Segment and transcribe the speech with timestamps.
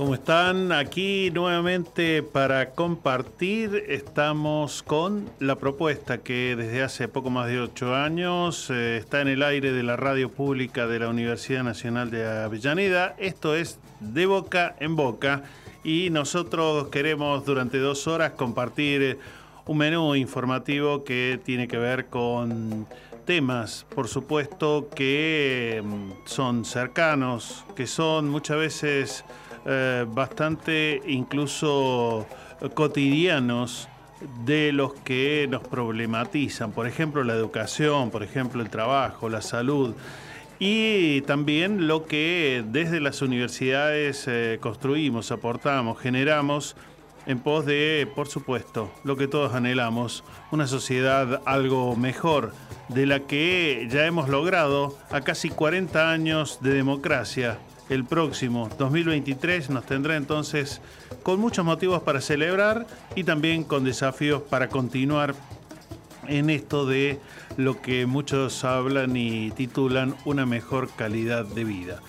[0.00, 0.72] ¿Cómo están?
[0.72, 7.94] Aquí nuevamente para compartir estamos con la propuesta que desde hace poco más de ocho
[7.94, 12.26] años eh, está en el aire de la radio pública de la Universidad Nacional de
[12.26, 13.14] Avellaneda.
[13.18, 15.42] Esto es De Boca en Boca
[15.84, 19.18] y nosotros queremos durante dos horas compartir
[19.66, 22.86] un menú informativo que tiene que ver con
[23.26, 29.24] temas, por supuesto, que mm, son cercanos, que son muchas veces
[29.66, 32.26] eh, bastante incluso
[32.74, 33.88] cotidianos
[34.44, 39.94] de los que nos problematizan, por ejemplo la educación, por ejemplo el trabajo, la salud.
[40.58, 46.76] Y también lo que desde las universidades eh, construimos, aportamos, generamos
[47.26, 52.52] en pos de, por supuesto, lo que todos anhelamos, una sociedad algo mejor,
[52.88, 57.58] de la que ya hemos logrado a casi 40 años de democracia,
[57.90, 60.80] el próximo 2023 nos tendrá entonces
[61.22, 65.34] con muchos motivos para celebrar y también con desafíos para continuar
[66.28, 67.18] en esto de
[67.56, 72.00] lo que muchos hablan y titulan una mejor calidad de vida.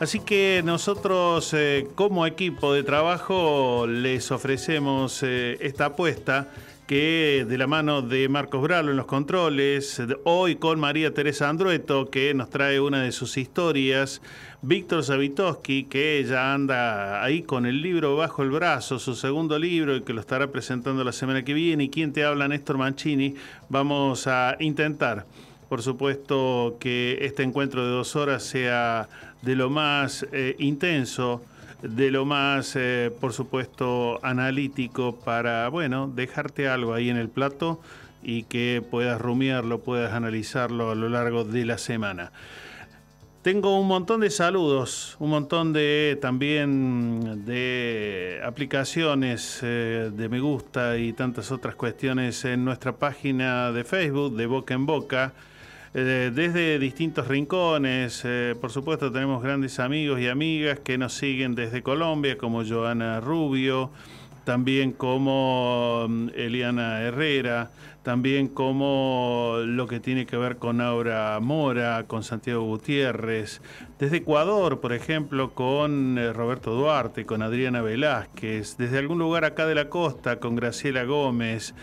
[0.00, 6.48] Así que nosotros eh, como equipo de trabajo les ofrecemos eh, esta apuesta
[6.86, 12.10] que de la mano de Marcos Bralo en los controles, hoy con María Teresa Andrueto,
[12.10, 14.22] que nos trae una de sus historias,
[14.62, 19.96] Víctor Savitoski, que ya anda ahí con el libro bajo el brazo, su segundo libro,
[19.96, 23.34] y que lo estará presentando la semana que viene, y quien te habla, Néstor Mancini,
[23.68, 25.26] vamos a intentar,
[25.68, 29.08] por supuesto, que este encuentro de dos horas sea
[29.42, 31.42] de lo más eh, intenso,
[31.82, 37.80] de lo más, eh, por supuesto, analítico para, bueno, dejarte algo ahí en el plato
[38.22, 42.32] y que puedas rumiarlo, puedas analizarlo a lo largo de la semana.
[43.42, 50.98] Tengo un montón de saludos, un montón de también de aplicaciones eh, de me gusta
[50.98, 55.32] y tantas otras cuestiones en nuestra página de Facebook de Boca en Boca.
[55.94, 58.22] Eh, desde distintos rincones.
[58.24, 63.20] Eh, por supuesto tenemos grandes amigos y amigas que nos siguen desde Colombia, como Joana
[63.20, 63.90] Rubio,
[64.44, 67.70] también como mm, Eliana Herrera,
[68.02, 73.60] también como lo que tiene que ver con Aura Mora, con Santiago Gutiérrez,
[73.98, 79.66] desde Ecuador, por ejemplo, con eh, Roberto Duarte, con Adriana Velázquez, desde algún lugar acá
[79.66, 81.74] de la costa, con Graciela Gómez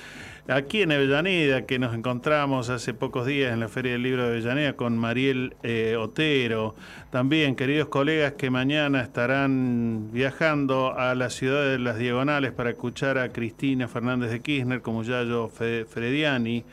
[0.47, 4.29] aquí en Avellaneda, que nos encontramos hace pocos días en la Feria del Libro de
[4.29, 6.75] Avellaneda con Mariel eh, Otero.
[7.11, 13.17] También, queridos colegas, que mañana estarán viajando a la ciudad de las Diagonales para escuchar
[13.17, 16.63] a Cristina Fernández de Kirchner, como Yayo Frediani.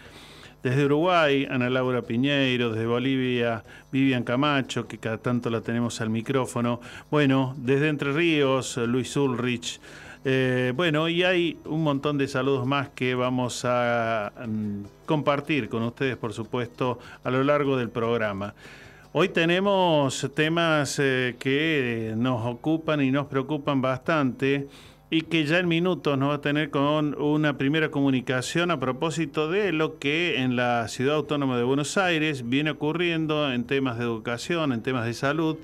[0.62, 6.10] Desde Uruguay, Ana Laura Piñeiro, desde Bolivia, Vivian Camacho, que cada tanto la tenemos al
[6.10, 6.82] micrófono.
[7.10, 9.80] Bueno, desde Entre Ríos, Luis Ulrich.
[10.22, 15.82] Eh, bueno, y hay un montón de saludos más que vamos a mm, compartir con
[15.82, 18.54] ustedes, por supuesto, a lo largo del programa.
[19.12, 24.68] Hoy tenemos temas eh, que nos ocupan y nos preocupan bastante
[25.10, 29.50] y que ya en minutos nos va a tener con una primera comunicación a propósito
[29.50, 34.04] de lo que en la ciudad autónoma de Buenos Aires viene ocurriendo en temas de
[34.04, 35.56] educación, en temas de salud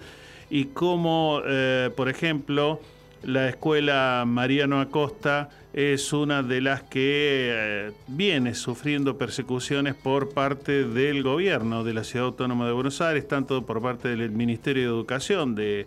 [0.50, 2.80] y cómo, eh, por ejemplo,
[3.22, 10.84] la escuela Mariano Acosta es una de las que eh, viene sufriendo persecuciones por parte
[10.84, 14.88] del gobierno de la Ciudad Autónoma de Buenos Aires, tanto por parte del Ministerio de
[14.88, 15.86] Educación de,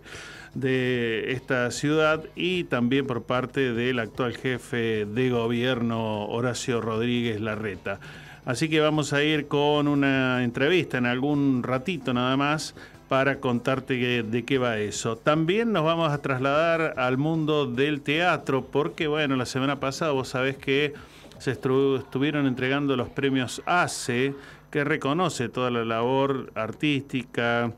[0.54, 7.98] de esta ciudad y también por parte del actual jefe de gobierno Horacio Rodríguez Larreta.
[8.44, 12.74] Así que vamos a ir con una entrevista en algún ratito nada más
[13.10, 15.16] para contarte de qué va eso.
[15.16, 20.28] También nos vamos a trasladar al mundo del teatro, porque bueno, la semana pasada vos
[20.28, 20.94] sabés que
[21.40, 24.32] se estuvieron entregando los premios ACE,
[24.70, 27.72] que reconoce toda la labor artística,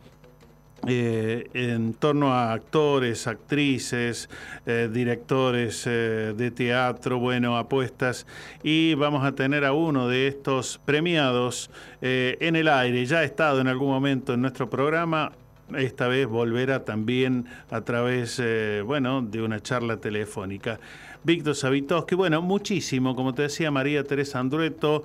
[0.88, 4.28] eh, en torno a actores, actrices,
[4.66, 8.26] eh, directores eh, de teatro, bueno, apuestas,
[8.64, 11.70] y vamos a tener a uno de estos premiados
[12.00, 13.06] en el aire.
[13.06, 15.30] Ya ha estado en algún momento en nuestro programa,
[15.76, 18.42] esta vez volverá también a través,
[18.84, 20.80] bueno, de una charla telefónica.
[21.22, 25.04] Víctor Savitoski, bueno, muchísimo, como te decía María Teresa Andrueto,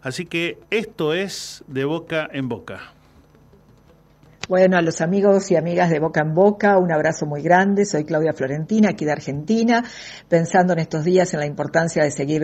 [0.00, 2.94] así que esto es de boca en boca.
[4.50, 7.86] Bueno, a los amigos y amigas de Boca en Boca, un abrazo muy grande.
[7.86, 9.84] Soy Claudia Florentina, aquí de Argentina,
[10.28, 12.42] pensando en estos días en la importancia de seguir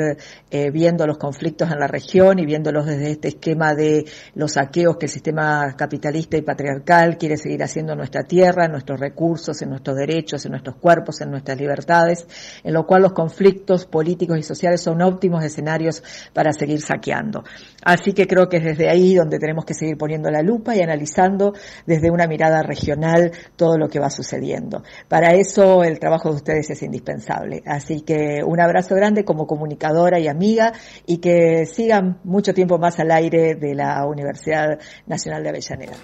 [0.53, 4.05] eh, viendo los conflictos en la región y viéndolos desde este esquema de
[4.37, 8.71] los saqueos que el sistema capitalista y patriarcal quiere seguir haciendo en nuestra tierra, en
[8.71, 12.25] nuestros recursos, en nuestros derechos, en nuestros cuerpos, en nuestras libertades,
[12.63, 17.43] en lo cual los conflictos políticos y sociales son óptimos escenarios para seguir saqueando.
[17.87, 20.83] Así que creo que es desde ahí donde tenemos que seguir poniendo la lupa y
[20.83, 21.53] analizando
[21.87, 24.83] desde una mirada regional todo lo que va sucediendo.
[25.07, 27.63] Para eso el trabajo de ustedes es indispensable.
[27.65, 30.73] Así que un abrazo grande como comunicadora y amiga
[31.07, 35.95] y que sigan mucho tiempo más al aire de la Universidad Nacional de Avellaneda.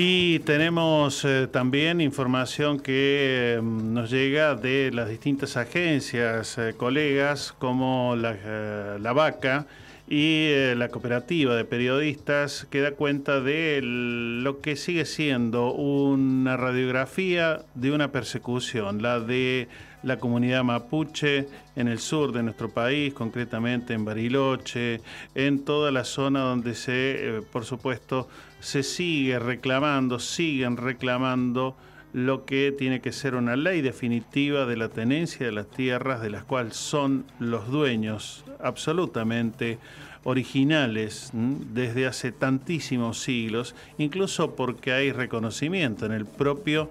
[0.00, 7.52] Y tenemos eh, también información que eh, nos llega de las distintas agencias, eh, colegas
[7.58, 9.66] como la, la Vaca,
[10.08, 17.64] y la cooperativa de periodistas que da cuenta de lo que sigue siendo una radiografía
[17.74, 19.68] de una persecución, la de
[20.02, 25.02] la comunidad mapuche en el sur de nuestro país, concretamente en Bariloche,
[25.34, 28.28] en toda la zona donde se, por supuesto,
[28.60, 31.76] se sigue reclamando, siguen reclamando
[32.12, 36.30] lo que tiene que ser una ley definitiva de la tenencia de las tierras de
[36.30, 39.78] las cuales son los dueños absolutamente
[40.24, 46.90] originales desde hace tantísimos siglos, incluso porque hay reconocimiento en el propio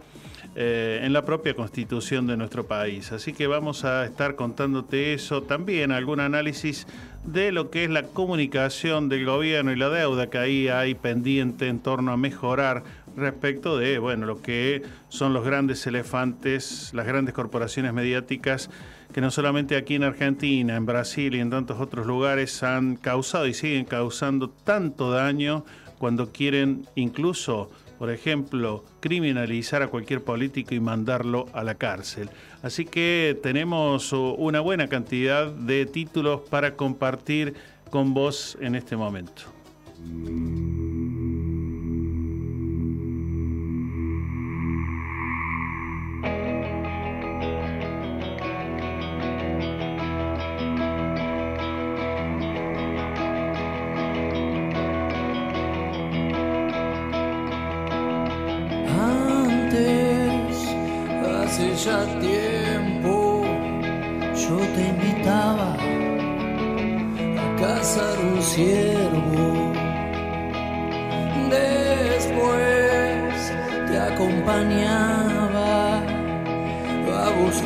[0.60, 3.12] eh, en la propia constitución de nuestro país.
[3.12, 6.88] Así que vamos a estar contándote eso, también algún análisis
[7.28, 11.68] de lo que es la comunicación del gobierno y la deuda que ahí hay pendiente
[11.68, 12.84] en torno a mejorar
[13.18, 18.70] respecto de bueno lo que son los grandes elefantes, las grandes corporaciones mediáticas
[19.14, 23.46] que no solamente aquí en Argentina, en Brasil y en tantos otros lugares han causado
[23.46, 25.66] y siguen causando tanto daño
[25.98, 32.30] cuando quieren incluso, por ejemplo, criminalizar a cualquier político y mandarlo a la cárcel.
[32.62, 37.56] Así que tenemos una buena cantidad de títulos para compartir
[37.90, 39.44] con vos en este momento.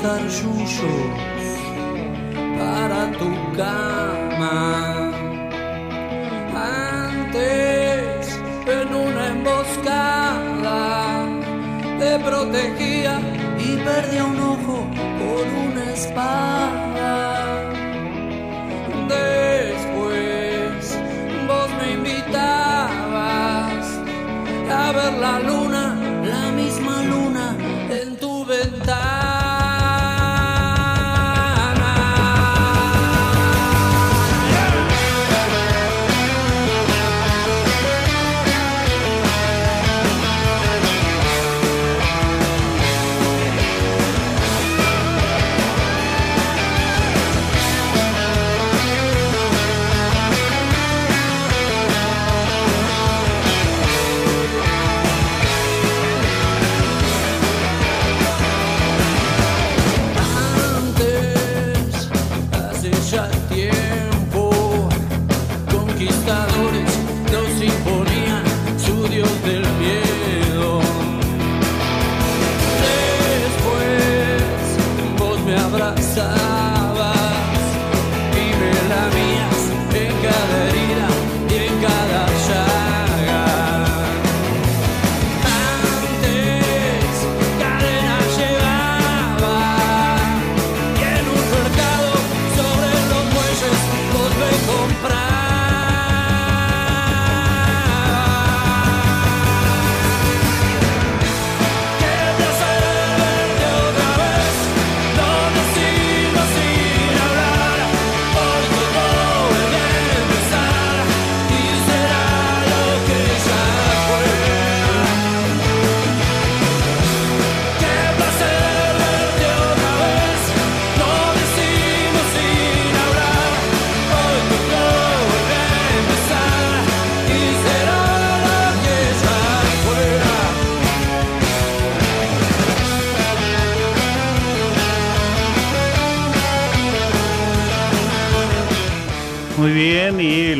[0.04, 1.31] A buscar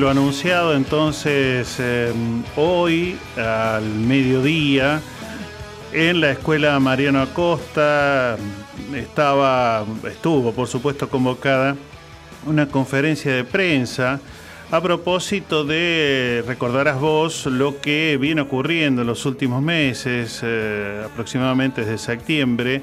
[0.02, 5.00] lo anunciado entonces em, hoy al mediodía
[5.94, 8.36] en la escuela Mariano Acosta
[8.96, 11.76] estaba, estuvo por supuesto convocada
[12.48, 14.20] una conferencia de prensa
[14.72, 21.82] a propósito de, recordarás vos, lo que viene ocurriendo en los últimos meses, eh, aproximadamente
[21.82, 22.82] desde septiembre,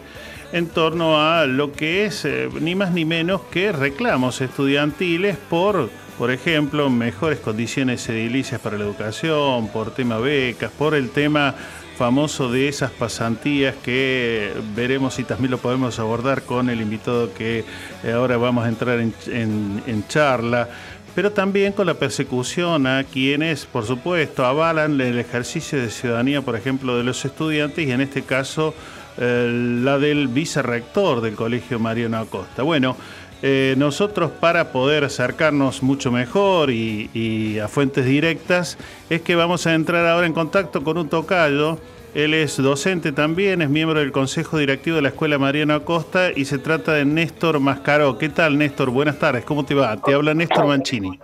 [0.52, 5.90] en torno a lo que es eh, ni más ni menos que reclamos estudiantiles por,
[6.18, 11.54] por ejemplo, mejores condiciones edilicias para la educación, por tema becas, por el tema
[11.96, 17.64] famoso de esas pasantías que veremos si también lo podemos abordar con el invitado que
[18.04, 20.68] eh, ahora vamos a entrar en, charla
[21.14, 26.54] pero también con la persecución a quienes, por supuesto, avalan el ejercicio de ciudadanía, por
[26.54, 28.72] ejemplo, de los estudiantes y en este caso
[29.20, 32.62] eh, la del vicerrector del Colegio Mariano Acosta.
[32.62, 32.96] Bueno,
[33.40, 38.78] eh, nosotros para poder acercarnos mucho mejor y, a fuentes directas
[39.10, 41.78] es que vamos a entrar ahora en contacto con un tocayo.
[42.14, 46.46] Él es docente también, es miembro del Consejo Directivo de la Escuela Mariano Acosta y
[46.46, 48.18] se trata de Néstor Mascaro.
[48.18, 48.90] ¿Qué tal, Néstor?
[48.90, 49.96] Buenas tardes, ¿cómo te va?
[49.96, 51.18] Te habla Néstor Mancini.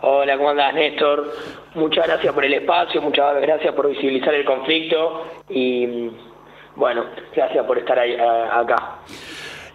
[0.00, 1.32] Hola, ¿cómo andás, Néstor?
[1.74, 6.10] Muchas gracias por el espacio, muchas gracias por visibilizar el conflicto y
[6.74, 7.04] bueno,
[7.36, 8.98] gracias por estar ahí, acá.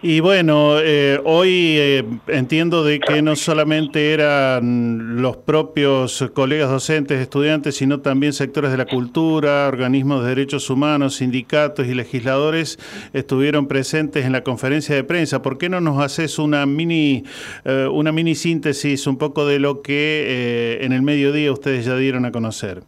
[0.00, 7.18] Y bueno, eh, hoy eh, entiendo de que no solamente eran los propios colegas docentes,
[7.20, 12.78] estudiantes, sino también sectores de la cultura, organismos de derechos humanos, sindicatos y legisladores
[13.12, 15.42] estuvieron presentes en la conferencia de prensa.
[15.42, 17.24] ¿Por qué no nos haces una mini,
[17.64, 22.24] eh, una mini síntesis un poco de lo que en el mediodía ustedes ya dieron
[22.24, 22.82] a conocer?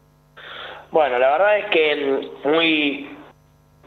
[0.92, 3.08] Bueno, la verdad es que muy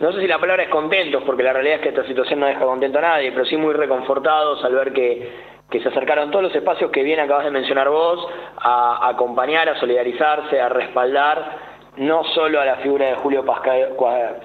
[0.03, 2.45] no sé si la palabra es contentos, porque la realidad es que esta situación no
[2.45, 6.55] deja contento a nadie, pero sí muy reconfortados al ver que, se acercaron todos los
[6.55, 11.57] espacios que bien acabas de mencionar vos, a, acompañar, a solidarizarse, a respaldar
[11.95, 13.45] no solo a la figura de Julio,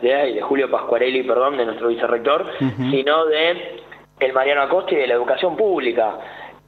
[0.00, 2.46] de Julio Pascuarelli, perdón, de nuestro vicerrector,
[2.90, 3.80] sino de
[4.20, 6.18] el Mariano Acosta y de la educación pública.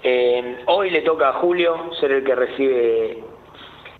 [0.02, 3.18] Eh, hoy le toca a Julio ser el que recibe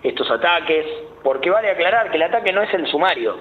[0.03, 0.85] estos ataques,
[1.23, 3.37] porque vale aclarar que el ataque no es el sumario,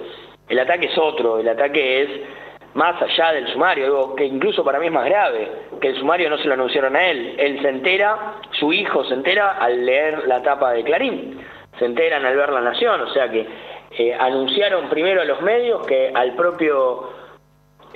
[0.50, 2.08] el ataque es otro, el ataque es
[2.74, 5.48] más allá del sumario, algo que incluso para mí es más grave,
[5.80, 7.36] que el sumario no se lo anunciaron a él.
[7.38, 11.40] Él se entera, su hijo se entera al leer la tapa de Clarín,
[11.78, 13.46] se enteran al ver La Nación, o sea que
[13.92, 17.10] eh, anunciaron primero a los medios que al propio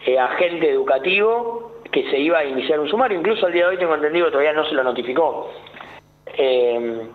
[0.06, 3.78] eh, agente educativo que se iba a iniciar un sumario, incluso al día de hoy
[3.78, 5.50] tengo entendido todavía no se lo notificó.
[6.36, 7.08] Eh,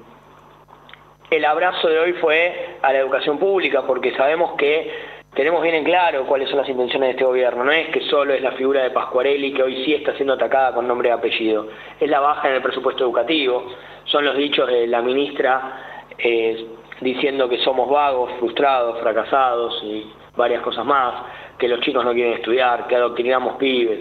[1.30, 5.84] el abrazo de hoy fue a la educación pública porque sabemos que tenemos bien en
[5.84, 7.64] claro cuáles son las intenciones de este gobierno.
[7.64, 10.74] No es que solo es la figura de Pascuarelli que hoy sí está siendo atacada
[10.74, 11.68] con nombre y apellido.
[12.00, 13.72] Es la baja en el presupuesto educativo.
[14.06, 16.66] Son los dichos de la ministra eh,
[17.02, 21.24] diciendo que somos vagos, frustrados, fracasados y varias cosas más.
[21.60, 24.00] Que los chicos no quieren estudiar, que adoctrinamos pibes.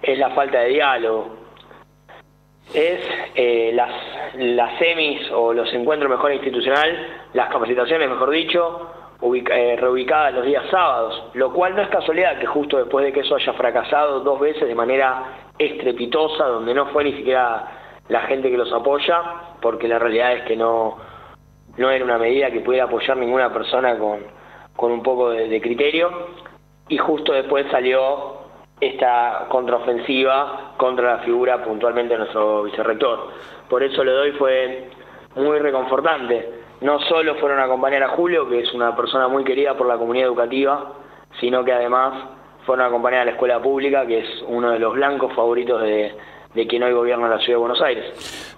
[0.00, 1.36] Es la falta de diálogo.
[2.72, 3.00] Es
[3.34, 3.90] eh, las,
[4.36, 10.64] las semis o los encuentros mejor institucional, las capacitaciones, mejor dicho, eh, reubicadas los días
[10.68, 14.40] sábados, lo cual no es casualidad que justo después de que eso haya fracasado dos
[14.40, 17.68] veces de manera estrepitosa, donde no fue ni siquiera
[18.08, 19.22] la gente que los apoya,
[19.60, 20.98] porque la realidad es que no,
[21.76, 24.20] no era una medida que pudiera apoyar ninguna persona con,
[24.74, 26.10] con un poco de, criterio,
[26.88, 28.42] y justo después salió
[28.80, 33.28] esta contraofensiva contra la figura puntualmente de nuestro vicerrector.
[33.68, 34.90] Por eso le doy fue
[35.36, 39.76] muy reconfortante no solo fueron a acompañar a Julio, que es una persona muy querida
[39.76, 40.92] por la comunidad educativa,
[41.40, 42.14] sino que además
[42.66, 46.14] fueron a acompañar a la escuela pública, que es uno de los blancos favoritos de,
[46.54, 48.04] de quien hoy gobierna la ciudad de Buenos Aires.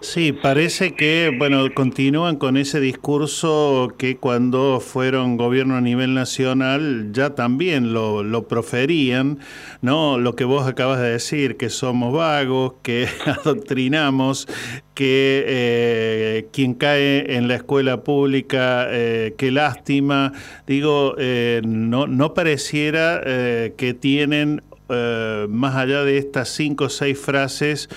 [0.01, 7.13] Sí, parece que, bueno, continúan con ese discurso que cuando fueron gobierno a nivel nacional
[7.13, 9.39] ya también lo, lo proferían,
[9.81, 10.19] ¿no?
[10.19, 14.47] Lo que vos acabas de decir, que somos vagos, que adoctrinamos,
[14.95, 20.33] que eh, quien cae en la escuela pública, eh, qué lástima.
[20.67, 24.63] Digo, eh, no, no pareciera que tienen
[24.95, 27.89] eh, más allá de estas cinco o seis frases,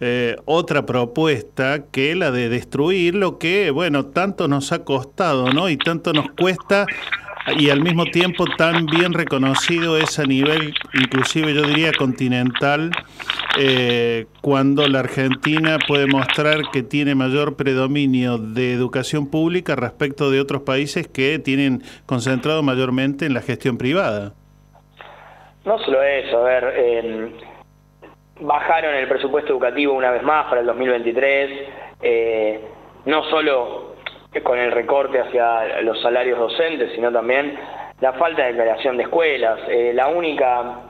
[0.00, 5.68] eh, otra propuesta que la de destruir lo que, bueno, tanto nos ha costado, ¿no?
[5.68, 6.86] Y tanto nos cuesta
[7.58, 12.90] y al mismo tiempo tan bien reconocido es a nivel, inclusive yo diría continental,
[13.58, 20.40] eh, cuando la Argentina puede mostrar que tiene mayor predominio de educación pública respecto de
[20.40, 24.34] otros países que tienen concentrado mayormente en la gestión privada.
[25.64, 27.32] No solo eso, a ver,
[28.40, 31.50] bajaron el presupuesto educativo una vez más para el 2023,
[32.02, 32.60] eh,
[33.06, 33.94] no solo
[34.42, 37.56] con el recorte hacia los salarios docentes, sino también
[38.00, 39.60] la falta de creación de escuelas.
[39.68, 40.80] Eh, la única,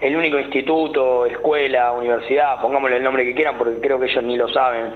[0.00, 4.36] el único instituto, escuela, universidad, pongámosle el nombre que quieran, porque creo que ellos ni
[4.36, 4.92] lo saben,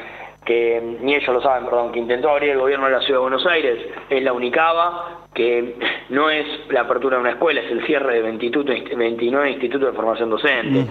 [0.47, 3.23] que ni ellos lo saben, perdón, que intentó abrir el gobierno de la Ciudad de
[3.23, 5.75] Buenos Aires, es la Unicaba, que
[6.09, 10.31] no es la apertura de una escuela, es el cierre de 29 institutos de formación
[10.31, 10.87] docente.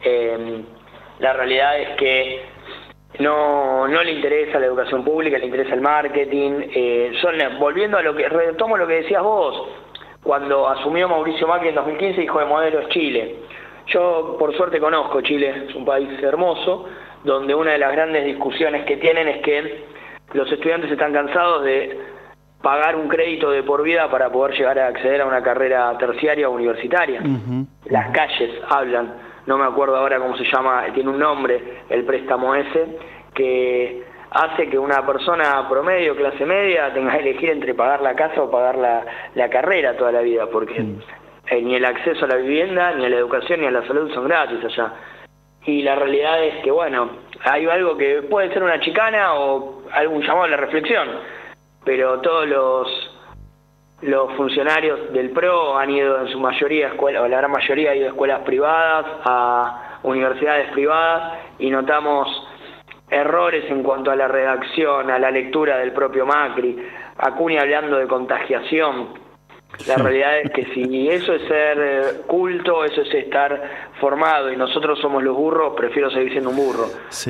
[0.00, 0.62] Eh,
[1.18, 2.42] la realidad es que
[3.18, 6.52] no, no le interesa la educación pública, le interesa el marketing.
[6.72, 9.68] Eh, son, volviendo a lo que, retomo lo que decías vos,
[10.22, 13.36] cuando asumió Mauricio Macri en 2015 dijo de modelo es Chile.
[13.86, 16.86] Yo por suerte conozco Chile, es un país hermoso,
[17.24, 19.84] donde una de las grandes discusiones que tienen es que
[20.32, 21.98] los estudiantes están cansados de
[22.62, 26.48] pagar un crédito de por vida para poder llegar a acceder a una carrera terciaria
[26.48, 27.22] o universitaria.
[27.86, 29.14] Las calles hablan,
[29.46, 32.98] no me acuerdo ahora cómo se llama, tiene un nombre el préstamo ese,
[33.34, 38.42] que hace que una persona promedio, clase media, tenga que elegir entre pagar la casa
[38.42, 40.84] o pagar la, la carrera toda la vida, porque
[41.46, 44.12] eh, ni el acceso a la vivienda, ni a la educación, ni a la salud
[44.12, 44.92] son gratis allá
[45.64, 47.10] y la realidad es que, bueno,
[47.44, 51.08] hay algo que puede ser una chicana o algún llamado a la reflexión,
[51.84, 53.14] pero todos los
[54.00, 57.90] los funcionarios del PRO han ido en su mayoría a escuelas, o la gran mayoría
[57.90, 62.28] ha ido a escuelas privadas, a universidades privadas, y notamos
[63.10, 66.78] errores en cuanto a la redacción, a la lectura del propio Macri,
[67.18, 69.14] Acuña hablando de contagiación,
[69.86, 74.56] la realidad es que si eso es ser eh, culto, eso es estar formado y
[74.56, 76.86] nosotros somos los burros, prefiero seguir siendo un burro.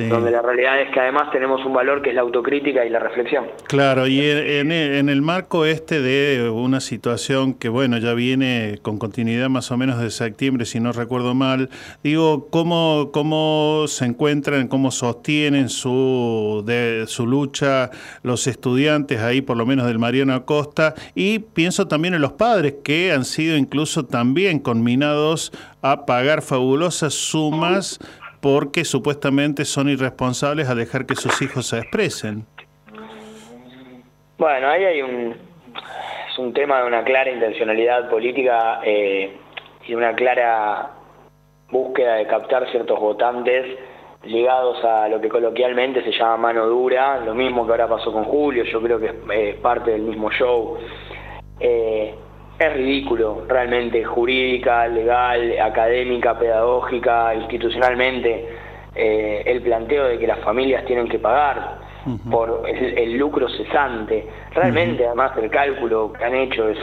[0.09, 2.99] Donde la realidad es que además tenemos un valor que es la autocrítica y la
[2.99, 3.45] reflexión.
[3.67, 8.97] Claro, y en, en el marco este de una situación que, bueno, ya viene con
[8.97, 11.69] continuidad más o menos de septiembre, si no recuerdo mal,
[12.03, 17.91] digo, ¿cómo, cómo se encuentran, cómo sostienen su, de, su lucha
[18.23, 20.93] los estudiantes ahí, por lo menos del Mariano Acosta?
[21.15, 27.13] Y pienso también en los padres que han sido incluso también conminados a pagar fabulosas
[27.13, 27.99] sumas
[28.41, 32.45] porque supuestamente son irresponsables a dejar que sus hijos se expresen.
[34.37, 35.35] Bueno, ahí hay un,
[36.31, 39.37] es un tema de una clara intencionalidad política eh,
[39.85, 40.91] y una clara
[41.69, 43.77] búsqueda de captar ciertos votantes
[44.23, 48.25] ligados a lo que coloquialmente se llama mano dura, lo mismo que ahora pasó con
[48.25, 50.77] Julio, yo creo que es eh, parte del mismo show.
[51.59, 52.15] Eh,
[52.59, 58.47] es ridículo, realmente, jurídica, legal, académica, pedagógica, institucionalmente,
[58.95, 61.79] eh, el planteo de que las familias tienen que pagar
[62.29, 64.25] por el, lucro cesante.
[64.53, 66.77] Realmente, además, el cálculo que han hecho es,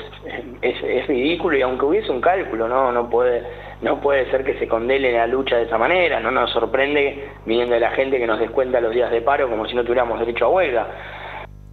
[0.62, 3.42] es, ridículo y aunque hubiese un cálculo, no, no puede
[3.82, 7.74] no puede ser que se condene la lucha de esa manera, no nos sorprende viniendo
[7.74, 10.46] de la gente que nos descuenta los días de paro como si no tuviéramos derecho
[10.46, 10.86] a huelga.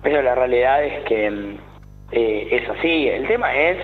[0.02, 1.73] Pero la realidad es que mm,
[2.14, 3.08] eh, es así.
[3.08, 3.78] El tema es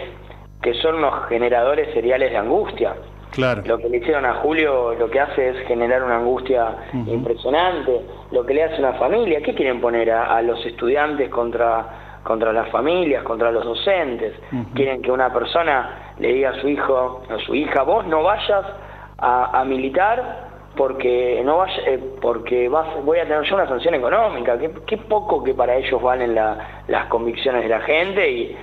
[0.62, 2.96] que son unos generadores seriales de angustia.
[3.32, 3.62] Claro.
[3.66, 8.02] Lo que le hicieron a Julio lo que hace es generar una angustia impresionante.
[8.32, 12.52] Lo que le hace a una familia, ¿qué quieren poner a, los estudiantes contra, contra
[12.52, 14.34] las familias, contra los docentes?
[14.74, 18.66] Quieren que una persona le diga a su hijo, a su hija, vos no vayas
[19.20, 24.58] a, militar porque no vaya, eh, porque vas, voy a tener yo una sanción económica.
[24.86, 28.58] Qué, poco que para ellos valen las convicciones de la gente y,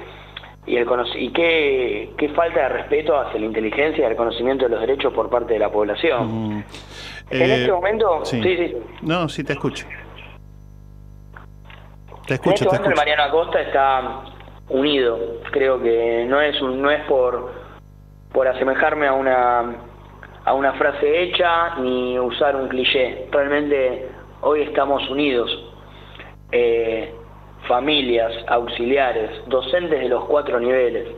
[0.67, 4.71] y, el y qué, qué, falta de respeto hacia la inteligencia y el conocimiento de
[4.71, 6.65] los derechos por parte de la población.
[7.31, 8.43] En este eh, momento, sí.
[8.43, 9.87] sí, No, sí, te escucho.
[12.27, 14.23] Te escucho, en este momento Mariano Acosta está
[14.69, 15.41] unido.
[15.51, 17.67] Creo que no es un, no es por
[18.37, 19.77] por asemejarme a una
[20.47, 23.27] a una frase hecha ni usar un cliché.
[23.33, 24.09] Realmente
[24.43, 25.51] hoy estamos unidos.
[26.53, 27.13] Eh,
[27.67, 31.09] familias, auxiliares, docentes de los cuatro niveles.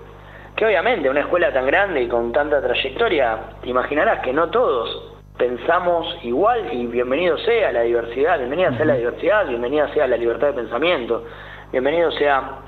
[0.56, 5.12] Que obviamente una escuela tan grande y con tanta trayectoria, te imaginarás que no todos
[5.36, 10.48] pensamos igual y bienvenido sea la diversidad, bienvenida sea la diversidad, bienvenida sea la libertad
[10.48, 11.24] de pensamiento,
[11.70, 12.60] bienvenido sea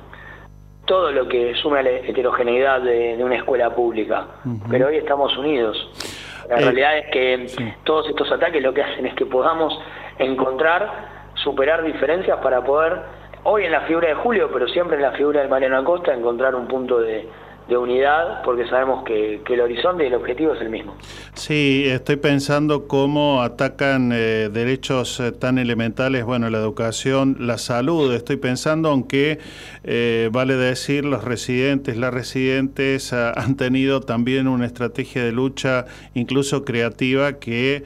[0.84, 4.26] todo lo que sume a la heterogeneidad de, una escuela pública.
[4.68, 6.19] Pero hoy estamos unidos.
[6.50, 9.72] La eh, realidad es que todos estos ataques lo que hacen es que podamos
[10.18, 13.00] encontrar, superar diferencias para poder
[13.44, 16.56] hoy en la figura de Julio, pero siempre en la figura de Mariano Acosta, encontrar
[16.56, 17.28] un punto de,
[17.70, 20.96] de unidad, porque sabemos que, el horizonte y el objetivo es el mismo.
[21.34, 28.12] Sí, estoy pensando cómo atacan eh, derechos eh, tan elementales, bueno, la educación, la salud,
[28.12, 29.38] estoy pensando, aunque
[29.84, 36.64] eh, vale decir, los residentes, las residentes han tenido también una estrategia de lucha, incluso
[36.64, 37.84] creativa, que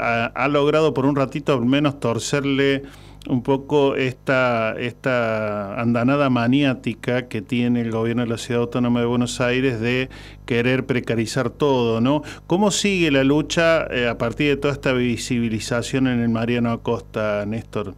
[0.00, 2.82] ha, ha logrado por un ratito al menos torcerle
[3.28, 9.06] un poco esta, esta andanada maniática que tiene el gobierno de la Ciudad Autónoma de
[9.06, 10.08] Buenos Aires de
[10.46, 12.22] querer precarizar todo, ¿no?
[12.46, 17.44] ¿Cómo sigue la lucha eh, a partir de toda esta visibilización en el Mariano Acosta,
[17.46, 17.94] Néstor?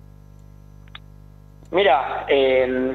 [1.70, 2.92] Mira, eh,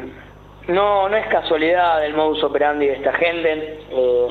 [0.68, 4.28] no, no es casualidad el modus operandi de esta gente, eh,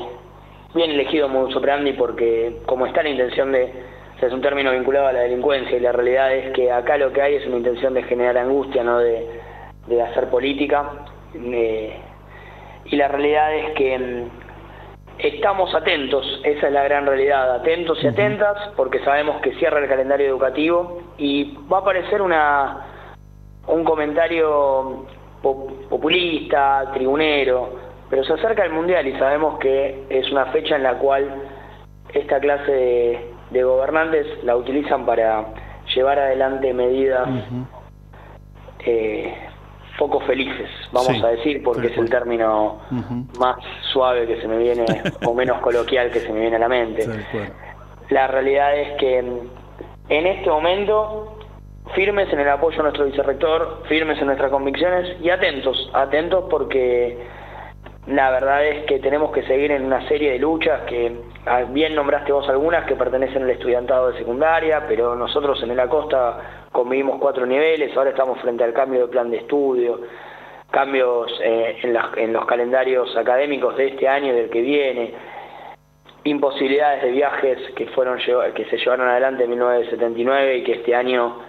[0.73, 5.13] bien elegido modus operandi porque como está la intención de es un término vinculado a
[5.13, 8.03] la delincuencia y la realidad es que acá lo que hay es una intención de
[8.03, 9.27] generar angustia, no de,
[10.01, 10.91] hacer política.
[11.35, 11.95] Eh,
[12.85, 14.29] y la realidad es que mm,
[15.19, 19.87] estamos atentos, esa es la gran realidad, atentos y atentas, porque sabemos que cierra el
[19.87, 22.85] calendario educativo y va a aparecer una,
[23.67, 25.05] un comentario
[25.41, 27.69] populista, tribunero,
[28.09, 31.29] pero se acerca el Mundial y sabemos que es una fecha en la cual
[32.13, 35.45] esta clase de de gobernantes la utilizan para
[35.95, 37.27] llevar adelante medidas
[38.79, 39.33] eh,
[39.97, 42.79] poco felices, vamos a decir, porque es el término
[43.39, 43.57] más
[43.91, 44.85] suave que se me viene,
[45.25, 47.05] o menos coloquial que se me viene a la mente.
[48.09, 49.17] La realidad es que
[50.09, 51.39] en este momento,
[51.95, 57.17] firmes en el apoyo a nuestro vicerrector, firmes en nuestras convicciones y atentos, atentos porque
[58.07, 61.11] la verdad es que tenemos que seguir en una serie de luchas que
[61.45, 65.89] ah, bien nombraste vos algunas que pertenecen al estudiantado de secundaria, pero nosotros en la
[65.89, 69.99] costa convivimos cuatro niveles, ahora estamos frente al cambio de plan de estudio,
[70.71, 75.13] cambios eh, en, los calendarios académicos de este año y del que viene,
[76.23, 78.19] imposibilidades de viajes que fueron
[78.55, 81.39] que se llevaron adelante en 1979 y que este año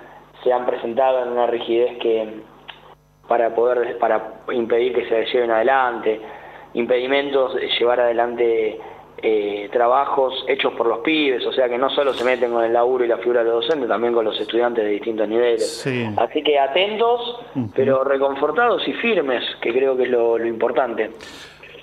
[0.43, 2.43] se han presentado en una rigidez que
[3.29, 6.21] para poder para impedir que se lleven adelante
[6.75, 8.79] impedimentos de llevar adelante
[9.21, 12.73] eh, trabajos hechos por los pibes, o sea que no solo se meten con el
[12.73, 15.87] laburo y la figura de los docentes, también con los estudiantes de distintos niveles.
[16.17, 17.41] Así que atentos,
[17.75, 21.11] pero reconfortados y firmes, que creo que es lo importante.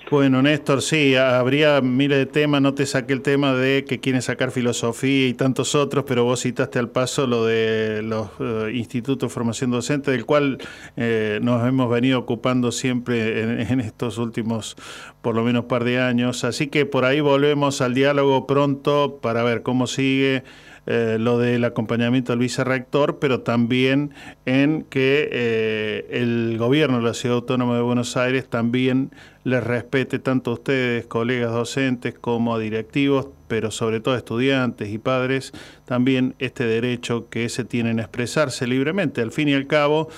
[0.08, 4.22] Bueno, Néstor, sí, habría miles de temas, no te saqué el tema de que quieren
[4.22, 9.28] sacar filosofía y tantos otros, pero vos citaste al paso lo de los eh, institutos
[9.28, 10.58] de formación docente, del cual
[10.96, 14.76] eh, nos hemos venido ocupando siempre en, estos últimos,
[15.22, 16.44] por lo menos, par de años.
[16.44, 20.44] Así que por ahí volvemos al diálogo pronto para ver cómo sigue.
[20.86, 24.12] Eh, lo del acompañamiento al vicerrector, pero también
[24.44, 29.10] en que el gobierno de la Ciudad Autónoma de Buenos Aires también
[29.46, 34.88] les respete tanto a ustedes, colegas docentes, como a directivos, pero sobre todo a estudiantes
[34.88, 35.52] y padres,
[35.84, 39.22] también este derecho que se tienen a expresarse libremente.
[39.22, 40.08] Al fin y al cabo,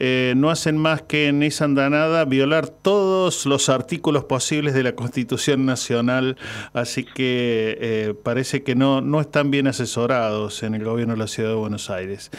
[0.00, 4.94] eh, no hacen más que en esa andanada violar todos los artículos posibles de la
[4.94, 6.36] Constitución Nacional,
[6.72, 11.26] así que eh, parece que no, no están bien asesorados en el gobierno de la
[11.26, 12.30] Ciudad de Buenos Aires.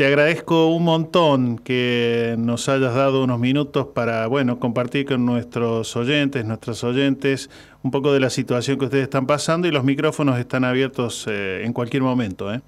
[0.00, 5.94] Te agradezco un montón que nos hayas dado unos minutos para, bueno, compartir con nuestros
[5.94, 7.50] oyentes, nuestras oyentes,
[7.82, 11.64] un poco de la situación que ustedes están pasando y los micrófonos están abiertos eh,
[11.66, 12.50] en cualquier momento.
[12.50, 12.62] ¿eh?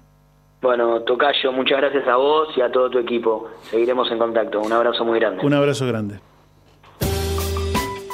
[0.63, 3.49] Bueno, Tocayo, muchas gracias a vos y a todo tu equipo.
[3.63, 4.61] Seguiremos en contacto.
[4.61, 5.45] Un abrazo muy grande.
[5.45, 6.21] Un abrazo grande.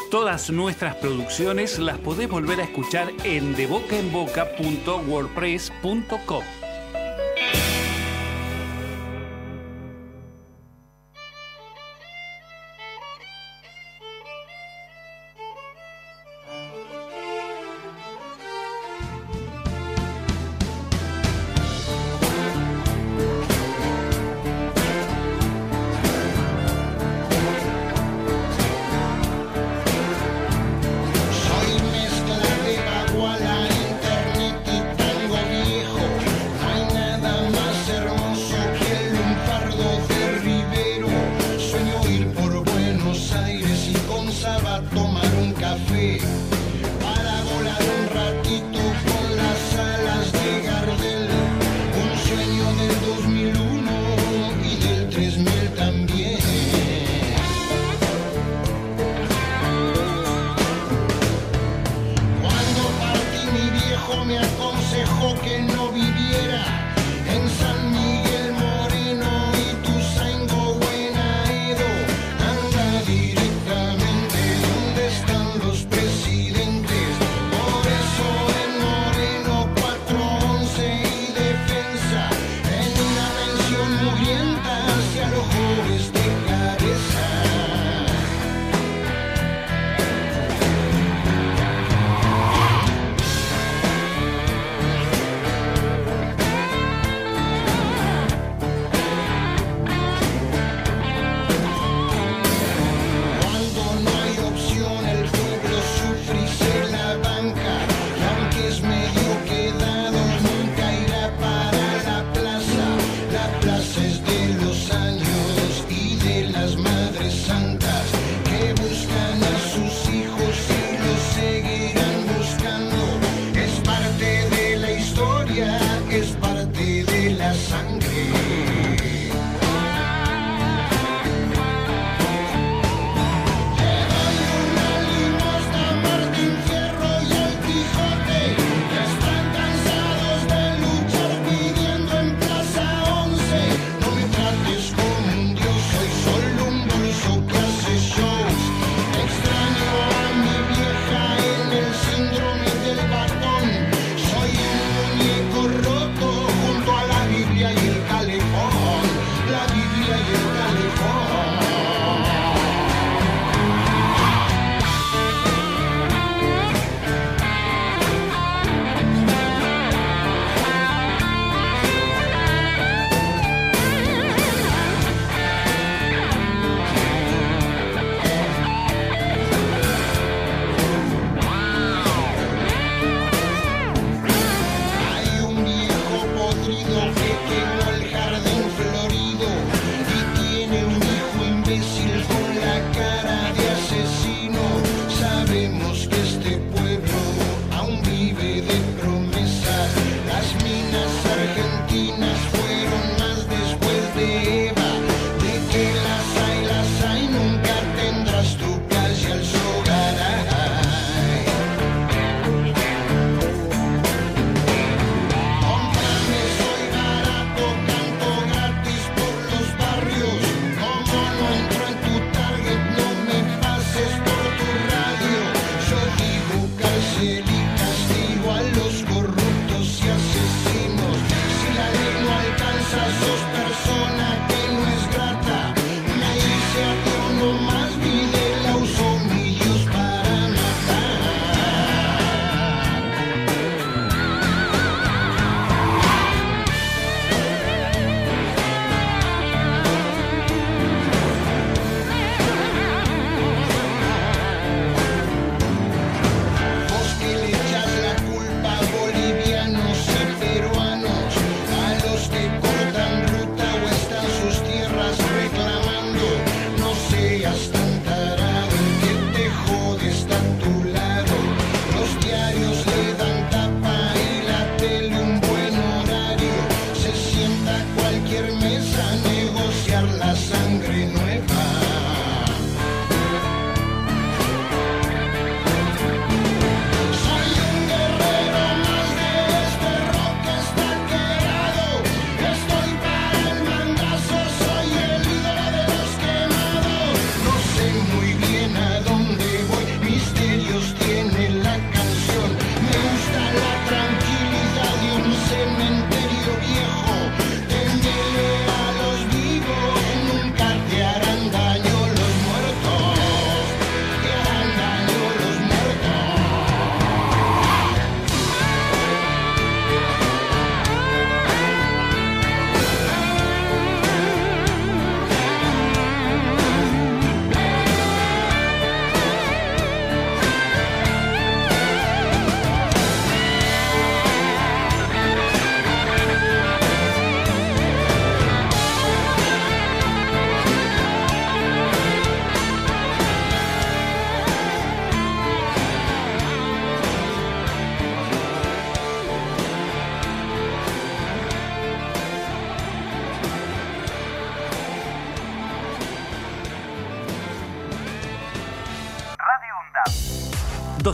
[0.09, 6.43] Todas nuestras producciones las podés volver a escuchar en debocaenboca.wordpress.com.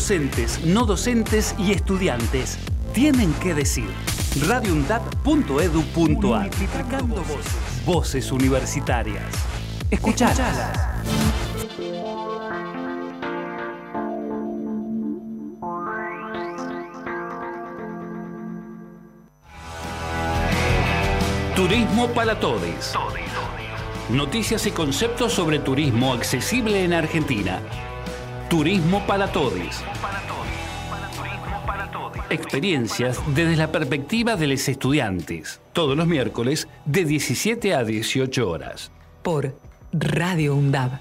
[0.05, 2.59] docentes, no docentes y estudiantes
[2.93, 3.89] tienen que decir.
[4.47, 6.51] radioundap.edu.ar
[7.07, 7.85] voces.
[7.87, 9.25] Voces universitarias.
[9.89, 10.79] Escuchalas.
[21.55, 22.93] Turismo para todos.
[24.11, 27.59] Noticias y conceptos sobre turismo accesible en Argentina.
[28.49, 29.83] Turismo para Todos.
[32.29, 35.59] Experiencias desde la perspectiva de los estudiantes.
[35.73, 38.91] Todos los miércoles de 17 a 18 horas.
[39.23, 39.57] Por
[39.91, 40.91] Radio UNDAB.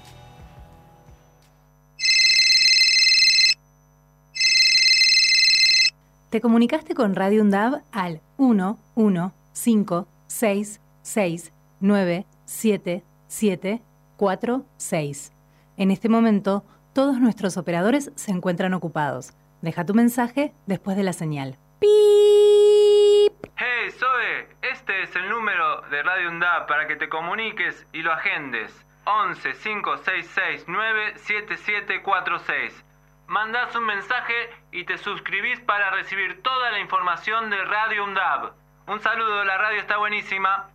[6.31, 13.81] Te comunicaste con Radio UNDAB al 1 1 5 6 6 9 7 7
[14.17, 15.31] 4 6.
[15.77, 16.63] En este momento,
[16.95, 19.33] todos nuestros operadores se encuentran ocupados.
[19.61, 21.57] Deja tu mensaje después de la señal.
[21.77, 23.33] ¡Pip!
[23.57, 28.13] Hey, Zoe, este es el número de Radio UNDAP para que te comuniques y lo
[28.13, 28.71] agendes.
[29.03, 32.85] 11 5669 7746.
[33.27, 38.53] Mandás un mensaje y te suscribís para recibir toda la información de Radio UNDAB.
[38.87, 40.69] Un saludo, la radio está buenísima.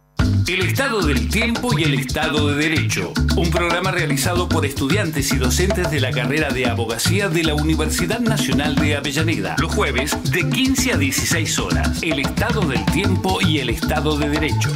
[0.47, 3.13] El Estado del Tiempo y el Estado de Derecho.
[3.37, 8.21] Un programa realizado por estudiantes y docentes de la carrera de abogacía de la Universidad
[8.21, 9.57] Nacional de Avellaneda.
[9.59, 12.03] Los jueves de 15 a 16 horas.
[12.03, 14.71] El Estado del Tiempo y el Estado de Derecho.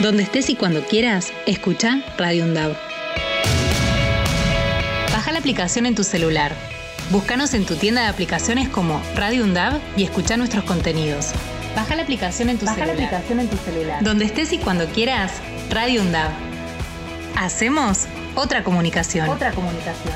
[0.00, 2.76] Donde estés y cuando quieras, escucha Radio UNDAB.
[5.12, 6.54] Baja la aplicación en tu celular.
[7.10, 11.32] Búscanos en tu tienda de aplicaciones como Radio UNDAB y escucha nuestros contenidos.
[11.78, 12.88] Baja la aplicación en tu celular.
[12.88, 14.02] la aplicación en tu celular.
[14.02, 16.32] Donde estés y cuando quieras, Radio UNDAB.
[17.36, 19.28] Hacemos otra comunicación.
[19.28, 20.12] Otra comunicación.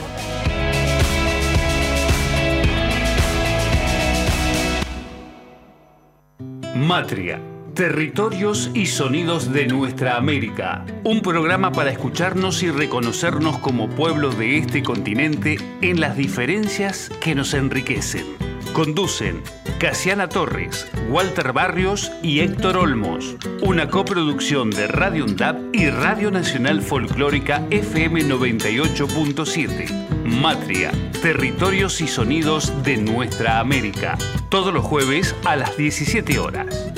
[6.75, 7.41] Matria.
[7.75, 10.85] Territorios y sonidos de nuestra América.
[11.05, 17.37] Un programa para escucharnos y reconocernos como pueblo de este continente en las diferencias que
[17.37, 18.52] nos enriquecen.
[18.73, 19.43] Conducen
[19.79, 23.37] Casiana Torres, Walter Barrios y Héctor Olmos.
[23.61, 30.25] Una coproducción de Radio UNDAP y Radio Nacional Folclórica FM 98.7.
[30.25, 34.17] Matria, territorios y sonidos de nuestra América.
[34.49, 36.93] Todos los jueves a las 17 horas.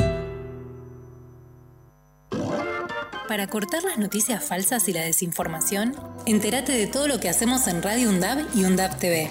[3.27, 7.83] Para cortar las noticias falsas y la desinformación, entérate de todo lo que hacemos en
[7.83, 9.31] Radio UNDAB y UNDAB TV.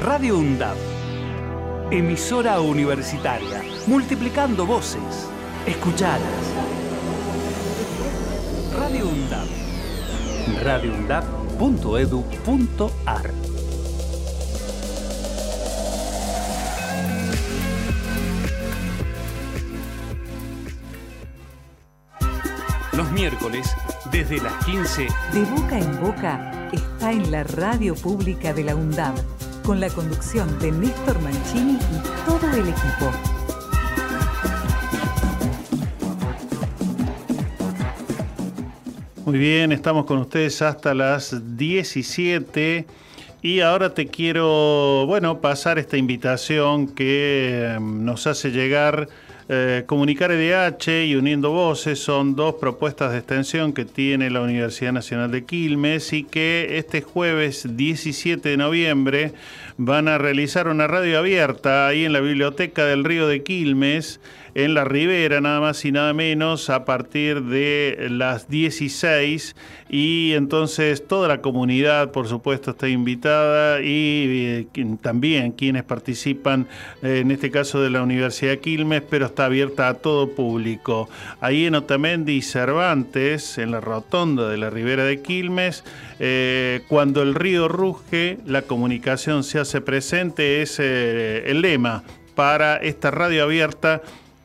[0.00, 0.76] Radio UNDAB.
[1.90, 3.62] Emisora universitaria.
[3.86, 5.28] Multiplicando voces.
[5.66, 6.22] Escuchadas.
[8.78, 9.46] Radio UNDAB.
[10.62, 13.30] radioundab.edu.ar
[22.92, 23.70] Los miércoles,
[24.10, 29.14] desde las 15, De boca en boca está en la radio pública de la UNDAB,
[29.70, 33.12] con la conducción de Néstor Mancini y todo el equipo.
[39.24, 42.84] Muy bien, estamos con ustedes hasta las 17
[43.42, 49.08] y ahora te quiero, bueno, pasar esta invitación que eh, nos hace llegar
[49.52, 54.92] eh, Comunicar EDH y Uniendo Voces son dos propuestas de extensión que tiene la Universidad
[54.92, 59.32] Nacional de Quilmes y que este jueves 17 de noviembre
[59.76, 64.20] van a realizar una radio abierta ahí en la Biblioteca del Río de Quilmes
[64.54, 69.54] en la Ribera, nada más y nada menos, a partir de las 16.
[69.88, 76.68] Y entonces toda la comunidad, por supuesto, está invitada y eh, también quienes participan,
[77.02, 81.08] eh, en este caso de la Universidad Quilmes, pero está abierta a todo público.
[81.40, 85.82] Ahí en Otamendi y Cervantes, en la rotonda de la Ribera de Quilmes,
[86.20, 93.10] eh, cuando el río ruge, la comunicación se hace presente, es el lema para esta
[93.10, 94.02] radio abierta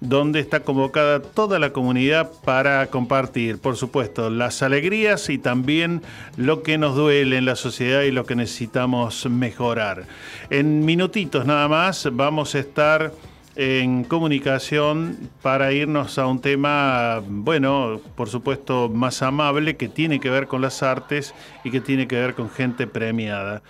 [0.08, 6.02] donde está convocada toda la comunidad para compartir, por supuesto, las alegrías y también
[6.38, 10.06] lo que nos duele en la sociedad y lo que necesitamos mejorar.
[10.50, 13.12] En minutitos nada más vamos a estar
[13.56, 20.30] en comunicación para irnos a un tema, bueno, por supuesto, más amable, que tiene que
[20.30, 21.34] ver con las artes
[21.64, 23.62] y que tiene que ver con gente premiada.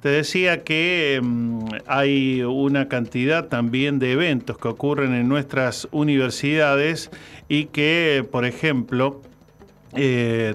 [0.00, 7.10] Te decía que mm, hay una cantidad también de eventos que ocurren en nuestras universidades
[7.48, 9.20] y que, por ejemplo,
[9.94, 10.54] eh,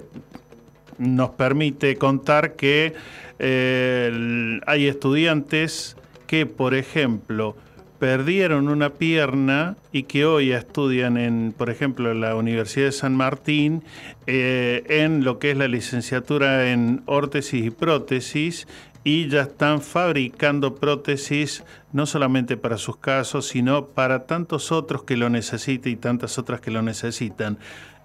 [0.98, 2.94] nos permite contar que
[3.38, 7.56] eh, hay estudiantes que, por ejemplo,
[8.00, 13.84] perdieron una pierna y que hoy estudian en, por ejemplo, la Universidad de San Martín,
[14.28, 18.68] eh, en lo que es la licenciatura en órtesis y prótesis,
[19.06, 25.16] y ya están fabricando prótesis no solamente para sus casos, sino para tantos otros que
[25.16, 27.60] lo necesiten y tantas otras que lo necesitan.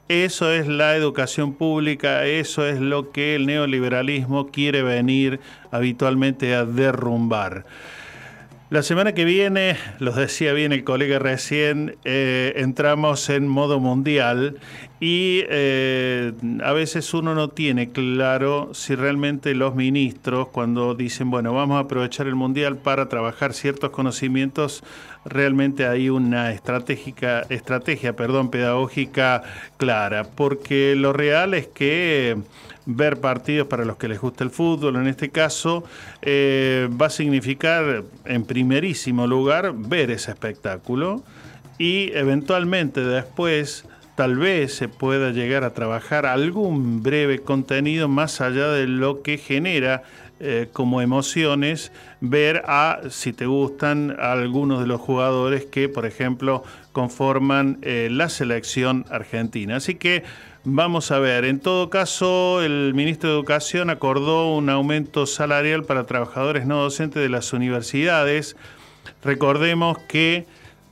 [0.08, 5.40] Eso es la educación pública, eso es lo que el neoliberalismo quiere venir
[5.70, 7.64] habitualmente a derrumbar.
[8.70, 14.60] La semana que viene, lo decía bien el colega recién, eh, entramos en modo mundial
[15.00, 21.52] y eh, a veces uno no tiene claro si realmente los ministros, cuando dicen, bueno,
[21.52, 24.84] vamos a aprovechar el mundial para trabajar ciertos conocimientos,
[25.24, 29.42] realmente hay una estratégica, estrategia perdón, pedagógica
[29.78, 32.36] clara, porque lo real es que
[32.86, 35.84] ver partidos para los que les gusta el fútbol, en este caso,
[36.22, 41.22] eh, va a significar, en primerísimo lugar, ver ese espectáculo
[41.78, 48.68] y eventualmente después tal vez se pueda llegar a trabajar algún breve contenido más allá
[48.68, 50.02] de lo que genera
[50.42, 56.64] eh, como emociones ver a, si te gustan, algunos de los jugadores que, por ejemplo,
[56.92, 59.76] conforman eh, la selección argentina.
[59.76, 60.22] Así que
[60.64, 66.04] Vamos a ver, en todo caso, el ministro de Educación acordó un aumento salarial para
[66.04, 68.56] trabajadores no docentes de las universidades.
[69.22, 70.44] Recordemos que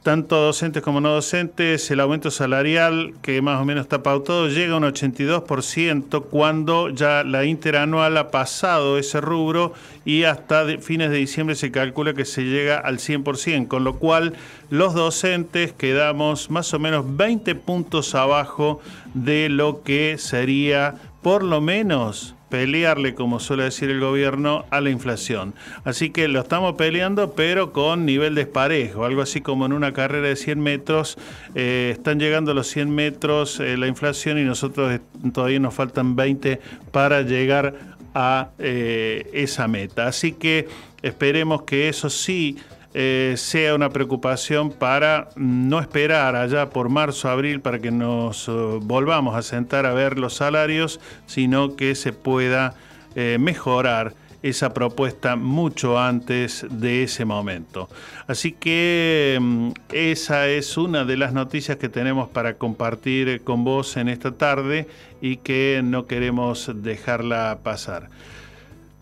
[0.08, 4.72] tanto docentes como no docentes, el aumento salarial que más o menos está pautado llega
[4.72, 9.74] a un 82% cuando ya la interanual ha pasado ese rubro
[10.06, 14.32] y hasta fines de diciembre se calcula que se llega al 100%, con lo cual
[14.70, 18.80] los docentes quedamos más o menos 20 puntos abajo
[19.24, 24.90] de lo que sería por lo menos pelearle, como suele decir el gobierno, a la
[24.90, 25.54] inflación.
[25.84, 30.28] Así que lo estamos peleando, pero con nivel desparejo, algo así como en una carrera
[30.28, 31.18] de 100 metros,
[31.54, 35.00] eh, están llegando a los 100 metros eh, la inflación y nosotros
[35.32, 36.60] todavía nos faltan 20
[36.90, 37.74] para llegar
[38.14, 40.06] a eh, esa meta.
[40.06, 40.68] Así que
[41.02, 42.56] esperemos que eso sí
[42.94, 48.52] eh, sea una preocupación para no esperar allá por marzo, abril, para que nos eh,
[48.80, 52.74] volvamos a sentar a ver los salarios, sino que se pueda
[53.14, 57.90] eh, mejorar esa propuesta mucho antes de ese momento.
[58.26, 63.96] Así que mm, esa es una de las noticias que tenemos para compartir con vos
[63.96, 64.86] en esta tarde
[65.20, 68.08] y que no queremos dejarla pasar.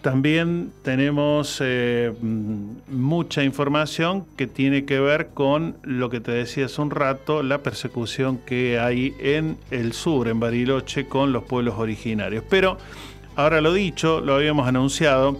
[0.06, 6.80] También tenemos eh, mucha información que tiene que ver con lo que te decía hace
[6.80, 12.44] un rato, la persecución que hay en el sur, en Bariloche, con los pueblos originarios.
[12.48, 12.78] Pero,
[13.34, 15.38] ahora lo dicho, lo habíamos anunciado,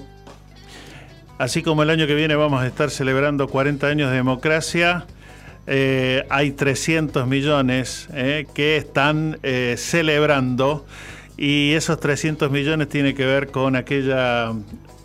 [1.38, 5.06] así como el año que viene vamos a estar celebrando 40 años de democracia,
[5.68, 9.38] eh, hay 300 millones eh, que están
[9.76, 10.84] celebrando
[11.36, 14.52] y esos 300 millones tiene que ver con aquella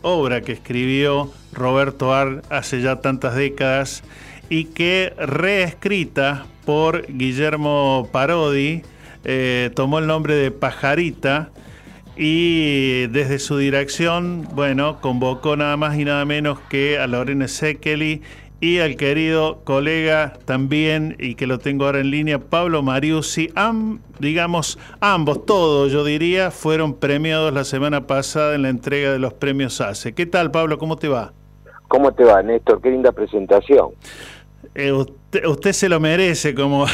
[0.01, 4.03] obra que escribió Roberto Ar hace ya tantas décadas
[4.49, 8.83] y que reescrita por Guillermo Parodi
[9.23, 11.49] eh, tomó el nombre de Pajarita
[12.17, 18.21] y desde su dirección, bueno, convocó nada más y nada menos que a Lorena Sekeli
[18.61, 23.49] y al querido colega también, y que lo tengo ahora en línea, Pablo Mariusi.
[24.19, 29.33] digamos, ambos, todos, yo diría, fueron premiados la semana pasada en la entrega de los
[29.33, 30.13] premios ACE.
[30.13, 30.77] ¿Qué tal, Pablo?
[30.77, 31.33] ¿Cómo te va?
[31.87, 32.79] ¿Cómo te va, Néstor?
[32.81, 33.89] Qué linda presentación.
[34.75, 34.93] Eh,
[35.45, 36.85] usted, se lo merece, como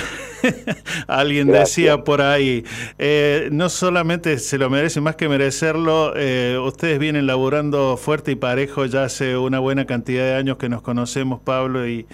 [1.08, 2.64] alguien decía por ahí.
[2.98, 8.36] Eh, no solamente se lo merece, más que merecerlo, eh, ustedes vienen laburando fuerte y
[8.36, 12.06] parejo ya hace una buena cantidad de años que nos conocemos, Pablo, y,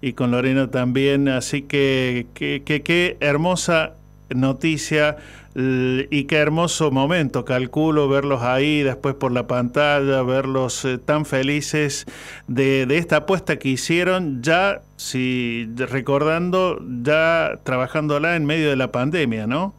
[0.00, 1.28] y con Lorena también.
[1.28, 3.94] Así que qué hermosa
[4.34, 5.16] noticia
[5.54, 12.06] y qué hermoso momento, calculo verlos ahí, después por la pantalla, verlos eh, tan felices
[12.46, 19.48] de, esta apuesta que hicieron, ya, si recordando, ya trabajándola en medio de la pandemia,
[19.48, 19.74] ¿no?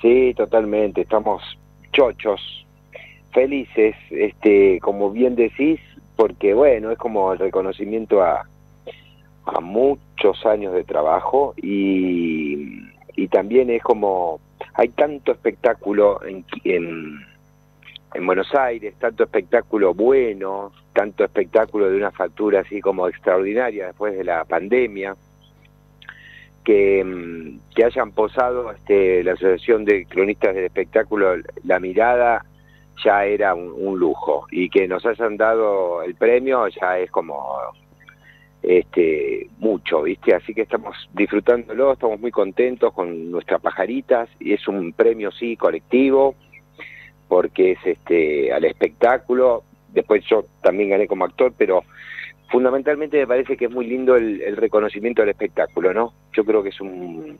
[0.00, 1.42] Sí, totalmente, estamos
[1.92, 2.40] chochos,
[3.32, 5.78] felices, este, como bien decís,
[6.16, 8.48] porque bueno, es como el reconocimiento a,
[9.44, 12.80] a muchos años de trabajo y,
[13.14, 14.40] y también es como
[14.76, 22.60] hay tanto espectáculo en, en, Buenos Aires, tanto espectáculo bueno, tanto espectáculo de una factura
[22.60, 25.14] así como extraordinaria después de la pandemia,
[26.64, 32.44] que, mm, que hayan posado este, la Asociación de Cronistas del Espectáculo La Mirada
[33.04, 37.60] ya era un lujo y que nos hayan dado el premio ya es como
[38.62, 40.34] este, mucho, ¿viste?
[40.34, 45.56] Así que estamos disfrutándolo, estamos muy contentos con nuestras pajaritas y es un premio, sí,
[45.56, 46.34] colectivo,
[47.28, 49.62] porque es este al espectáculo.
[49.92, 51.84] Después yo también gané como actor, pero
[52.50, 56.12] fundamentalmente me parece que es muy lindo el, reconocimiento del espectáculo, ¿no?
[56.32, 57.38] Yo creo que es un,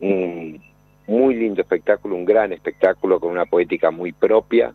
[0.00, 0.62] un
[1.06, 4.74] muy lindo espectáculo, un gran espectáculo con una poética muy propia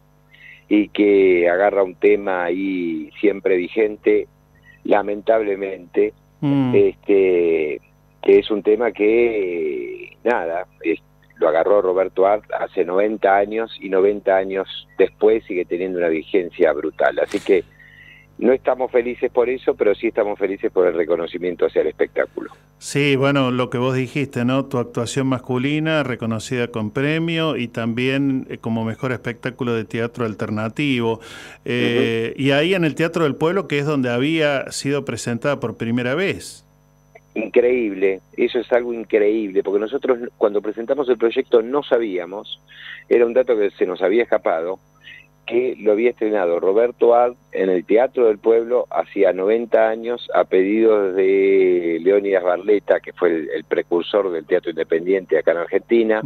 [0.68, 4.28] y que agarra un tema ahí siempre vigente
[4.86, 6.74] lamentablemente, mm.
[6.74, 7.82] este,
[8.22, 10.66] que es un tema que, nada,
[11.38, 16.72] lo agarró Roberto Art hace 90 años y 90 años después sigue teniendo una vigencia
[16.72, 17.20] brutal.
[17.20, 17.64] Así que
[18.38, 22.52] no estamos felices por eso, pero sí estamos felices por el reconocimiento hacia el espectáculo.
[22.78, 24.66] Sí, bueno, lo que vos dijiste, ¿no?
[24.66, 31.22] Tu actuación masculina reconocida con premio y también eh, como mejor espectáculo de teatro alternativo.
[31.64, 35.78] Eh, y ahí en el Teatro del Pueblo, que es donde había sido presentada por
[35.78, 36.66] primera vez.
[37.36, 42.62] Increíble, eso es algo increíble, porque nosotros cuando presentamos el proyecto no sabíamos,
[43.10, 44.80] era un dato que se nos había escapado,
[45.46, 50.44] que lo había estrenado Roberto Ad en el Teatro del Pueblo hacía 90 años a
[50.44, 56.22] pedido de Leónidas Barleta, que fue el, precursor del teatro independiente acá en Argentina.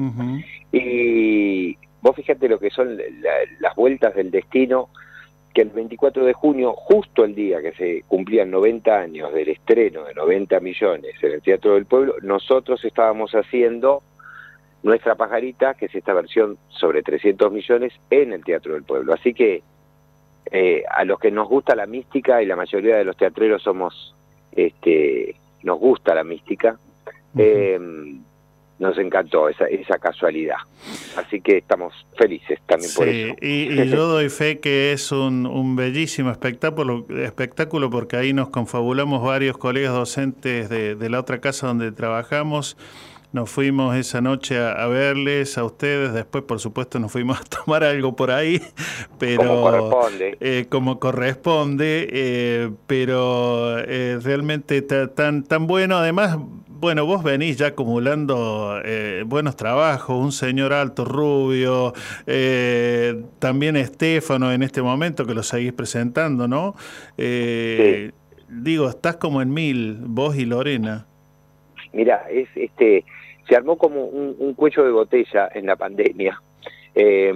[0.72, 2.98] Y vos fíjate lo que son
[3.60, 4.90] las vueltas del destino,
[5.54, 10.06] que el 24 de junio, justo el día que se cumplían 90 años del estreno
[10.06, 14.04] de 90 millones en el Teatro del Pueblo, nosotros estábamos haciendo
[14.84, 19.14] nuestra pajarita, que es esta versión sobre 300 millones, en el Teatro del Pueblo.
[19.14, 19.62] Así que
[20.52, 24.16] eh, a los que nos gusta la mística, y la mayoría de los teatreros somos,
[24.52, 26.78] este, nos gusta la mística,
[27.38, 27.80] eh,
[28.80, 30.56] nos encantó esa, esa casualidad.
[31.18, 33.36] Así que estamos felices también por eso.
[33.42, 38.50] Y, y, yo doy fe que es un, un, bellísimo espectáculo, espectáculo porque ahí nos
[38.50, 42.78] confabulamos varios colegas docentes de, de la otra casa donde trabajamos
[43.32, 47.84] nos fuimos esa noche a, verles a ustedes, después por supuesto nos fuimos a tomar
[47.84, 48.62] algo por ahí,
[49.20, 57.06] pero como corresponde, eh, como corresponde eh, pero eh, realmente tan, tan bueno, además, bueno,
[57.06, 58.82] vos venís ya acumulando
[59.26, 61.94] buenos trabajos, un señor alto, rubio,
[63.40, 66.76] también Estefano en este momento que lo seguís presentando, ¿no?
[67.18, 68.12] Sí.
[68.48, 71.06] Digo, estás como en mil, vos y Lorena.
[71.92, 73.04] Mira, es este
[73.50, 76.40] se armó como un, cuello de botella en la pandemia,
[76.94, 77.34] eh,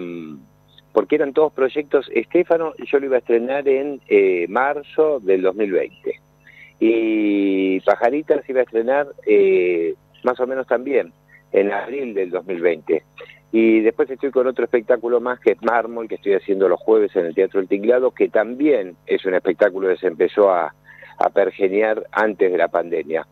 [0.93, 2.09] porque eran todos proyectos.
[2.13, 6.21] Estefano, yo lo iba a estrenar en eh, marzo del 2020,
[6.79, 11.11] y Pajaritas iba a estrenar eh, más o menos también
[11.51, 13.03] en abril del 2020.
[13.51, 17.15] Y después estoy con otro espectáculo más que es Mármol, que estoy haciendo los jueves
[17.15, 20.73] en el Teatro El Tinglado, que también es un espectáculo que se empezó a,
[21.19, 21.31] a
[22.11, 23.27] antes de la pandemia.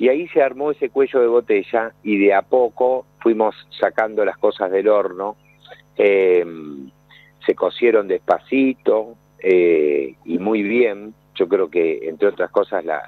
[0.00, 4.38] Y ahí se armó ese cuello de botella y de a poco fuimos sacando las
[4.38, 5.36] cosas del horno,
[5.98, 6.42] eh,
[7.44, 11.12] se cocieron despacito eh, y muy bien.
[11.34, 13.02] Yo creo que, entre otras cosas, la,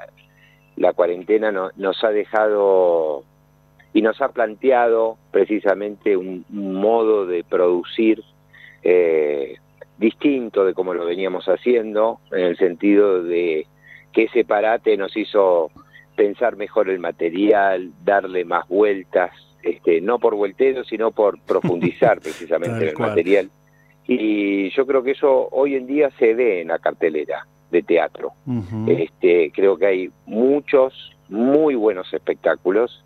[0.77, 3.25] la cuarentena no, nos ha dejado
[3.95, 8.23] y nos ha planteado precisamente un, un modo de producir
[8.83, 9.57] eh,
[9.97, 13.67] distinto de como lo veníamos haciendo, en el sentido de
[14.13, 15.71] que ese parate nos hizo
[16.23, 22.85] pensar mejor el material, darle más vueltas, este, no por vueltero, sino por profundizar precisamente
[22.85, 23.51] en el material.
[24.07, 28.35] Y yo creo que eso hoy en día se ve en la cartelera de teatro.
[28.47, 29.03] Uh -huh.
[29.03, 30.95] este, creo que hay muchos
[31.29, 33.05] muy buenos espectáculos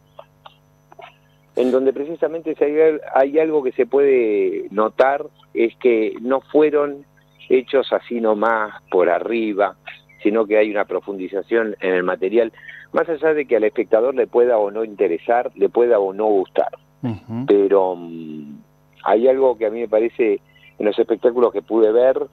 [1.55, 7.07] en donde precisamente si hay, hay algo que se puede notar es que no fueron
[7.49, 9.77] hechos así nomás por arriba,
[10.23, 12.53] sino que hay una profundización en el material,
[12.97, 16.25] más allá de que al espectador le pueda o no interesar, le pueda o no
[16.25, 16.71] gustar.
[17.03, 17.45] Uh -huh.
[17.47, 18.59] Pero um,
[19.05, 20.41] hay algo que a mí me parece
[20.79, 22.27] en los espectáculos que pude ver,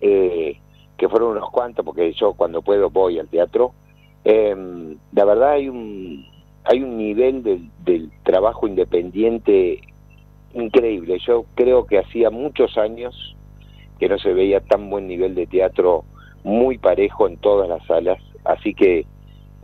[0.00, 0.60] eh,
[0.96, 3.72] que fueron unos cuantos, porque yo cuando puedo voy al teatro,
[4.24, 4.54] eh,
[5.12, 6.24] la verdad hay un,
[6.62, 9.80] hay un nivel del, del trabajo independiente
[10.54, 11.18] increíble.
[11.26, 13.36] Yo creo que hacía muchos años
[13.98, 16.04] que no se veía tan buen nivel de teatro
[16.44, 19.04] muy parejo en todas las salas, así que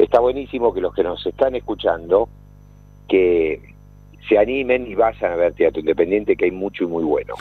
[0.05, 2.29] está buenísimo que los que nos están escuchando
[3.09, 3.61] que
[4.29, 7.35] se animen y vayan a ver teatro independiente, que hay mucho y muy bueno.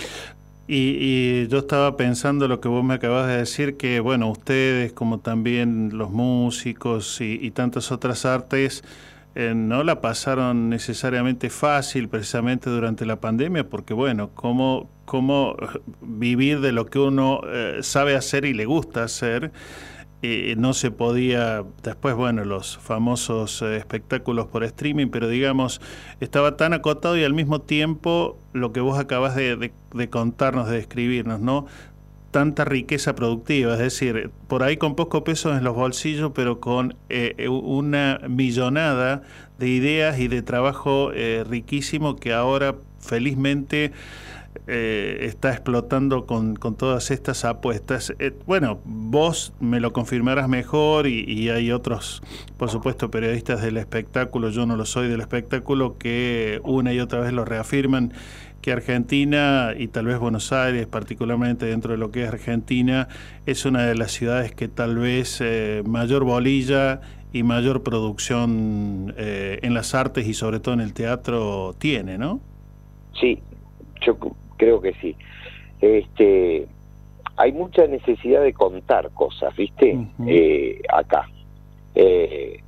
[0.67, 4.93] Y, y, yo estaba pensando lo que vos me acabas de decir, que bueno, ustedes
[4.93, 8.83] como también los músicos y, y tantas otras artes,
[9.33, 15.55] eh, no la pasaron necesariamente fácil precisamente durante la pandemia, porque bueno, cómo, cómo
[16.01, 19.51] vivir de lo que uno eh, sabe hacer y le gusta hacer,
[20.21, 25.81] eh, no se podía, después bueno, los famosos eh, espectáculos por streaming, pero digamos,
[26.19, 29.71] estaba tan acotado y al mismo tiempo lo que vos acabas de,
[30.09, 31.65] contarnos, de describirnos, ¿no?
[32.31, 36.95] tanta riqueza productiva, es decir, por ahí con poco peso en los bolsillos, pero con
[37.09, 39.21] eh, una millonada
[39.59, 43.91] de ideas y de trabajo eh, riquísimo que ahora felizmente
[44.67, 48.13] eh, está explotando con, con, todas estas apuestas.
[48.19, 52.21] Eh, bueno, vos me lo confirmarás mejor y, y, hay otros,
[52.57, 57.19] por supuesto, periodistas del espectáculo, yo no lo soy del espectáculo, que una y otra
[57.19, 58.13] vez lo reafirman
[58.61, 63.07] que Argentina y tal vez Buenos Aires, particularmente dentro de lo que es Argentina,
[63.45, 67.01] es una de las ciudades que tal vez eh, mayor bolilla
[67.33, 72.39] y mayor producción eh, en las artes y sobre todo en el teatro tiene, ¿no?
[73.19, 73.39] Sí,
[74.01, 74.17] yo
[74.57, 75.15] creo que sí.
[75.79, 76.67] Este,
[77.37, 79.95] hay mucha necesidad de contar cosas, ¿viste?
[79.95, 80.27] Uh -huh.
[80.27, 81.27] eh, acá.
[81.95, 82.59] Eh,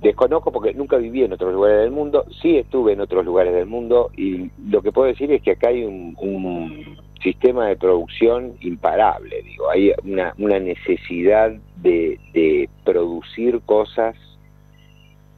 [0.00, 3.66] desconozco porque nunca viví en otros lugares del mundo, sí estuve en otros lugares del
[3.66, 8.54] mundo y lo que puedo decir es que acá hay un, un sistema de producción
[8.60, 14.16] imparable, digo, hay una, una necesidad de, de, producir cosas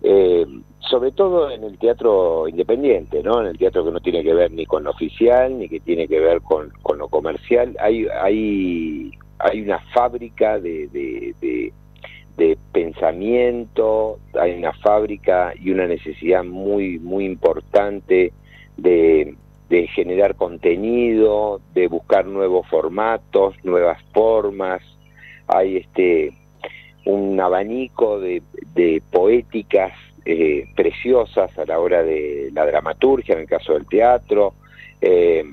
[0.02, 0.46] eh,
[0.88, 3.40] sobre todo en el teatro independiente, ¿no?
[3.40, 6.08] En el teatro que no tiene que ver ni con lo oficial, ni que tiene
[6.08, 7.76] que ver con, con lo comercial.
[7.80, 11.72] Hay, hay, hay una fábrica de, de, de,
[12.36, 18.32] de, pensamiento, hay una fábrica y una necesidad muy, muy importante
[18.76, 19.36] de,
[19.68, 24.82] de generar contenido, de buscar nuevos formatos, nuevas formas.
[25.46, 26.32] Hay este
[27.04, 28.42] un abanico de,
[28.74, 29.92] de poéticas
[30.24, 34.54] eh, preciosas a la hora de la dramaturgia, en el caso del teatro.
[35.00, 35.44] Eh,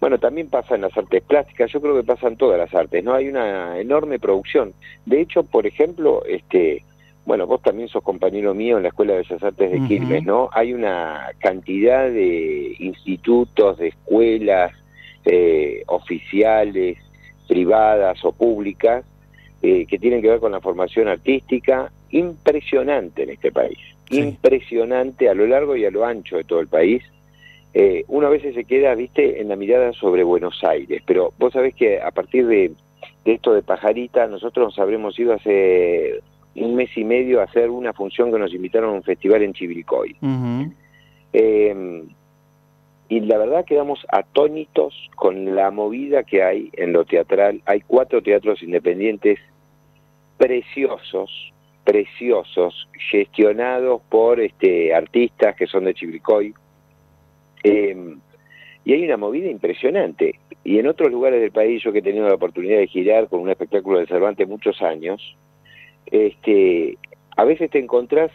[0.00, 3.04] bueno, también pasa en las artes plásticas, yo creo que pasa en todas las artes,
[3.04, 3.14] ¿no?
[3.14, 4.72] Hay una enorme producción.
[5.06, 6.84] De hecho, por ejemplo, este,
[7.26, 10.48] bueno, vos también sos compañero mío en la Escuela de Bellas Artes de Quilmes, ¿no?
[10.52, 14.72] Hay una cantidad de institutos, de escuelas
[15.24, 16.98] eh, oficiales,
[17.46, 19.04] privadas o públicas,
[19.62, 23.78] eh, que tienen que ver con la formación artística impresionante en este país,
[24.10, 27.02] impresionante a lo largo y a lo ancho de todo el país.
[27.72, 31.52] Eh, uno a veces se queda, viste, en la mirada sobre Buenos Aires, pero vos
[31.52, 32.72] sabés que a partir de,
[33.24, 36.20] esto de Pajarita, nosotros nos habremos ido hace
[36.56, 39.52] un mes y medio a hacer una función que nos invitaron a un festival en
[39.52, 40.16] Chivilcoy.
[41.32, 42.02] eh,
[43.10, 47.60] y la verdad quedamos atónitos con la movida que hay en lo teatral.
[47.66, 49.40] Hay cuatro teatros independientes
[50.38, 51.52] preciosos,
[51.90, 56.54] preciosos, gestionados por este, artistas que son de Chivilcoy.
[57.64, 58.14] Eh,
[58.84, 60.38] y hay una movida impresionante.
[60.62, 63.40] Y en otros lugares del país, yo que he tenido la oportunidad de girar con
[63.40, 65.36] un espectáculo de Cervantes muchos años,
[66.06, 66.96] este,
[67.36, 68.30] a veces te encontrás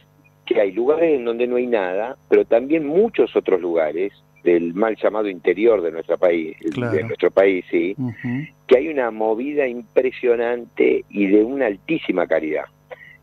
[0.46, 4.12] que hay lugares en donde no hay nada, pero también muchos otros lugares
[4.44, 6.94] del mal llamado interior de nuestro país, claro.
[6.94, 8.54] de nuestro país, sí, uh -huh.
[8.68, 12.66] que hay una movida impresionante y de una altísima calidad.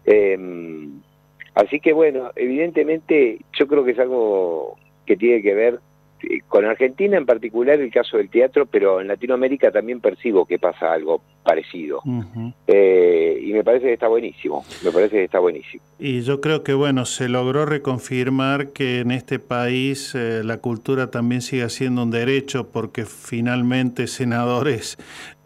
[0.07, 0.89] Eh,
[1.55, 4.77] así que bueno, evidentemente yo creo que es algo
[5.07, 5.81] que tiene que ver
[6.49, 10.93] con Argentina en particular el caso del teatro, pero en Latinoamérica también percibo que pasa
[10.93, 12.01] algo parecido.
[12.05, 12.55] Uh -huh.
[12.67, 15.83] eh, y me parece que está buenísimo, me parece que está buenísimo.
[15.99, 21.11] Y yo creo que, bueno, se logró reconfirmar que en este país eh, la cultura
[21.11, 24.99] también sigue siendo un derecho porque finalmente senadores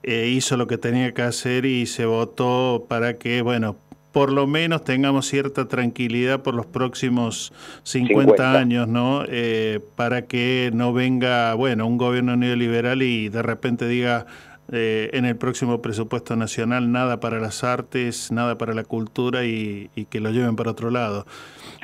[0.03, 3.77] eh, hizo lo que tenía que hacer y se votó para que, bueno,
[4.17, 7.53] por lo menos tengamos cierta tranquilidad por los próximos
[7.83, 8.59] 50, 50.
[8.59, 9.25] años, ¿no?
[9.29, 14.25] Eh, para que no venga, bueno, un gobierno neoliberal y de repente diga
[14.73, 19.91] eh, en el próximo presupuesto nacional nada para las artes, nada para la cultura y,
[19.95, 21.27] y que lo lleven para otro lado.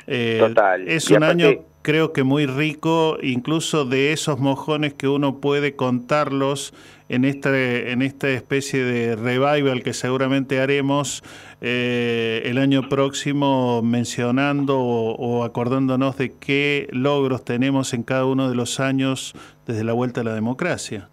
[0.07, 0.87] Eh, Total.
[0.87, 1.43] Es y un aparte...
[1.43, 6.73] año creo que muy rico, incluso de esos mojones que uno puede contarlos
[7.09, 11.23] en esta, en esta especie de revival que seguramente haremos
[11.61, 18.49] eh, el año próximo mencionando o, o, acordándonos de qué logros tenemos en cada uno
[18.49, 19.33] de los años
[19.65, 21.09] desde la vuelta a la democracia.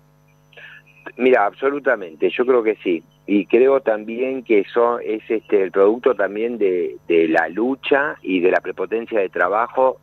[1.16, 3.02] Mira, absolutamente, yo creo que sí.
[3.26, 8.40] Y creo también que eso es este el producto también de, de la lucha y
[8.40, 10.00] de la prepotencia de trabajo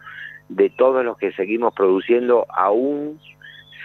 [0.50, 3.20] de todos los que seguimos produciendo aún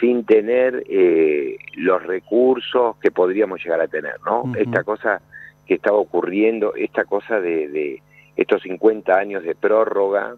[0.03, 4.42] sin tener eh, los recursos que podríamos llegar a tener, ¿no?
[4.42, 4.59] Uh -huh.
[4.59, 5.22] Esta cosa
[5.64, 8.03] que estaba ocurriendo, esta cosa de, de,
[8.36, 10.34] estos 50 años de prórroga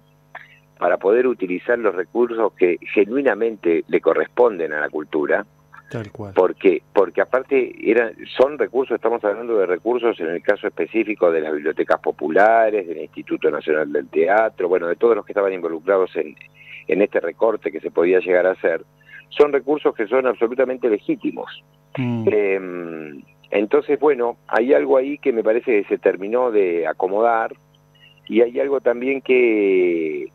[0.78, 5.46] para poder utilizar los recursos que genuinamente le corresponden a la cultura,
[5.90, 6.32] Tal cual.
[6.34, 11.40] Porque, porque aparte eran, son recursos, estamos hablando de recursos en el caso específico de
[11.40, 16.16] las bibliotecas populares, del Instituto Nacional del Teatro, bueno, de todos los que estaban involucrados
[16.16, 16.34] en,
[16.88, 18.82] en este recorte que se podía llegar a hacer,
[19.30, 21.64] son recursos que son absolutamente legítimos.
[21.96, 22.28] Mm.
[22.30, 27.54] Eh, entonces, bueno, hay algo ahí que me parece que se terminó de acomodar
[28.26, 30.28] y hay algo también que,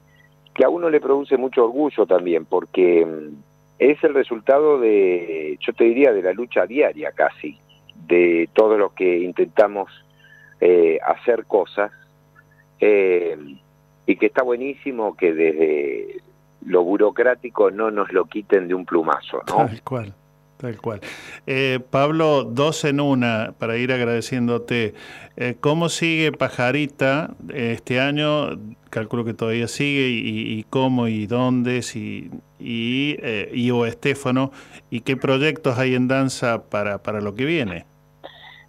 [0.53, 3.05] que a uno le produce mucho orgullo también, porque
[3.77, 7.57] es el resultado de, yo te diría, de la lucha diaria casi,
[8.07, 9.91] de todos los que intentamos
[10.61, 11.91] eh, hacer cosas,
[12.79, 13.37] eh,
[14.05, 16.21] y que está buenísimo que desde
[16.65, 19.65] lo burocrático no nos lo quiten de un plumazo, ¿no?
[19.65, 20.13] Tal cual.
[20.57, 20.99] Tal cual.
[21.47, 24.93] Eh, Pablo, dos en una, para ir agradeciéndote.
[25.37, 28.59] Eh, ¿Cómo sigue Pajarita este año?
[28.89, 32.29] Calculo que todavía sigue, y, y cómo y dónde, si,
[32.59, 34.51] y, eh, y o Estefano,
[34.89, 37.85] y qué proyectos hay en danza para, para lo que viene.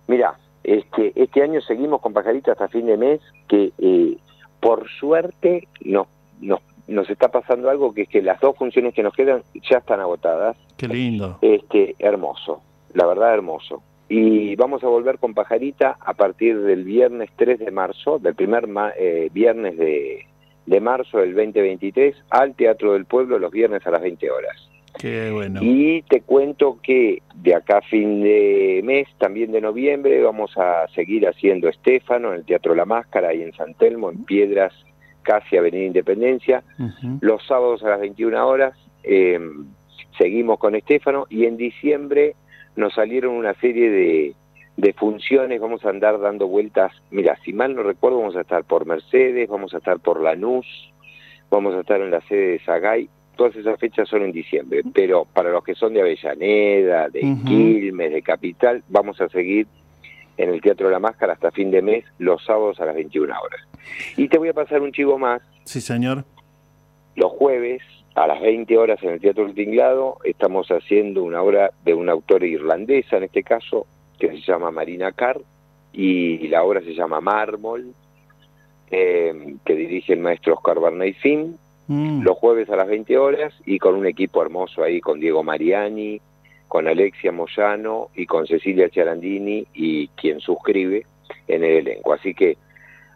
[0.07, 4.16] Mira, este, este año seguimos con Pajarita hasta fin de mes, que eh,
[4.61, 6.07] por suerte nos,
[6.41, 6.61] nos
[6.91, 10.01] nos está pasando algo que es que las dos funciones que nos quedan ya están
[10.01, 10.57] agotadas.
[10.76, 11.38] Qué lindo.
[11.41, 12.61] Este, hermoso,
[12.95, 13.82] la verdad hermoso.
[14.09, 18.68] Y vamos a volver con Pajarita a partir del viernes 3 de marzo, del primer
[18.99, 20.26] eh, viernes de,
[20.66, 24.70] de marzo del 2023 al Teatro del Pueblo los viernes a las 20 horas.
[24.99, 25.61] Qué bueno.
[25.62, 30.88] Y te cuento que de acá a fin de mes, también de noviembre, vamos a
[30.88, 34.74] seguir haciendo Estéfano en el Teatro La Máscara, ahí en San Telmo, en Piedras,
[35.22, 36.62] casi Avenida Independencia.
[37.20, 39.38] Los sábados a las 21 horas eh,
[40.18, 42.34] seguimos con Estéfano y en diciembre
[42.76, 44.34] nos salieron una serie de,
[44.76, 48.64] de funciones, vamos a andar dando vueltas, mira, si mal no recuerdo, vamos a estar
[48.64, 50.66] por Mercedes, vamos a estar por Lanús,
[51.50, 55.24] vamos a estar en la sede de Sagay, todas esas fechas son en diciembre, pero
[55.24, 59.66] para los que son de Avellaneda, de Quilmes, de Capital, vamos a seguir
[60.41, 63.34] en el Teatro de la Máscara hasta fin de mes, los sábados a las 21
[63.38, 63.61] horas.
[64.16, 65.43] Y te voy a pasar un chivo más.
[65.64, 66.24] Sí, señor.
[67.14, 67.82] Los jueves
[68.14, 72.12] a las 20 horas en el Teatro del Tinglado estamos haciendo una obra de una
[72.12, 73.86] autora irlandesa, en este caso,
[74.18, 75.43] que se llama Marina Carr,
[75.93, 77.93] y la obra se llama Mármol,
[78.91, 82.22] eh, que dirige el maestro Oscar Barney Finn, mm.
[82.22, 86.18] los jueves a las 20 horas, y con un equipo hermoso ahí, con Diego Mariani,
[86.70, 91.04] con Alexia Moyano y con Cecilia Ciarandini y quien suscribe
[91.48, 92.12] en el elenco.
[92.12, 92.58] Así que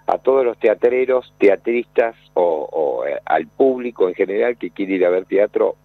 [0.09, 5.07] a todos los teatreros, teatristas o, o eh, al público en general que quiere ir
[5.07, 5.77] a ver teatro,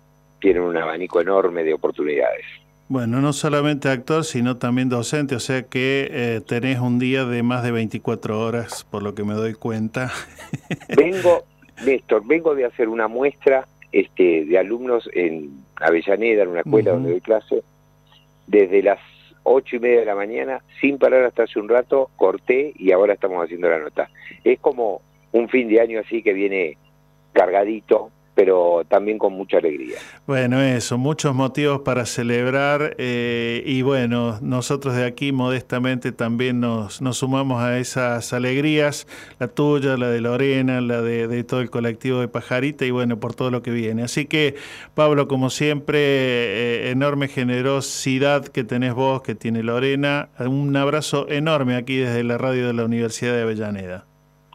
[0.41, 2.43] tienen un abanico enorme de oportunidades.
[2.87, 7.43] Bueno, no solamente actor, sino también docente, o sea que eh, tenés un día de
[7.43, 10.11] más de 24 horas, por lo que me doy cuenta.
[10.97, 11.43] Vengo,
[11.85, 17.11] Néstor, vengo de hacer una muestra este, de alumnos en Avellaneda, en una escuela donde
[17.11, 17.63] doy clase,
[18.47, 18.99] desde las
[19.43, 23.13] ocho y media de la mañana, sin parar hasta hace un rato, corté y ahora
[23.13, 24.09] estamos haciendo la nota.
[24.43, 26.77] Es como un fin de año así que viene
[27.33, 29.97] cargadito, pero también con mucha alegría.
[30.25, 37.01] Bueno, eso, muchos motivos para celebrar eh, y bueno, nosotros de aquí modestamente también nos,
[37.01, 39.07] nos, sumamos a esas alegrías,
[39.39, 43.35] la tuya, la de Lorena, la de, todo el colectivo de Pajarita y bueno, por
[43.35, 44.03] todo lo que viene.
[44.03, 44.55] Así que
[44.95, 51.75] Pablo, como siempre, eh, enorme generosidad que tenés vos, que tiene Lorena, un abrazo enorme
[51.75, 54.05] aquí desde la radio de la Universidad de Avellaneda.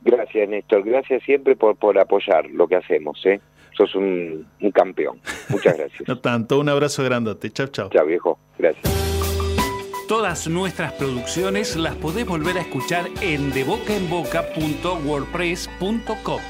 [0.05, 0.85] Gracias, Néstor.
[0.85, 3.21] Gracias siempre por, por apoyar lo que hacemos.
[3.27, 3.41] ¿eh?
[3.77, 5.21] Sos un, campeón.
[5.49, 6.03] Muchas gracias.
[6.09, 7.51] no tanto, un abrazo grandote.
[7.51, 7.91] Chao, chao.
[7.91, 8.41] Chao, viejo.
[8.59, 8.93] Gracias.
[10.09, 16.41] Todas nuestras producciones las podés volver a escuchar en debocaenboca.wordpress.com.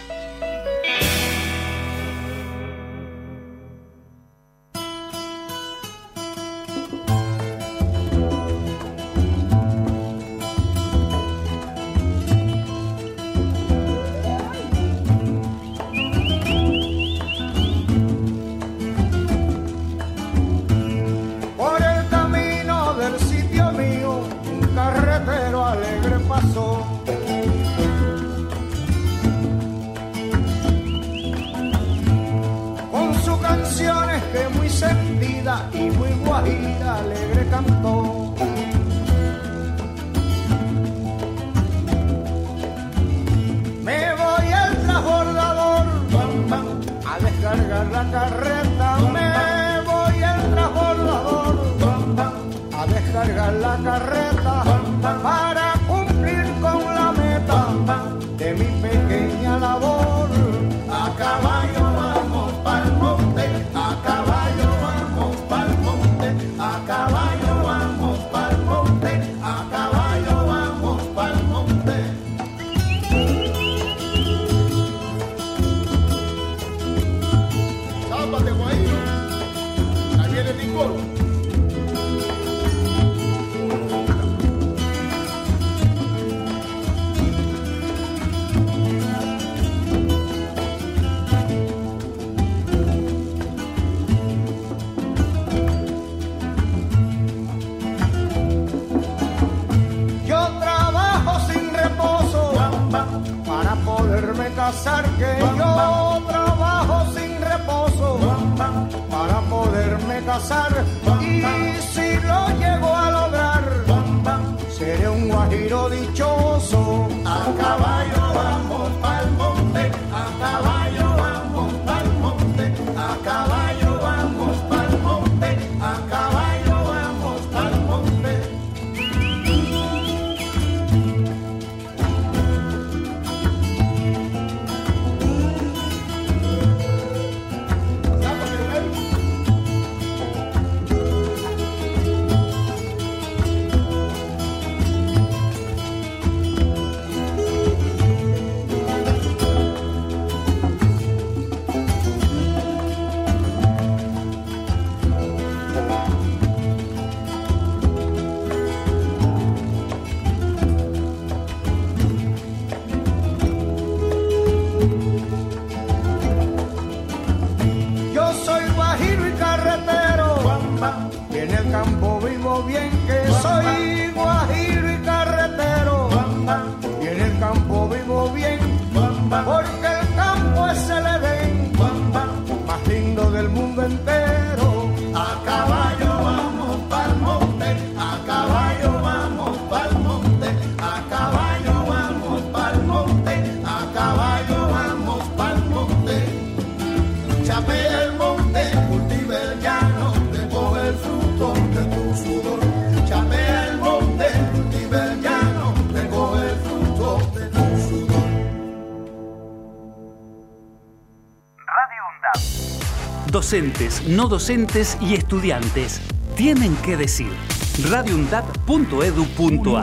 [214.09, 216.00] No docentes y estudiantes
[216.34, 217.30] tienen que decir.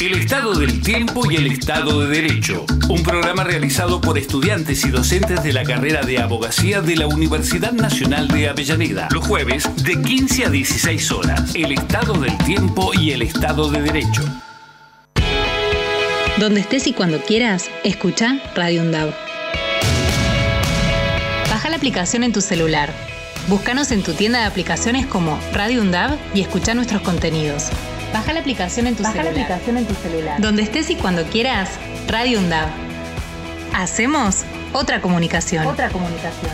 [0.00, 2.66] El Estado del Tiempo y el Estado de Derecho.
[2.88, 7.72] Un programa realizado por estudiantes y docentes de la carrera de abogacía de la Universidad
[7.72, 9.08] Nacional de Avellaneda.
[9.12, 11.54] Los jueves de 15 a 16 horas.
[11.54, 14.22] El Estado del Tiempo y el Estado de Derecho.
[16.38, 19.14] Donde estés y cuando quieras, escucha Radio UNDAB.
[21.48, 22.92] Baja la aplicación en tu celular.
[23.48, 27.70] Búscanos en tu tienda de aplicaciones como Radio UNDAB y escucha nuestros contenidos.
[28.12, 29.44] Baja la aplicación en tu Baja la celular.
[29.44, 30.40] aplicación en tu celular.
[30.40, 31.70] Donde estés y cuando quieras,
[32.08, 32.68] Radio UNDAB.
[33.74, 35.66] Hacemos otra comunicación.
[35.66, 36.52] Otra comunicación.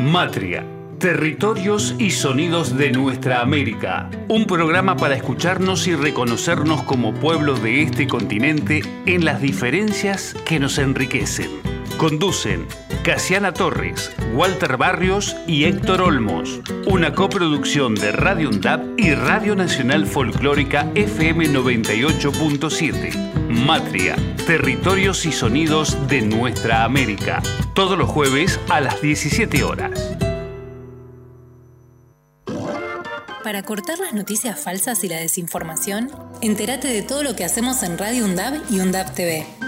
[0.00, 0.64] Matria.
[0.98, 4.10] Territorios y sonidos de nuestra América.
[4.28, 10.58] Un programa para escucharnos y reconocernos como pueblo de este continente en las diferencias que
[10.58, 11.50] nos enriquecen.
[11.98, 12.68] Conducen
[13.02, 16.60] Casiana Torres, Walter Barrios y Héctor Olmos.
[16.86, 23.48] Una coproducción de Radio UNDAP y Radio Nacional Folclórica FM 98.7.
[23.48, 24.14] Matria,
[24.46, 27.42] territorios y sonidos de nuestra América.
[27.74, 30.16] Todos los jueves a las 17 horas.
[33.42, 37.98] Para cortar las noticias falsas y la desinformación, entérate de todo lo que hacemos en
[37.98, 39.67] Radio UNDAB y UNDAB TV.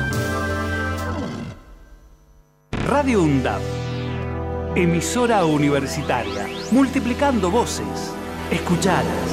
[2.91, 3.61] Radio UNDAP.
[4.75, 6.45] Emisora universitaria.
[6.71, 8.11] Multiplicando voces.
[8.51, 9.29] Escuchadas.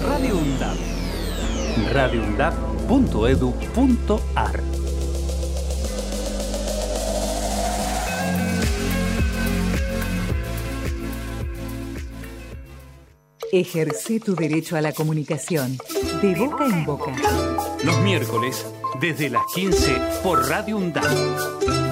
[0.00, 0.78] Radio UNDAP.
[1.92, 4.62] radioundap.edu.ar
[13.52, 15.76] Ejerce tu derecho a la comunicación.
[16.22, 17.12] De boca en boca.
[17.84, 18.64] Los miércoles,
[19.00, 21.85] desde las 15, por Radio UNDAP.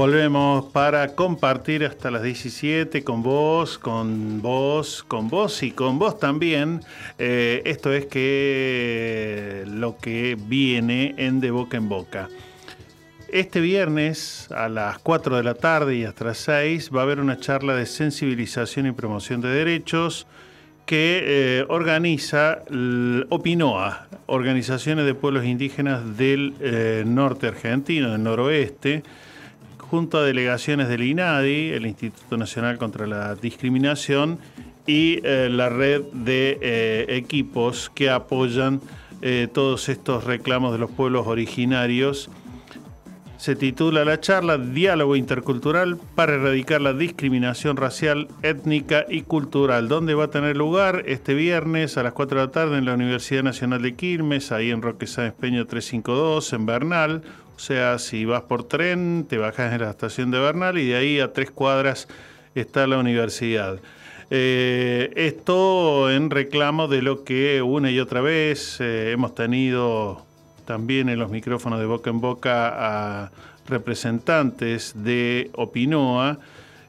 [0.00, 6.18] Volvemos para compartir hasta las 17 con vos, con vos, con vos y con vos
[6.18, 6.80] también.
[7.18, 12.30] Eh, esto es que lo que viene en De Boca en Boca.
[13.28, 17.20] Este viernes a las 4 de la tarde y hasta las 6 va a haber
[17.20, 20.26] una charla de sensibilización y promoción de derechos
[20.86, 22.62] que eh, organiza
[23.28, 29.02] OPINOA, Organizaciones de Pueblos Indígenas del eh, Norte Argentino, del Noroeste,
[29.90, 34.38] junto a delegaciones del INADI, el Instituto Nacional contra la Discriminación,
[34.86, 38.80] y eh, la red de equipos que apoyan
[39.52, 42.30] todos estos reclamos de los pueblos originarios
[43.40, 50.12] se titula la charla Diálogo Intercultural para erradicar la discriminación racial, étnica y cultural, donde
[50.12, 53.42] va a tener lugar este viernes a las 4 de la tarde en la Universidad
[53.42, 57.22] Nacional de Quilmes, ahí en Roque Sáenz Peña 352, en Bernal.
[57.60, 61.20] Sea, si vas por tren, te bajas en la estación de Bernal y de ahí
[61.20, 62.08] a tres cuadras
[62.54, 63.78] está la universidad.
[64.30, 70.24] Eh, esto en reclamo de lo que una y otra vez eh, hemos tenido
[70.64, 73.30] también en los micrófonos de boca en boca a
[73.66, 76.38] representantes de Opinoa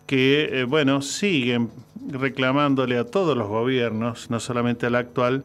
[0.08, 1.70] que, eh, bueno, siguen
[2.08, 5.44] reclamándole a todos los gobiernos, no solamente al actual,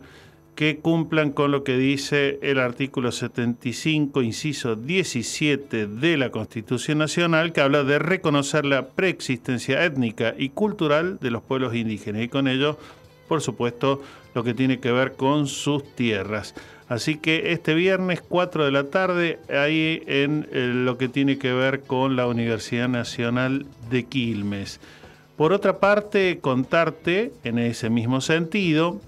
[0.57, 7.53] que cumplan con lo que dice el artículo 75, inciso 17 de la Constitución Nacional,
[7.53, 12.49] que habla de reconocer la preexistencia étnica y cultural de los pueblos indígenas y con
[12.49, 12.79] ello,
[13.29, 14.03] por supuesto,
[14.35, 16.55] lo que tiene que ver con sus tierras.
[16.89, 21.53] Así que este viernes 4 de la tarde, ahí en eh, lo que tiene que
[21.53, 24.81] ver con la Universidad Nacional de Quilmes.
[25.37, 29.03] Por otra parte, contarte en ese mismo sentido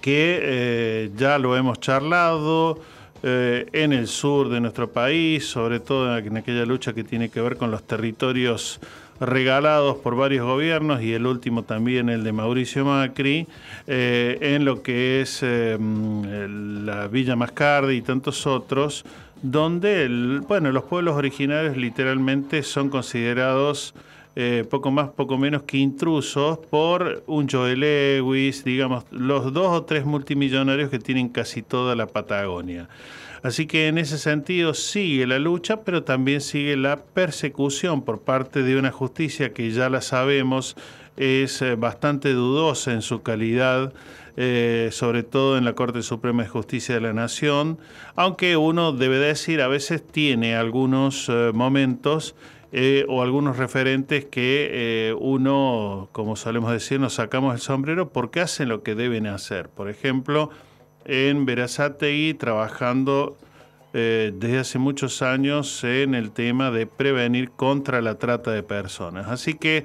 [0.00, 2.80] que eh, ya lo hemos charlado
[3.22, 7.40] eh, en el sur de nuestro país, sobre todo en aquella lucha que tiene que
[7.40, 8.80] ver con los territorios
[9.18, 13.48] regalados por varios gobiernos y el último también el de Mauricio Macri,
[13.88, 19.04] eh, en lo que es eh, la Villa Mascardi y tantos otros,
[19.42, 23.94] donde bueno, los pueblos originarios literalmente son considerados
[24.40, 29.82] eh, poco más, poco menos que intrusos por un Joel Lewis, digamos, los dos o
[29.82, 32.88] tres multimillonarios que tienen casi toda la Patagonia.
[33.42, 38.62] Así que en ese sentido sigue la lucha, pero también sigue la persecución por parte
[38.62, 40.76] de una justicia que ya la sabemos
[41.16, 43.92] es eh, bastante dudosa en su calidad,
[44.36, 47.80] eh, sobre todo en la Corte Suprema de Justicia de la Nación,
[48.14, 52.36] aunque uno debe decir a veces tiene algunos momentos
[53.08, 58.82] o algunos referentes que uno, como solemos decir, nos sacamos el sombrero porque hacen lo
[58.82, 59.68] que deben hacer.
[59.68, 60.50] Por ejemplo,
[61.04, 63.38] en Verazategui trabajando
[63.94, 69.28] eh, desde hace muchos años en el tema de prevenir contra la trata de personas.
[69.28, 69.84] Así que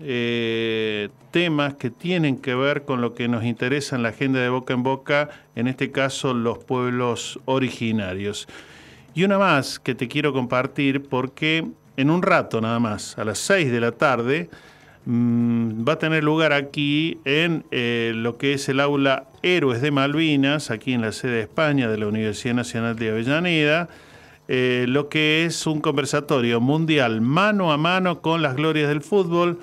[0.00, 4.48] eh, temas que tienen que ver con lo que nos interesa en la agenda de
[4.48, 8.46] boca en boca, en este caso los pueblos originarios.
[9.14, 11.66] Y una más que te quiero compartir porque
[11.96, 14.48] en un rato nada más, a las 6 de la tarde,
[15.04, 19.90] Mm, va a tener lugar aquí en eh, lo que es el aula Héroes de
[19.90, 23.88] Malvinas, aquí en la sede de España de la Universidad Nacional de Avellaneda,
[24.46, 29.58] eh, lo que es un conversatorio mundial mano a mano con las glorias del fútbol.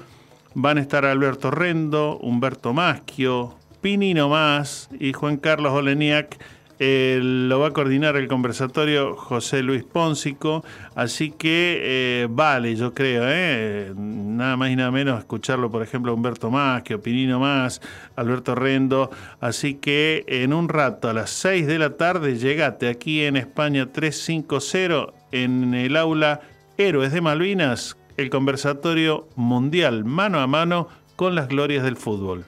[0.55, 6.37] Van a estar Alberto Rendo, Humberto Maschio, Pinino Más y Juan Carlos Oleniak
[6.79, 10.63] lo va a coordinar el conversatorio José Luis Pónsico,
[10.95, 16.13] así que eh, vale, yo creo, eh, nada más y nada menos escucharlo, por ejemplo,
[16.13, 17.81] Humberto Más, que Opinino Más,
[18.15, 19.11] Alberto Rendo,
[19.41, 23.91] así que en un rato, a las 6 de la tarde, llegate aquí en España
[23.91, 26.41] 350 en el aula
[26.77, 32.45] Héroes de Malvinas, el conversatorio mundial mano a mano con las glorias del fútbol.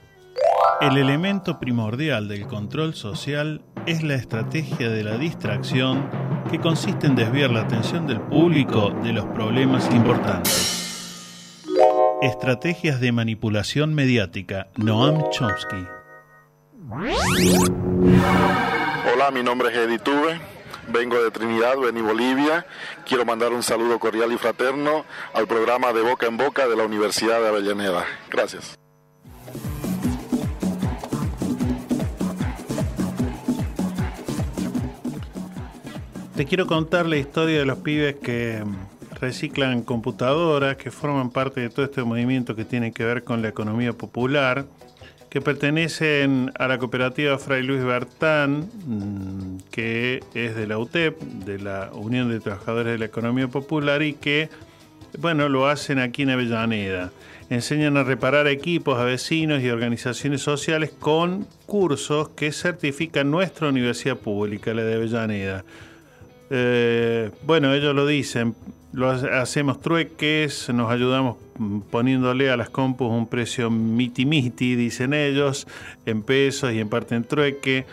[0.82, 6.10] El elemento primordial del control social es la estrategia de la distracción
[6.50, 11.68] que consiste en desviar la atención del público de los problemas importantes.
[12.24, 14.70] Estrategias de manipulación mediática.
[14.76, 15.86] Noam Chomsky.
[19.14, 20.42] Hola, mi nombre es Eddie Tuve.
[20.88, 22.66] Vengo de Trinidad, Beni, Bolivia.
[23.06, 25.06] Quiero mandar un saludo cordial y fraterno
[25.36, 28.04] al programa de Boca en Boca de la Universidad de Avellaneda.
[28.32, 28.81] Gracias.
[36.42, 38.64] Te quiero contar la historia de los pibes que
[39.20, 43.50] reciclan computadoras, que forman parte de todo este movimiento que tiene que ver con la
[43.50, 44.66] economía popular,
[45.30, 51.60] que pertenecen a la cooperativa Fray Luis Bertán, mm, que es de la UTEP, de
[51.60, 54.50] la Unión de Trabajadores de la Economía Popular, y que
[55.20, 57.12] bueno, lo hacen aquí en Avellaneda.
[57.52, 64.18] Enseñan a reparar equipos a vecinos y organizaciones sociales con cursos que certifica nuestra universidad
[64.18, 65.64] pública, la de Avellaneda.
[66.54, 68.56] Eh, bueno, ellos lo dicen,
[68.92, 71.38] lo hacemos trueques, nos ayudamos
[71.90, 75.66] poniéndole a las compus un precio miti miti, dicen ellos,
[76.06, 77.86] en pesos y en parte en trueque.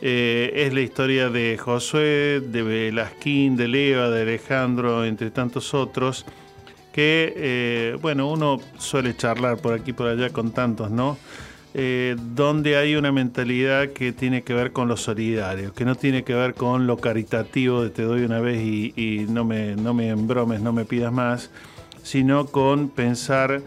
[0.00, 6.24] Eh, es la historia de Josué, de Velasquín, de Leva, de Alejandro, entre tantos otros,
[6.92, 11.18] que, eh, bueno, uno suele charlar por aquí y por allá con tantos, ¿no?
[11.80, 16.24] Eh, donde hay una mentalidad que tiene que ver con lo solidario, que no tiene
[16.24, 20.08] que ver con lo caritativo de te doy una vez y, no, me, no me
[20.08, 21.52] embromes, no me pidas más,
[22.02, 23.62] sino con pensar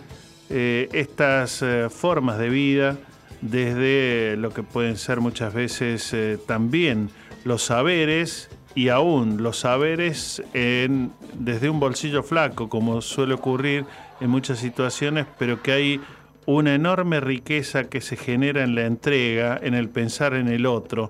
[0.49, 2.97] estas formas de vida
[3.39, 7.09] desde lo que pueden ser muchas veces eh, también
[7.45, 13.85] los saberes y aún los saberes desde un bolsillo flaco, como suele ocurrir
[14.21, 16.01] en muchas situaciones, pero que hay
[16.45, 21.09] una enorme riqueza que se genera en la entrega, en el pensar en el otro.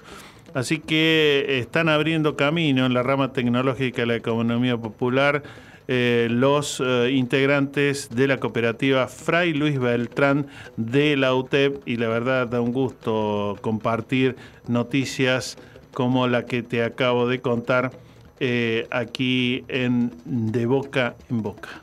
[0.53, 5.43] Así que están abriendo camino en la rama tecnológica de la economía popular
[5.93, 10.47] eh, los eh, integrantes de la cooperativa Fray Luis Beltrán
[10.77, 14.37] de la UTEP y la verdad da un gusto compartir
[14.67, 15.57] noticias
[15.93, 17.91] como la que te acabo de contar
[18.39, 21.81] eh, aquí en De Boca en Boca.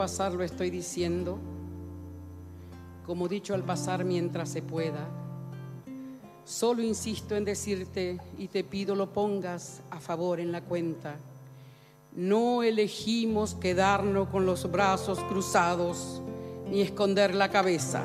[0.00, 1.38] Pasar lo estoy diciendo,
[3.04, 5.06] como dicho al pasar mientras se pueda,
[6.42, 11.16] Solo insisto en decirte y te pido lo pongas a favor en la cuenta.
[12.16, 16.22] No elegimos quedarnos con los brazos cruzados
[16.68, 18.04] ni esconder la cabeza.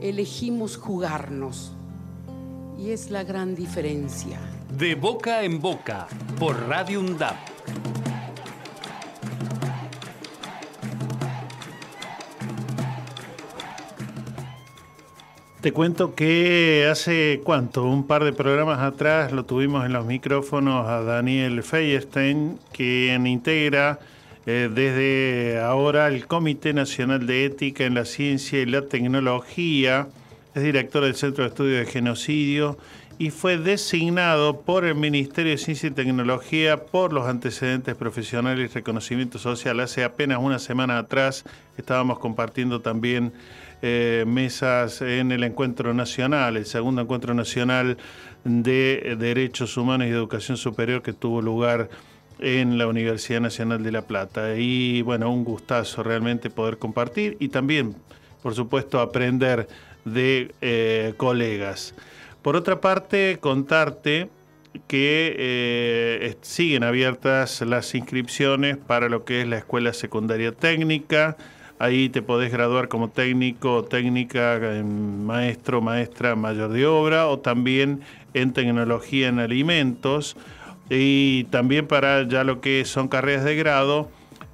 [0.00, 1.72] Elegimos jugarnos.
[2.78, 4.38] Y es la gran diferencia.
[4.76, 8.03] De boca en boca, por Radio UNDAP.
[15.64, 20.86] Te cuento que hace cuánto, un par de programas atrás lo tuvimos en los micrófonos
[20.86, 23.98] a Daniel Feierstein, quien integra
[24.44, 30.08] eh, desde ahora el Comité Nacional de Ética en la Ciencia y la Tecnología,
[30.54, 32.76] es director del Centro de Estudios de Genocidio
[33.18, 38.74] y fue designado por el Ministerio de Ciencia y Tecnología por los antecedentes profesionales y
[38.74, 39.80] reconocimiento social.
[39.80, 41.46] Hace apenas una semana atrás
[41.78, 43.32] estábamos compartiendo también
[43.86, 47.98] eh, mesas en el encuentro nacional, el segundo encuentro nacional
[48.44, 51.90] de Derechos Humanos y Educación Superior que tuvo lugar
[52.38, 54.56] en la Universidad Nacional de La Plata.
[54.56, 57.94] Y bueno, un gustazo realmente poder compartir y también,
[58.42, 59.68] por supuesto, aprender
[60.06, 61.94] de eh, colegas.
[62.40, 64.30] Por otra parte, contarte
[64.88, 71.36] que eh, siguen abiertas las inscripciones para lo que es la Escuela Secundaria Técnica.
[71.78, 78.00] Ahí te podés graduar como técnico técnica, en maestro, maestra mayor de obra o también
[78.32, 80.36] en tecnología en alimentos.
[80.88, 84.08] Y también para ya lo que son carreras de grado,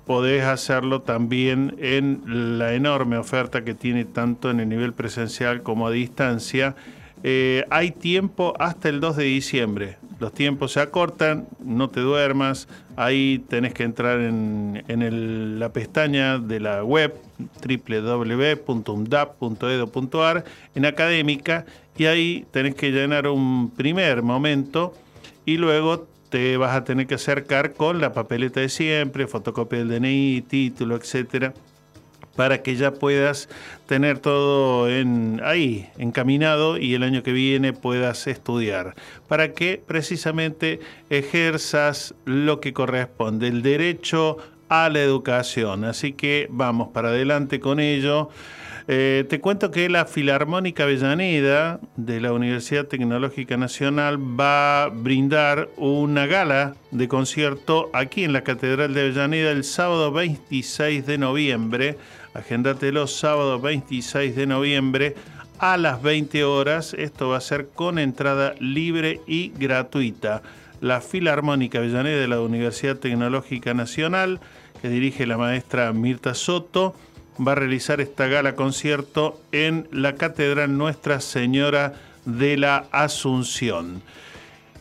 [0.06, 5.86] podés hacerlo también en la enorme oferta que tiene tanto en el nivel presencial como
[5.86, 6.74] a distancia.
[7.22, 9.98] Eh, hay tiempo hasta el 2 de diciembre.
[10.18, 12.66] Los tiempos se acortan, no te duermas.
[12.96, 17.14] Ahí tenés que entrar en, la pestaña de la web
[17.62, 20.44] www.umdap.edu.ar
[20.74, 21.64] en académica
[21.96, 24.92] y ahí tenés que llenar un primer momento
[25.46, 29.88] y luego te vas a tener que acercar con la papeleta de siempre, fotocopia del
[29.88, 31.54] DNI, título, etcétera,
[32.40, 33.50] para que ya puedas
[33.84, 38.94] tener todo en, ahí, encaminado y el año que viene puedas estudiar,
[39.28, 40.80] para que precisamente
[41.10, 44.38] ejerzas lo que corresponde, el derecho
[44.70, 45.84] a la educación.
[45.84, 48.30] Así que vamos para adelante con ello.
[48.88, 55.68] Eh, te cuento que la Filarmónica Avellaneda de la Universidad Tecnológica Nacional va a brindar
[55.76, 61.98] una gala de concierto aquí en la Catedral de Avellaneda el sábado 26 de noviembre.
[62.34, 65.16] Agéndatelo, sábado 26 de noviembre
[65.58, 66.94] a las 20 horas.
[66.94, 70.42] Esto va a ser con entrada libre y gratuita.
[70.80, 74.40] La Filarmónica Avellaneda de la Universidad Tecnológica Nacional,
[74.80, 76.94] que dirige la maestra Mirta Soto,
[77.46, 81.94] va a realizar esta gala concierto en la Catedral Nuestra Señora
[82.24, 84.02] de la Asunción.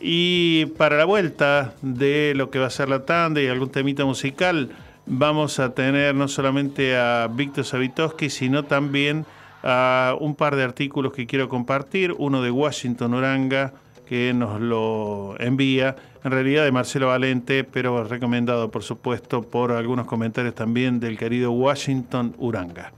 [0.00, 4.04] Y para la vuelta de lo que va a ser la tanda y algún temita
[4.04, 4.70] musical,
[5.10, 9.26] vamos a tener no solamente a Víctor Savitoski, sino también
[9.62, 13.74] a un par de artículos que quiero compartir, uno de Washington Uranga,
[14.08, 20.06] que nos lo envía, en realidad de Marcelo Valente, pero recomendado por supuesto por algunos
[20.06, 22.92] comentarios también del querido Washington Uranga.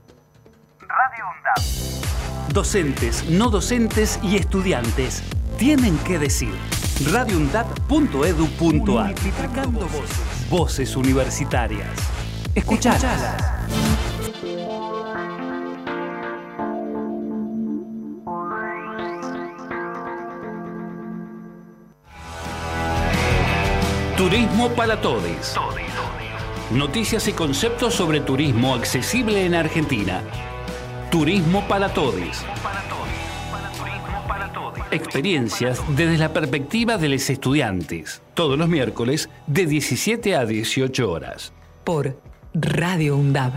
[0.79, 2.53] Radio UNDAP.
[2.53, 5.23] Docentes, no docentes y estudiantes
[5.63, 6.53] tienen que decir.
[7.09, 10.49] radioundap.edu.ar Multiplicando voces.
[10.49, 11.87] Voces universitarias.
[12.53, 13.33] Escuchalas.
[24.17, 25.55] Turismo para todos.
[26.71, 30.23] Noticias y conceptos sobre turismo accesible en Argentina.
[31.09, 32.43] Turismo para todos.
[34.93, 38.21] Experiencias desde la perspectiva de los estudiantes.
[38.35, 41.51] Todos los miércoles de 17 a 18 horas.
[41.83, 42.21] Por
[42.53, 43.53] Radio UNDAB.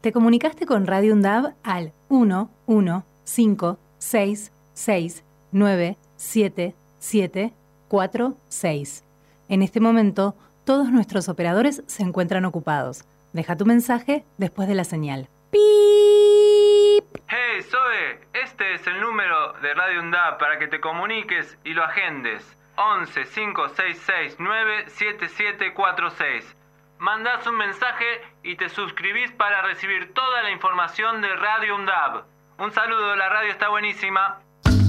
[0.00, 5.22] Te comunicaste con Radio UNDAB al 115 6, 6,
[5.52, 7.52] 9, 7, 7,
[7.86, 9.04] 4, 6.
[9.48, 10.34] En este momento,
[10.64, 13.04] todos nuestros operadores se encuentran ocupados.
[13.32, 15.28] Deja tu mensaje después de la señal.
[15.50, 17.04] ¡Pip!
[17.28, 21.84] Hey, Zoe, este es el número de Radio UNDAP para que te comuniques y lo
[21.84, 22.56] agendes.
[22.76, 26.56] 11 566 97746.
[26.98, 32.24] Mandás un mensaje y te suscribís para recibir toda la información de Radio UNDAB.
[32.58, 34.40] Un saludo, la radio está buenísima.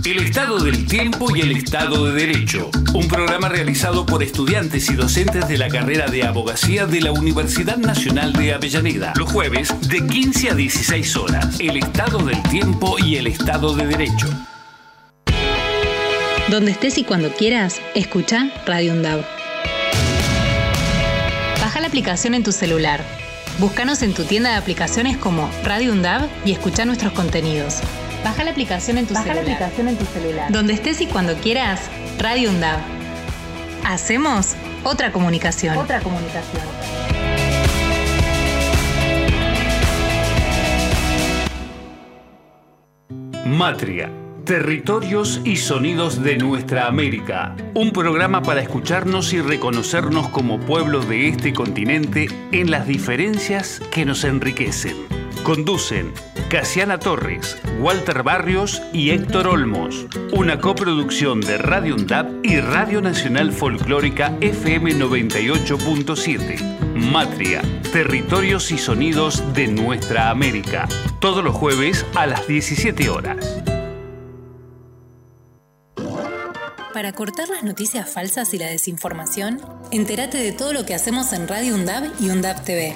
[0.10, 2.72] El estado del tiempo y el estado de derecho.
[2.96, 7.78] Un programa realizado por estudiantes y docentes de la carrera de abogacía de la Universidad
[7.78, 9.14] Nacional de Avellaneda.
[9.16, 11.60] Los jueves de 15 a 16 horas.
[11.60, 14.28] El estado del tiempo y el estado de derecho.
[16.48, 19.24] Donde estés y cuando quieras, escucha Radio UNDAV.
[21.62, 23.06] Baja la aplicación en tu celular.
[23.60, 27.84] Búscanos en tu tienda de aplicaciones como Radio UNDAV y escucha nuestros contenidos.
[28.24, 29.54] Baja la aplicación en tu Baja la celular.
[29.56, 30.52] aplicación en tu celular.
[30.52, 31.82] Donde estés y cuando quieras,
[32.20, 32.80] Radio UNDAV.
[33.86, 35.78] Hacemos otra comunicación.
[35.78, 36.64] Otra comunicación.
[43.46, 44.12] Matria.
[44.46, 47.56] Territorios y sonidos de nuestra América.
[47.76, 54.06] Un programa para escucharnos y reconocernos como pueblos de este continente en las diferencias que
[54.06, 55.19] nos enriquecen.
[55.44, 56.14] Conducen
[56.50, 60.08] Casiana Torres, Walter Barrios y Héctor Olmos.
[60.32, 66.96] Una coproducción de Radio UNDAP y Radio Nacional Folclórica FM 98.7.
[66.96, 67.62] Matria,
[67.94, 70.88] territorios y sonidos de nuestra América.
[71.20, 73.62] Todos los jueves a las 17 horas.
[76.94, 79.62] Para cortar las noticias falsas y la desinformación,
[79.92, 82.96] entérate de todo lo que hacemos en Radio UNDAB y UNDAB TV.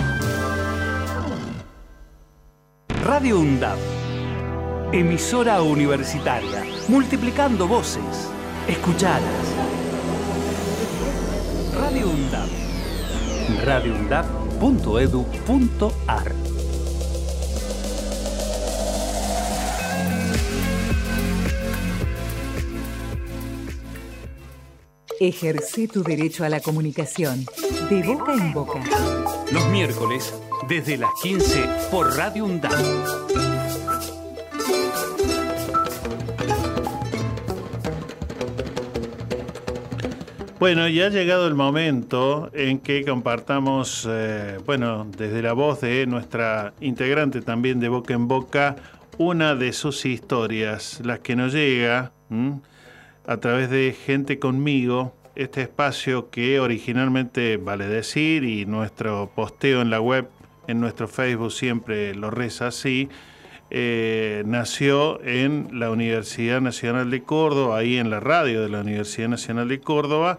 [3.11, 3.77] Radio UNDAP.
[4.93, 6.63] Emisora universitaria.
[6.87, 8.29] Multiplicando voces.
[8.69, 9.53] Escuchadas.
[11.73, 12.47] Radio UNDAP.
[13.65, 16.35] radioundap.edu.ar
[25.19, 27.45] Ejerce tu derecho a la comunicación.
[27.89, 28.79] De boca en boca.
[29.51, 30.33] Los miércoles,
[30.67, 32.71] desde las 15, por Radio UNDAP.
[40.59, 46.05] Bueno, ya ha llegado el momento en que compartamos, eh, bueno, desde la voz de
[46.05, 48.75] nuestra integrante también de Boca en Boca,
[49.17, 52.11] una de sus historias, las que nos llega
[53.25, 59.89] a través de Gente conmigo, este espacio que originalmente, vale decir, y nuestro posteo en
[59.89, 60.29] la web,
[60.71, 63.09] en nuestro Facebook siempre lo reza así,
[63.69, 69.29] eh, nació en la Universidad Nacional de Córdoba, ahí en la radio de la Universidad
[69.29, 70.37] Nacional de Córdoba,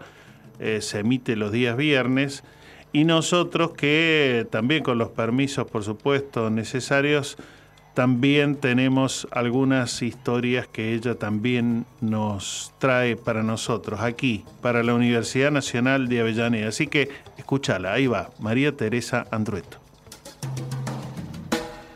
[0.59, 2.43] eh, se emite los días viernes,
[2.91, 7.37] y nosotros que también con los permisos, por supuesto, necesarios,
[7.93, 15.51] también tenemos algunas historias que ella también nos trae para nosotros, aquí, para la Universidad
[15.51, 16.69] Nacional de Avellaneda.
[16.69, 19.82] Así que escúchala, ahí va, María Teresa Andrueto.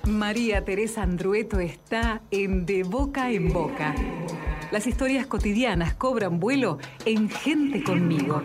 [0.08, 3.94] María Teresa Andrueto está en De Boca en Boca.
[4.72, 8.42] Las historias cotidianas cobran vuelo en Gente conmigo.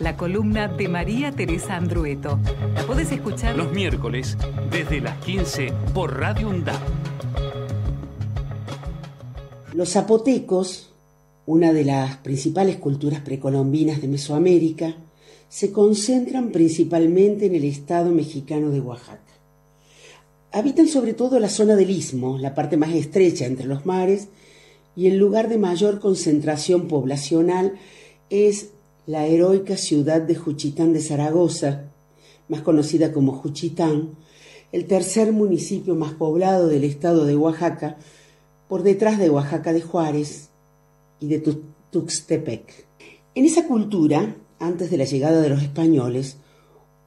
[0.00, 2.38] La columna de María Teresa Andrueto.
[2.74, 4.36] La puedes escuchar Los miércoles,
[4.70, 6.80] desde las 15, por Radio UNDAP.
[9.72, 10.92] Los zapotecos,
[11.46, 14.96] una de las principales culturas precolombinas de Mesoamérica,
[15.48, 19.22] se concentran principalmente en el estado mexicano de Oaxaca.
[20.52, 24.28] Habitan sobre todo la zona del istmo, la parte más estrecha entre los mares,
[24.96, 27.74] y el lugar de mayor concentración poblacional
[28.30, 28.70] es
[29.06, 31.84] la heroica ciudad de Juchitán de Zaragoza,
[32.48, 34.12] más conocida como Juchitán,
[34.72, 37.98] el tercer municipio más poblado del estado de Oaxaca,
[38.68, 40.48] por detrás de Oaxaca de Juárez
[41.20, 42.86] y de Tu- Tuxtepec.
[43.34, 46.38] En esa cultura, antes de la llegada de los españoles,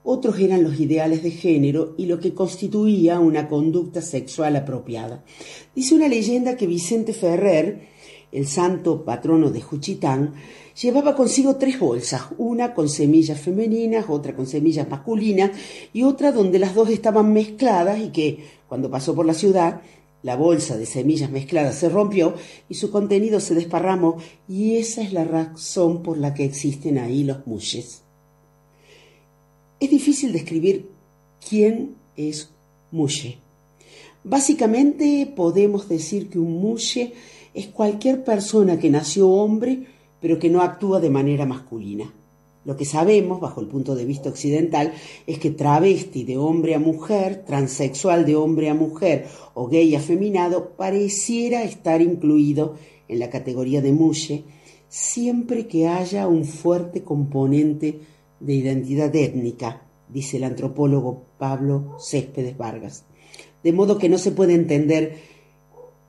[0.03, 5.23] otros eran los ideales de género y lo que constituía una conducta sexual apropiada.
[5.76, 7.88] Dice una leyenda que Vicente Ferrer,
[8.31, 10.34] el santo patrono de Juchitán,
[10.81, 15.51] llevaba consigo tres bolsas, una con semillas femeninas, otra con semillas masculinas
[15.93, 19.81] y otra donde las dos estaban mezcladas y que, cuando pasó por la ciudad,
[20.22, 22.34] la bolsa de semillas mezcladas se rompió
[22.68, 24.18] y su contenido se desparramó
[24.48, 28.04] y esa es la razón por la que existen ahí los mushes.
[29.80, 30.90] Es difícil describir
[31.48, 32.52] quién es
[32.91, 33.38] Mushe.
[34.24, 37.14] Básicamente podemos decir que un mulle
[37.54, 39.88] es cualquier persona que nació hombre
[40.20, 42.14] pero que no actúa de manera masculina.
[42.65, 44.94] Lo que sabemos, bajo el punto de vista occidental,
[45.27, 50.72] es que travesti de hombre a mujer, transexual de hombre a mujer o gay afeminado
[50.76, 52.76] pareciera estar incluido
[53.07, 54.44] en la categoría de mulle
[54.90, 58.02] siempre que haya un fuerte componente
[58.40, 63.06] de identidad étnica, dice el antropólogo Pablo Céspedes Vargas.
[63.64, 65.18] De modo que no se puede entender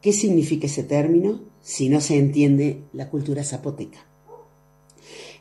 [0.00, 4.06] qué significa ese término si no se entiende la cultura zapoteca.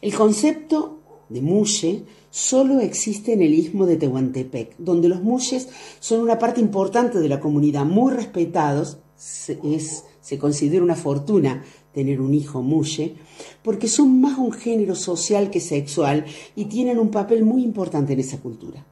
[0.02, 0.99] El concepto
[1.30, 5.70] de mulle solo existe en el istmo de Tehuantepec, donde los mulles
[6.00, 9.58] son una parte importante de la comunidad, muy respetados, se,
[10.40, 13.16] considera una fortuna tener un hijo mulle,
[13.64, 16.26] porque son más un género social que sexual
[16.56, 18.86] y tienen un papel muy importante en esa cultura.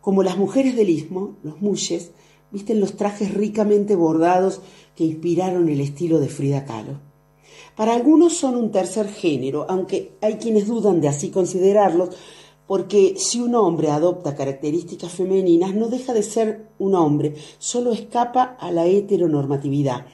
[0.00, 2.12] Como las mujeres del istmo, los mulles
[2.50, 4.60] visten los trajes ricamente bordados
[4.94, 7.00] que inspiraron el estilo de Frida Kahlo.
[7.76, 12.08] Para algunos son un tercer género, aunque hay quienes dudan de así considerarlos,
[12.66, 18.56] porque si un hombre adopta características femeninas no deja de ser un hombre, solo escapa
[18.58, 20.06] a la heteronormatividad.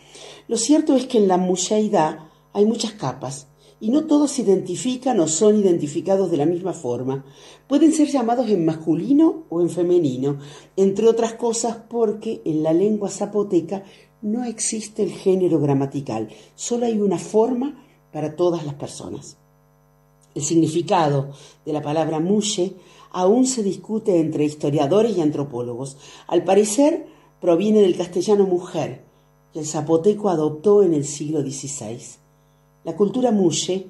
[0.48, 3.46] Lo cierto es que en la mushaidad hay muchas capas,
[3.82, 7.24] y no todos se identifican o son identificados de la misma forma.
[7.66, 10.38] Pueden ser llamados en masculino o en femenino,
[10.76, 13.82] entre otras cosas porque en la lengua zapoteca
[14.22, 19.36] no existe el género gramatical, solo hay una forma para todas las personas.
[20.34, 21.32] El significado
[21.66, 22.74] de la palabra mushe
[23.10, 25.98] aún se discute entre historiadores y antropólogos.
[26.26, 27.06] Al parecer
[27.40, 29.04] proviene del castellano mujer,
[29.52, 31.98] que el zapoteco adoptó en el siglo XVI.
[32.84, 33.88] La cultura mushe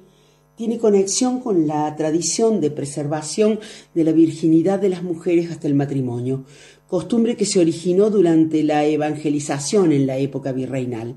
[0.55, 3.59] tiene conexión con la tradición de preservación
[3.95, 6.43] de la virginidad de las mujeres hasta el matrimonio,
[6.87, 11.15] costumbre que se originó durante la evangelización en la época virreinal.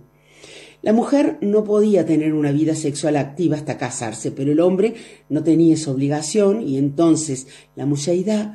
[0.82, 4.94] La mujer no podía tener una vida sexual activa hasta casarse, pero el hombre
[5.28, 8.54] no tenía esa obligación y entonces la musaidad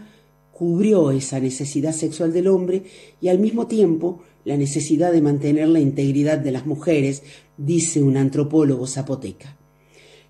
[0.52, 2.84] cubrió esa necesidad sexual del hombre
[3.20, 7.24] y al mismo tiempo la necesidad de mantener la integridad de las mujeres,
[7.58, 9.58] dice un antropólogo zapoteca.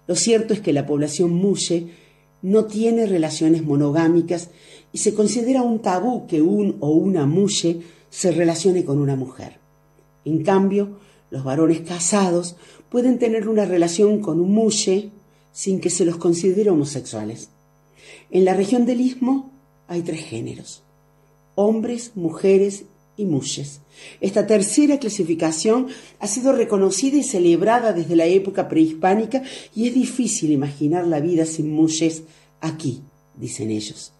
[0.07, 1.87] Lo cierto es que la población mushe
[2.41, 4.49] no tiene relaciones monogámicas
[4.93, 9.57] y se considera un tabú que un o una mushe se relacione con una mujer.
[10.25, 10.99] En cambio,
[11.29, 12.55] los varones casados
[12.89, 15.09] pueden tener una relación con un mushe
[15.53, 17.49] sin que se los considere homosexuales.
[18.29, 19.51] En la región del Istmo
[19.87, 20.83] hay tres géneros,
[21.55, 22.83] hombres, mujeres
[23.17, 23.81] y mushes.
[24.19, 25.87] Esta tercera clasificación
[26.19, 29.43] ha sido reconocida y celebrada desde la época prehispánica
[29.75, 32.23] y es difícil imaginar la vida sin mushes
[32.61, 33.01] aquí,
[33.35, 34.13] dicen ellos.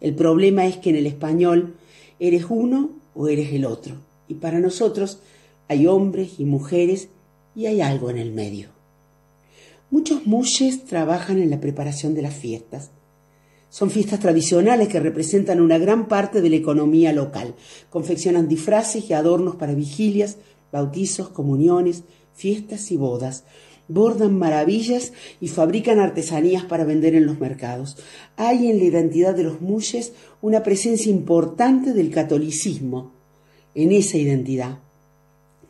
[0.00, 1.74] El problema es que en el español
[2.20, 3.96] eres uno o eres el otro.
[4.28, 5.20] Y para nosotros
[5.68, 7.08] hay hombres y mujeres
[7.54, 8.68] y hay algo en el medio.
[9.90, 12.90] Muchos mushes trabajan en la preparación de las fiestas.
[13.70, 17.54] Son fiestas tradicionales que representan una gran parte de la economía local.
[17.90, 20.38] Confeccionan disfraces y adornos para vigilias,
[20.72, 22.04] bautizos, comuniones,
[22.34, 23.44] fiestas y bodas
[23.88, 27.96] bordan maravillas y fabrican artesanías para vender en los mercados.
[28.36, 30.12] Hay en la identidad de los mulles
[30.42, 33.12] una presencia importante del catolicismo
[33.74, 34.78] en esa identidad.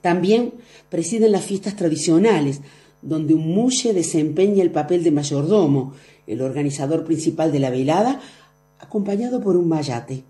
[0.01, 0.55] También
[0.91, 2.61] presiden las fiestas tradicionales,
[3.03, 5.95] donde un mulle desempeña el papel de mayordomo,
[6.27, 8.21] el organizador principal de la velada,
[8.81, 10.25] acompañado por un mayate.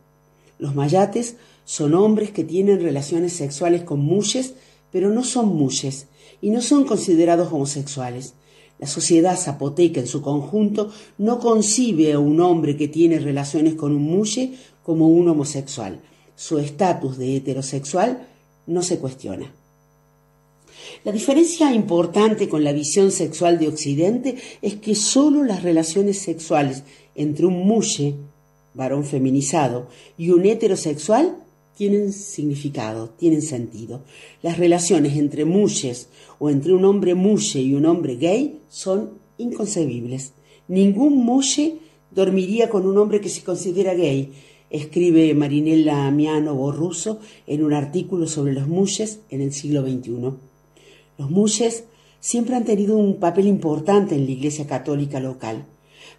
[0.59, 4.55] Los mayates son hombres que tienen relaciones sexuales con mulles,
[4.91, 6.07] pero no son mulles,
[6.41, 8.35] y no son considerados homosexuales.
[8.79, 13.95] La sociedad zapoteca en su conjunto no concibe a un hombre que tiene relaciones con
[13.95, 16.01] un mulle como un homosexual.
[16.37, 18.27] Su estatus de heterosexual
[18.67, 19.53] no se cuestiona.
[21.05, 26.85] La diferencia importante con la visión sexual de Occidente es que sólo las relaciones sexuales
[27.15, 28.15] entre un mulle,
[28.75, 31.37] varón feminizado, y un heterosexual
[31.79, 34.03] tienen significado, tienen sentido.
[34.43, 36.09] Las relaciones entre mulles
[36.41, 40.33] o entre un hombre mulle y un hombre gay son inconcebibles.
[40.67, 41.77] Ningún mulle
[42.11, 44.33] dormiría con un hombre que se considera gay,
[44.71, 50.33] escribe Marinella Miano Borruso en un artículo sobre los mulles en el siglo XXI.
[51.17, 51.85] Los mulles
[52.19, 55.65] siempre han tenido un papel importante en la Iglesia Católica local.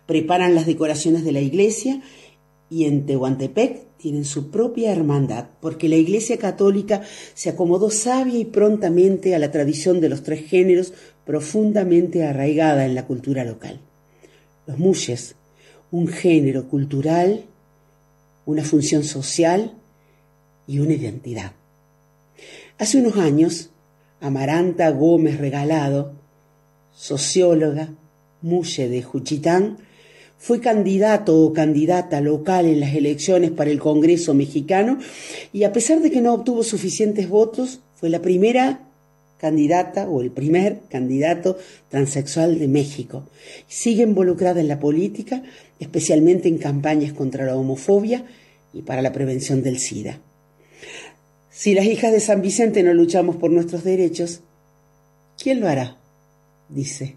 [0.06, 2.02] Preparan las decoraciones de la iglesia
[2.70, 7.02] y en Tehuantepec tienen su propia hermandad, porque la Iglesia Católica
[7.34, 10.94] se acomodó sabia y prontamente a la tradición de los tres géneros
[11.26, 13.82] profundamente arraigada en la cultura local.
[14.66, 15.36] Los mushes,
[15.92, 17.44] un género cultural,
[18.46, 19.74] una función social
[20.66, 21.52] y una identidad.
[22.78, 23.70] Hace unos años,
[24.22, 26.14] Amaranta Gómez Regalado,
[26.96, 27.90] socióloga,
[28.42, 29.78] mulle de Juchitán,
[30.40, 34.98] fue candidato o candidata local en las elecciones para el Congreso mexicano
[35.52, 38.88] y a pesar de que no obtuvo suficientes votos, fue la primera
[39.38, 41.58] candidata o el primer candidato
[41.90, 43.28] transexual de México.
[43.68, 45.44] Sigue involucrada en la política,
[45.80, 48.26] especialmente en campañas contra la homofobia
[48.74, 50.20] y para la prevención del SIDA.
[51.52, 54.40] Si las hijas de San Vicente no luchamos por nuestros derechos,
[55.38, 55.98] ¿quién lo hará?
[56.70, 57.16] Dice.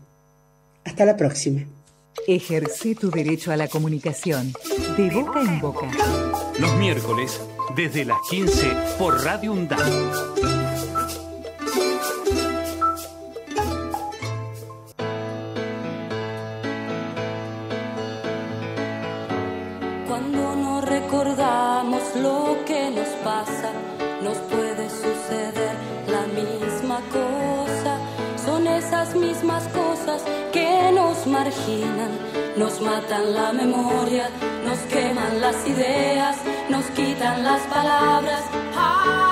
[0.84, 1.66] Hasta la próxima.
[2.26, 4.52] Ejerce tu derecho a la comunicación
[4.96, 5.88] de boca en boca.
[6.58, 7.40] Los miércoles,
[7.74, 9.78] desde las 15 por Radio UNDAD.
[20.06, 23.72] Cuando no recordamos lo que nos pasa,
[31.22, 32.10] nos marginan,
[32.56, 34.28] nos matan la memoria,
[34.64, 36.36] nos queman las ideas,
[36.68, 38.42] nos quitan las palabras.
[38.76, 39.31] Ah,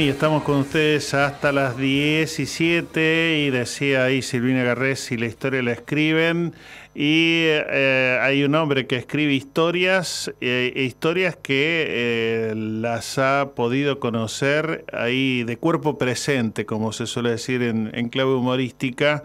[0.00, 5.62] y estamos con ustedes hasta las 17 y decía ahí Silvina Garrés, si la historia
[5.62, 6.54] la escriben.
[6.94, 14.00] Y eh, hay un hombre que escribe historias, eh, historias que eh, las ha podido
[14.00, 19.22] conocer ahí de cuerpo presente, como se suele decir en, en clave humorística,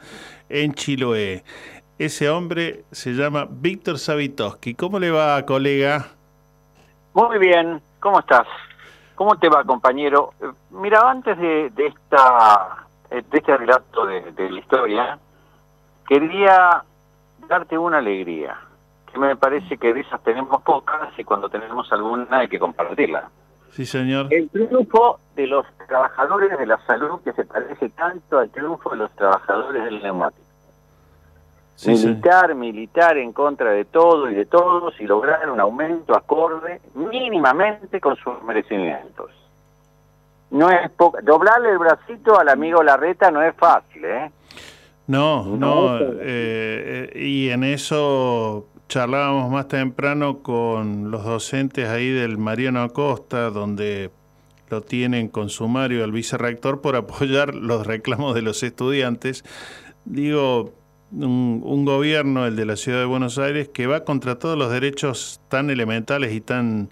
[0.50, 1.44] en Chiloé.
[1.98, 4.76] Ese hombre se llama Víctor Savitoski.
[4.76, 6.10] ¿Cómo le va, colega?
[7.14, 8.46] Muy bien, ¿cómo estás?
[9.20, 10.34] ¿Cómo te va, compañero?
[10.70, 15.20] Mira, antes de, de esta de este relato de, de la historia,
[16.08, 16.86] quería
[17.50, 18.56] darte una alegría,
[19.12, 23.30] que me parece que de esas tenemos pocas y cuando tenemos alguna hay que compartirla.
[23.72, 24.28] Sí, señor.
[24.30, 28.96] El triunfo de los trabajadores de la salud que se parece tanto al triunfo de
[28.96, 30.48] los trabajadores del neumático.
[31.80, 32.08] Sí, sí.
[32.08, 38.02] militar, militar en contra de todo y de todos y lograr un aumento acorde mínimamente
[38.02, 39.32] con sus merecimientos.
[40.52, 44.30] No es po- doblarle el bracito al amigo Larreta no es fácil, ¿eh?
[45.08, 52.82] No, no, eh, y en eso charlábamos más temprano con los docentes ahí del Mariano
[52.82, 54.12] Acosta, donde
[54.70, 59.46] lo tienen con sumario al vicerrector por apoyar los reclamos de los estudiantes.
[60.04, 60.74] Digo,
[61.12, 64.72] un, un gobierno, el de la ciudad de Buenos Aires, que va contra todos los
[64.72, 66.90] derechos tan elementales y tan,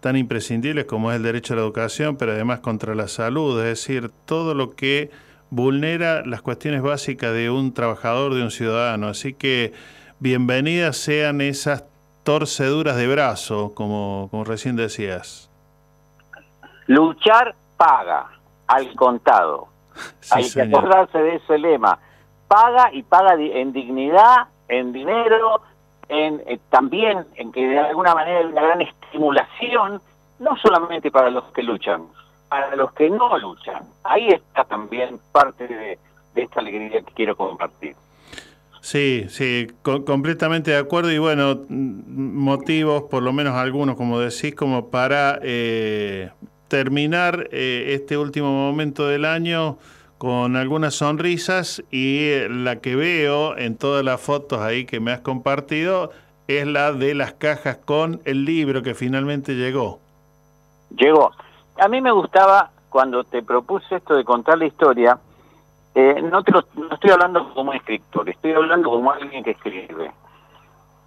[0.00, 3.66] tan imprescindibles como es el derecho a la educación, pero además contra la salud, es
[3.66, 5.10] decir, todo lo que
[5.50, 9.08] vulnera las cuestiones básicas de un trabajador, de un ciudadano.
[9.08, 9.72] Así que
[10.20, 11.84] bienvenidas sean esas
[12.22, 15.50] torceduras de brazo, como, como recién decías.
[16.86, 18.26] Luchar paga,
[18.66, 19.68] al contado.
[20.20, 21.98] Sí, Hay que acordarse de ese lema.
[22.48, 25.60] Paga y paga en dignidad, en dinero,
[26.08, 30.00] en eh, también en que de alguna manera hay una gran estimulación,
[30.38, 32.04] no solamente para los que luchan,
[32.48, 33.82] para los que no luchan.
[34.04, 35.98] Ahí está también parte de,
[36.34, 37.94] de esta alegría que quiero compartir.
[38.80, 44.54] Sí, sí, co- completamente de acuerdo y bueno, motivos, por lo menos algunos, como decís,
[44.54, 46.30] como para eh,
[46.68, 49.76] terminar eh, este último momento del año
[50.18, 55.12] con algunas sonrisas y eh, la que veo en todas las fotos ahí que me
[55.12, 56.10] has compartido
[56.48, 60.00] es la de las cajas con el libro que finalmente llegó.
[60.96, 61.30] Llegó.
[61.80, 65.18] A mí me gustaba cuando te propuse esto de contar la historia,
[65.94, 70.10] eh, no, te lo- no estoy hablando como escritor, estoy hablando como alguien que escribe.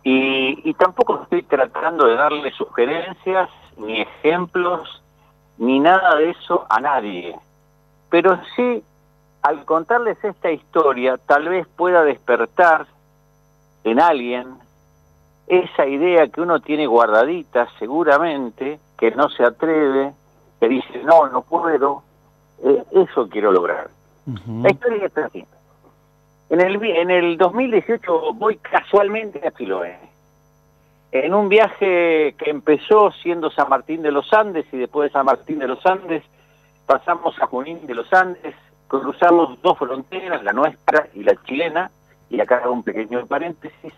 [0.03, 5.01] Y, y tampoco estoy tratando de darle sugerencias, ni ejemplos,
[5.57, 7.35] ni nada de eso a nadie.
[8.09, 8.83] Pero sí,
[9.41, 12.85] al contarles esta historia, tal vez pueda despertar
[13.83, 14.47] en alguien
[15.47, 20.13] esa idea que uno tiene guardadita seguramente, que no se atreve,
[20.59, 22.03] que dice, no, no puedo,
[22.63, 23.89] eh, eso quiero lograr.
[24.47, 25.43] La historia está así.
[26.49, 29.97] En el, en el 2018 voy casualmente a Chiloé,
[31.11, 35.25] en un viaje que empezó siendo San Martín de los Andes y después de San
[35.25, 36.23] Martín de los Andes
[36.85, 38.55] pasamos a Junín de los Andes,
[38.99, 41.89] cruzamos dos fronteras, la nuestra y la chilena,
[42.29, 43.93] y acá hago un pequeño paréntesis,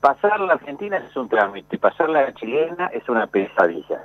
[0.00, 3.98] pasar la Argentina es un trámite, pasar la chilena es una pesadilla.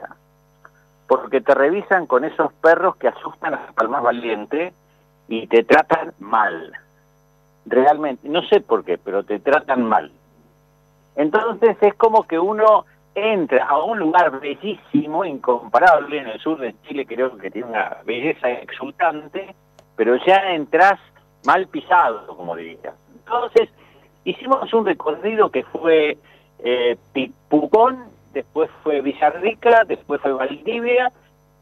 [1.08, 4.74] Porque te revisan con esos perros que asustan el más valiente
[5.28, 6.72] y te tratan mal.
[7.66, 10.12] Realmente, no sé por qué, pero te tratan mal.
[11.18, 12.86] Entonces es como que uno
[13.16, 17.98] entra a un lugar bellísimo, incomparable, en el sur de Chile creo que tiene una
[18.06, 19.54] belleza exultante,
[20.02, 21.00] pero ya entras
[21.46, 22.92] mal pisado, como diría.
[23.20, 23.70] Entonces
[24.24, 26.18] hicimos un recorrido que fue
[26.58, 26.98] eh,
[28.34, 31.12] después fue Villarrica, después fue Valdivia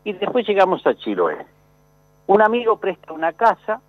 [0.06, 1.45] y después llegamos a Chiloé.
[2.28, 3.82] Un amigo presta una casa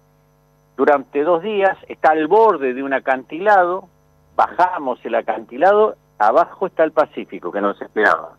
[0.77, 3.89] durante dos días, está al borde de un acantilado,
[4.35, 8.33] bajamos el acantilado, abajo está el Pacífico que nos esperaba.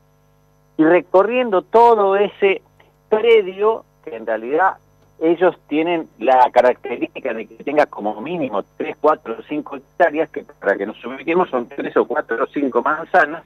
[0.75, 2.63] Y recorriendo todo ese
[3.07, 4.75] predio, que en realidad
[5.21, 10.75] ellos tienen la característica de que tenga como mínimo 3, 4, 5 hectáreas, que para
[10.75, 13.43] que nos ubiquemos son 3 o 4 o 5 manzanas,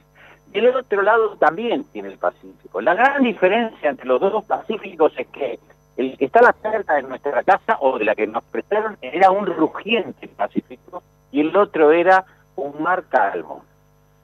[0.54, 2.80] y el otro lado también tiene el Pacífico.
[2.80, 5.58] La gran diferencia entre los dos pacíficos es que
[5.98, 8.96] el que está a la cerca de nuestra casa o de la que nos prestaron
[9.02, 12.24] era un rugiente Pacífico y el otro era
[12.56, 13.64] un mar calmo.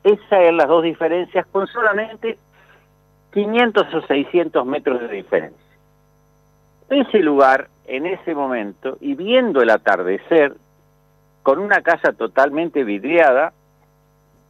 [0.05, 2.39] Esas eran las dos diferencias con solamente
[3.35, 5.62] 500 o 600 metros de diferencia.
[6.93, 10.55] Ese lugar, en ese momento, y viendo el atardecer,
[11.43, 13.55] con una casa totalmente vidriada,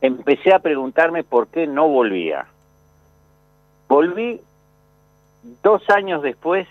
[0.01, 2.47] empecé a preguntarme por qué no volvía.
[3.89, 4.40] Volví
[5.62, 6.66] dos años después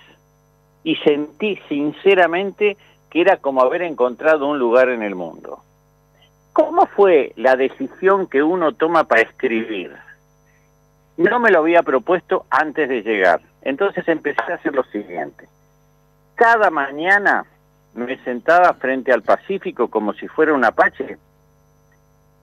[0.84, 2.76] y sentí sinceramente
[3.10, 5.64] que era como haber encontrado un lugar en el mundo.
[6.52, 9.95] ¿Cómo fue la decisión que uno toma para escribir?
[11.15, 13.39] No me lo había propuesto antes de llegar.
[13.61, 15.48] Entonces empecé a hacer lo siguiente.
[16.36, 17.45] Cada mañana
[17.94, 21.18] me sentaba frente al Pacífico como si fuera un apache,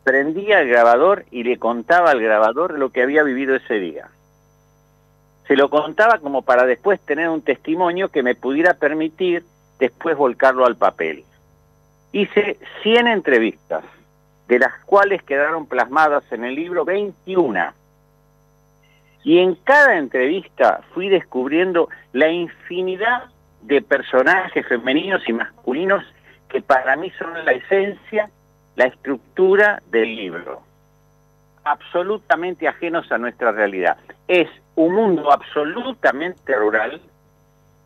[0.04, 4.08] prendía el grabador y le contaba al grabador lo que había vivido ese día.
[5.46, 9.44] Se lo contaba como para después tener un testimonio que me pudiera permitir
[9.78, 11.24] después volcarlo al papel.
[12.12, 13.84] Hice 100 entrevistas,
[14.46, 17.72] de las cuales quedaron plasmadas en el libro 21.
[19.24, 23.24] Y en cada entrevista fui descubriendo la infinidad
[23.62, 26.04] de personajes femeninos y masculinos
[26.48, 28.30] que para mí son la esencia,
[28.76, 30.62] la estructura del libro.
[31.64, 33.98] Absolutamente ajenos a nuestra realidad.
[34.26, 37.00] Es un mundo absolutamente rural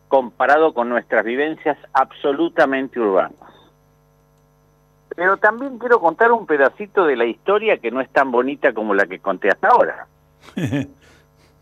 [0.08, 3.52] comparado con nuestras vivencias absolutamente urbanas.
[5.16, 8.94] Pero también quiero contar un pedacito de la historia que no es tan bonita como
[8.94, 10.06] la que conté hasta ahora.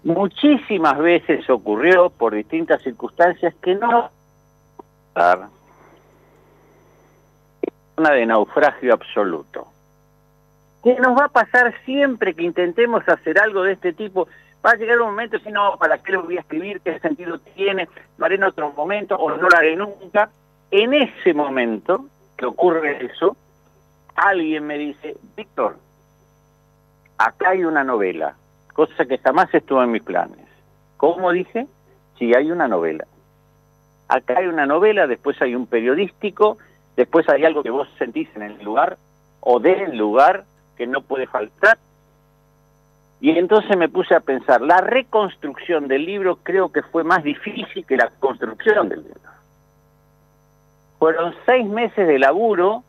[0.03, 4.11] Muchísimas veces ocurrió por distintas circunstancias que no
[7.97, 9.67] una de naufragio absoluto.
[10.83, 14.27] ¿Qué nos va a pasar siempre que intentemos hacer algo de este tipo?
[14.65, 16.81] Va a llegar un momento, si no, ¿para qué lo voy a escribir?
[16.81, 17.89] ¿Qué sentido tiene?
[18.17, 20.31] ¿Lo haré en otro momento o no lo haré nunca?
[20.71, 22.07] En ese momento
[22.37, 23.37] que ocurre eso,
[24.15, 25.77] alguien me dice, Víctor,
[27.19, 28.37] acá hay una novela,
[28.73, 30.47] cosa que jamás estuvo en mis planes.
[30.97, 31.67] ¿Cómo dije?
[32.19, 33.07] Sí, hay una novela.
[34.09, 36.59] Acá hay una novela, después hay un periodístico,
[36.97, 38.99] después hay algo que vos sentís en el lugar
[39.41, 40.45] o del lugar
[40.77, 41.79] que no puede faltar.
[43.21, 47.85] Y entonces me puse a pensar, la reconstrucción del libro creo que fue más difícil
[47.87, 49.21] que la construcción del libro.
[50.99, 52.83] Fueron seis meses de laburo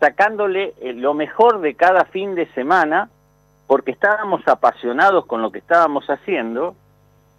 [0.00, 3.08] sacándole eh, lo mejor de cada fin de semana
[3.66, 6.74] porque estábamos apasionados con lo que estábamos haciendo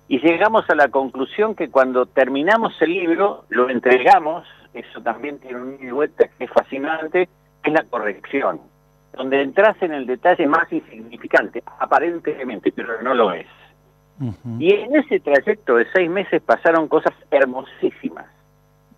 [0.07, 5.61] y llegamos a la conclusión que cuando terminamos el libro, lo entregamos, eso también tiene
[5.61, 7.29] un ida y vuelta que es fascinante,
[7.63, 8.61] es la corrección,
[9.13, 13.47] donde entras en el detalle más insignificante, aparentemente, pero no lo es.
[14.59, 18.27] Y en ese trayecto de seis meses pasaron cosas hermosísimas.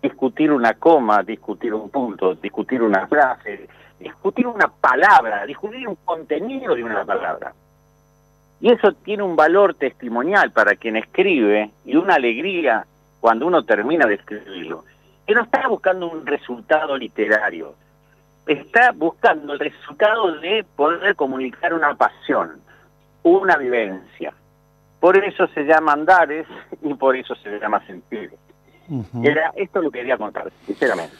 [0.02, 3.68] Discutir una coma, discutir un punto, discutir una frase,
[3.98, 7.54] discutir una palabra, discutir un contenido de una palabra.
[8.60, 12.86] Y eso tiene un valor testimonial para quien escribe y una alegría
[13.20, 14.84] cuando uno termina de escribirlo.
[15.26, 17.74] Que no está buscando un resultado literario,
[18.46, 22.60] está buscando el resultado de poder comunicar una pasión,
[23.22, 24.32] una vivencia.
[25.00, 26.46] Por eso se llama Andares
[26.82, 28.32] y por eso se llama Sentir.
[29.22, 31.14] Era esto lo que quería contar, sinceramente.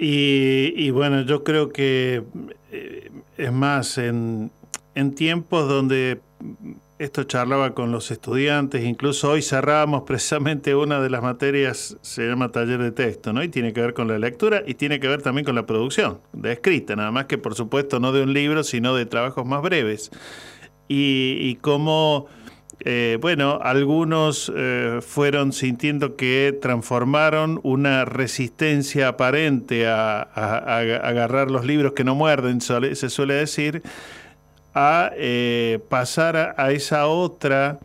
[0.00, 2.22] Y, bueno, yo creo que
[2.70, 4.52] eh, es más, en,
[4.94, 6.20] en tiempos donde
[7.00, 12.50] esto charlaba con los estudiantes, incluso hoy cerramos precisamente una de las materias, se llama
[12.50, 13.42] taller de texto, ¿no?
[13.42, 16.20] Y tiene que ver con la lectura y tiene que ver también con la producción
[16.32, 19.62] de escrita, nada más que por supuesto no de un libro, sino de trabajos más
[19.62, 20.10] breves.
[20.90, 22.28] Y cómo,
[22.80, 31.92] eh, bueno, algunos eh, fueron sintiendo que transformaron una resistencia aparente a, agarrar los libros
[31.92, 33.82] que no muerden, se suele decir,
[34.74, 37.78] a eh, pasar a, esa otra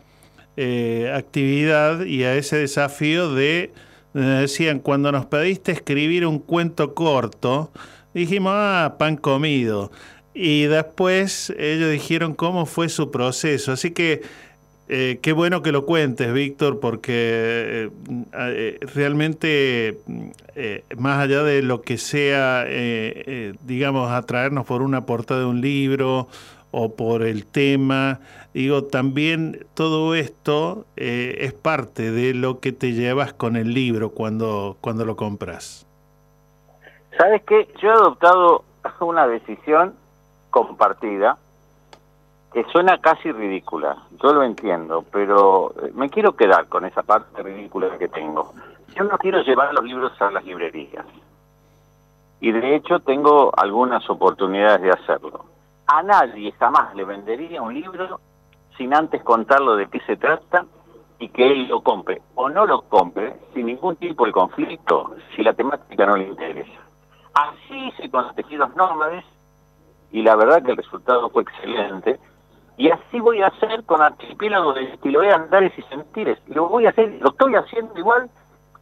[1.15, 3.73] actividad y a ese desafío de,
[4.13, 7.71] decían, cuando nos pediste escribir un cuento corto,
[8.13, 9.91] dijimos, ah, pan comido.
[10.35, 13.71] Y después ellos dijeron cómo fue su proceso.
[13.71, 14.21] Así que
[14.89, 17.89] eh, qué bueno que lo cuentes, Víctor, porque eh,
[18.33, 19.99] eh, realmente,
[20.55, 22.65] eh, más allá de lo que sea,
[23.61, 26.27] digamos, atraernos por una portada de un libro
[26.71, 28.19] o por el tema,
[28.53, 34.77] digo, también todo esto es parte de lo que te llevas con el libro cuando,
[34.81, 35.87] cuando lo compras.
[37.17, 37.69] ¿Sabes qué?
[37.81, 38.63] Yo he adoptado
[38.99, 39.93] una decisión
[40.49, 41.37] compartida
[42.53, 47.41] que suena casi ridícula, yo lo entiendo, pero eh, me quiero quedar con esa parte
[47.41, 48.53] ridícula que tengo.
[48.95, 51.05] Yo no quiero llevar los libros a las librerías.
[52.39, 55.45] Y de hecho tengo algunas oportunidades de hacerlo.
[55.87, 58.19] A nadie jamás le vendería un libro
[58.77, 60.65] sin antes contarlo de qué se trata
[61.17, 65.41] y que él lo compre o no lo compre sin ningún tipo de conflicto si
[65.41, 66.81] la temática no le interesa.
[67.33, 69.25] Así hice con los tejidos nómades
[70.11, 72.19] y la verdad que el resultado fue excelente.
[72.77, 76.39] Y así voy a hacer con archipiélago de Estiloé, Andares y Sentires.
[76.47, 78.29] Lo voy a hacer, lo estoy haciendo igual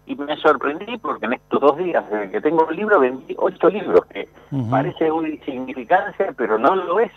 [0.05, 3.69] y me sorprendí porque en estos dos días desde que tengo el libro vendí ocho
[3.69, 4.27] libros que
[4.69, 7.11] parece una insignificancia pero no lo es.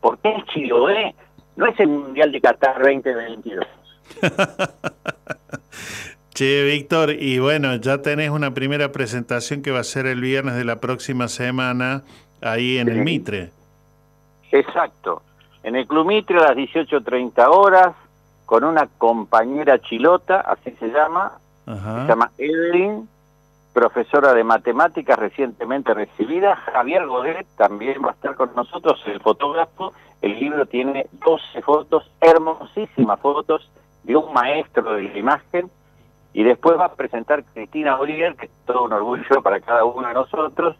[0.00, 1.14] Porque es Chiloé,
[1.56, 3.66] no es el Mundial de Qatar 2022.
[6.34, 10.54] Che, Víctor, y bueno, ya tenés una primera presentación que va a ser el viernes
[10.54, 12.04] de la próxima semana
[12.40, 13.02] ahí en el.
[13.02, 13.50] Mitre.
[14.52, 15.20] Exacto.
[15.62, 17.94] En el Club Mitre a las 18.30 horas,
[18.46, 21.32] con una compañera chilota, así se llama,
[21.66, 22.02] Ajá.
[22.02, 23.08] se llama Evelyn
[23.78, 26.56] profesora de matemáticas recientemente recibida.
[26.56, 29.92] Javier Godet también va a estar con nosotros, el fotógrafo.
[30.20, 33.70] El libro tiene 12 fotos, hermosísimas fotos
[34.02, 35.70] de un maestro de la imagen.
[36.32, 40.08] Y después va a presentar Cristina Oliver, que es todo un orgullo para cada uno
[40.08, 40.74] de nosotros.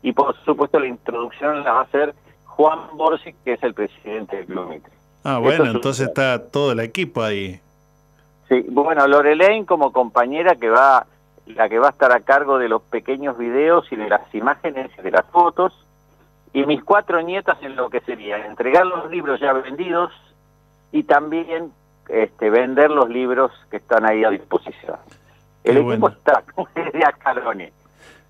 [0.00, 2.14] Y por supuesto la introducción la va a hacer
[2.58, 4.92] Juan Borsi, que es el presidente del Club Mitre.
[5.22, 7.60] Ah, bueno, entonces está todo el equipo ahí.
[8.48, 11.06] Sí, bueno, Lorelaine como compañera que va,
[11.46, 14.90] la que va a estar a cargo de los pequeños videos y de las imágenes
[14.98, 15.72] y de las fotos,
[16.52, 20.10] y mis cuatro nietas en lo que sería entregar los libros ya vendidos
[20.90, 21.70] y también
[22.08, 24.96] este, vender los libros que están ahí a disposición.
[25.62, 26.08] El Qué equipo bueno.
[26.08, 26.42] está
[26.92, 27.72] de Acalone,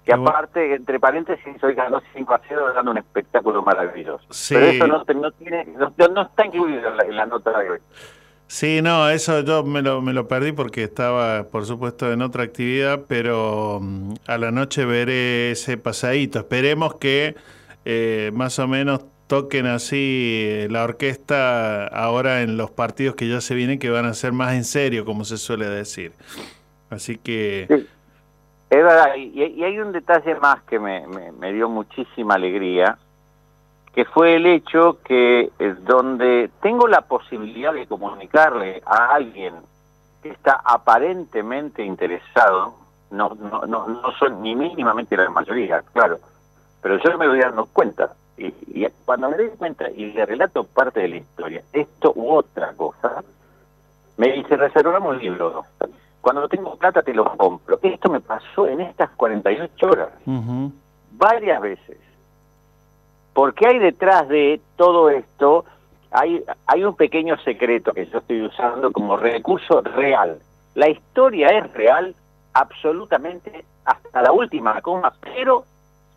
[0.08, 4.24] que aparte, entre paréntesis, hoy ganó 5 a 0 dando un espectáculo maravilloso.
[4.30, 4.54] Sí.
[4.54, 7.70] Pero eso no, no tiene, no, no está incluido en la, en la nota de
[7.72, 7.78] hoy.
[8.46, 12.44] Sí, no, eso yo me lo, me lo perdí porque estaba, por supuesto, en otra
[12.44, 16.38] actividad, pero mm, a la noche veré ese pasadito.
[16.38, 17.36] Esperemos que
[17.84, 23.42] eh, más o menos toquen así eh, la orquesta ahora en los partidos que ya
[23.42, 26.12] se vienen, que van a ser más en serio, como se suele decir.
[26.88, 27.84] Así que...
[28.70, 32.98] Es verdad, y, y hay un detalle más que me, me- dio muchísima alegría,
[33.94, 39.54] que fue el hecho que es donde tengo la posibilidad de comunicarle a alguien
[40.22, 42.74] que está aparentemente interesado,
[43.10, 46.18] no, no, no, no son ni mínimamente la mayoría, claro,
[46.82, 51.00] pero yo me voy dando cuenta, y, cuando me doy cuenta y le relato parte
[51.00, 53.24] de la historia, esto u otra cosa,
[54.18, 55.64] me dice, reservamos un libro.
[56.20, 57.78] Cuando tengo plata te lo compro.
[57.82, 60.08] Esto me pasó en estas 48 horas,
[61.12, 61.98] varias veces.
[63.32, 65.64] Porque hay detrás de todo esto,
[66.10, 70.38] hay, hay un pequeño secreto que yo estoy usando como recurso real.
[70.74, 72.14] La historia es real
[72.52, 75.64] absolutamente hasta la última coma, pero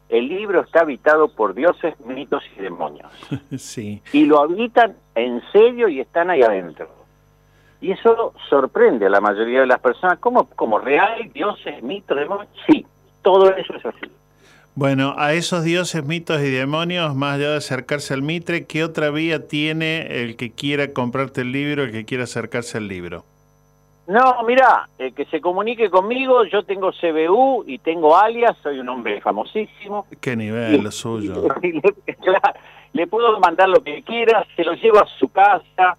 [0.10, 3.10] el libro está habitado por dioses, mitos y demonios.
[3.58, 4.02] sí.
[4.12, 6.90] Y lo habitan en serio y están ahí adentro.
[7.82, 10.20] Y eso sorprende a la mayoría de las personas.
[10.20, 12.48] ¿Cómo, como real, dioses, mitos, demonios?
[12.68, 12.86] Sí,
[13.24, 14.12] todo eso es así.
[14.74, 19.10] Bueno, a esos dioses, mitos y demonios, más allá de acercarse al Mitre, ¿qué otra
[19.10, 23.26] vía tiene el que quiera comprarte el libro, el que quiera acercarse al libro?
[24.08, 28.90] No, mira, eh, que se comunique conmigo, yo tengo CBU y tengo alias, soy un
[28.90, 30.06] hombre famosísimo.
[30.22, 31.48] ¿Qué nivel lo suyo?
[31.62, 31.82] Y le,
[32.22, 32.60] claro,
[32.94, 35.98] le puedo mandar lo que quiera, se lo llevo a su casa,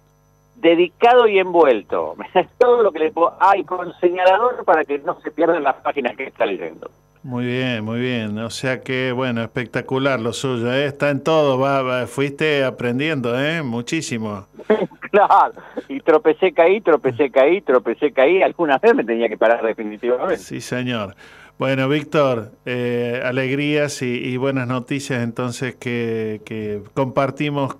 [0.63, 2.15] dedicado y envuelto.
[2.57, 3.35] Todo lo que le puedo...
[3.39, 6.89] Hay con señalador para que no se pierdan las páginas que está leyendo.
[7.21, 8.37] Muy bien, muy bien.
[8.39, 10.73] O sea que, bueno, espectacular lo suyo.
[10.73, 10.85] ¿eh?
[10.87, 11.57] Está en todo.
[11.59, 13.61] Va, va- fuiste aprendiendo, ¿eh?
[13.61, 14.47] Muchísimo.
[15.13, 15.53] Claro,
[15.89, 18.41] y tropecé, caí, tropecé, caí, tropecé, caí.
[18.41, 20.37] Alguna vez me tenía que parar definitivamente.
[20.37, 21.15] Sí, señor.
[21.59, 27.77] Bueno, Víctor, eh, alegrías y, y buenas noticias entonces que, que compartimos,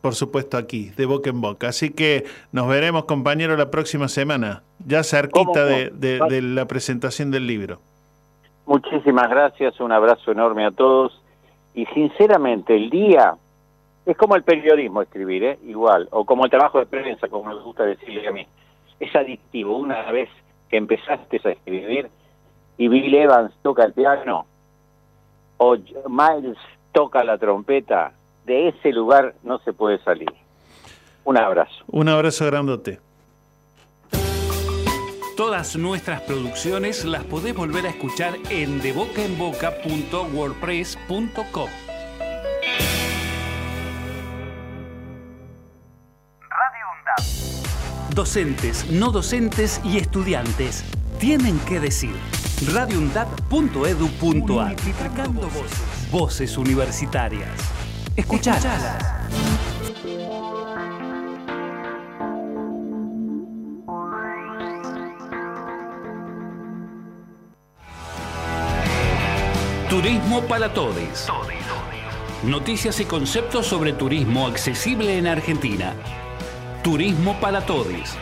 [0.00, 1.68] por supuesto, aquí, de boca en boca.
[1.68, 7.30] Así que nos veremos, compañero, la próxima semana, ya cerquita de, de- de la presentación
[7.30, 7.80] del libro.
[8.66, 11.20] Muchísimas gracias, un abrazo enorme a todos.
[11.74, 13.34] Y sinceramente, el día
[14.06, 15.58] es como el periodismo escribir, ¿eh?
[15.66, 18.46] igual, o como el trabajo de prensa, como nos gusta decirle a mí.
[19.00, 19.76] Es adictivo.
[19.76, 20.28] Una vez
[20.70, 22.08] que empezaste a escribir
[22.78, 24.46] y Bill Evans toca el piano
[25.58, 25.76] o
[26.08, 26.56] Miles
[26.92, 28.12] toca la trompeta,
[28.46, 30.32] de ese lugar no se puede salir.
[31.24, 31.84] Un abrazo.
[31.88, 33.00] Un abrazo grandote.
[35.36, 41.68] Todas nuestras producciones las podés volver a escuchar en debocaenboca.wordpress.com.
[48.14, 50.82] Docentes, no docentes y estudiantes
[51.20, 52.16] tienen que decir.
[52.66, 56.10] radioundab.edu.ar Multiplicando voces.
[56.10, 57.50] Voces universitarias.
[58.16, 59.04] Escuchalas.
[69.88, 71.28] Turismo para todos.
[72.42, 75.94] Noticias y conceptos sobre turismo accesible en Argentina.
[76.82, 78.16] Turismo para todos.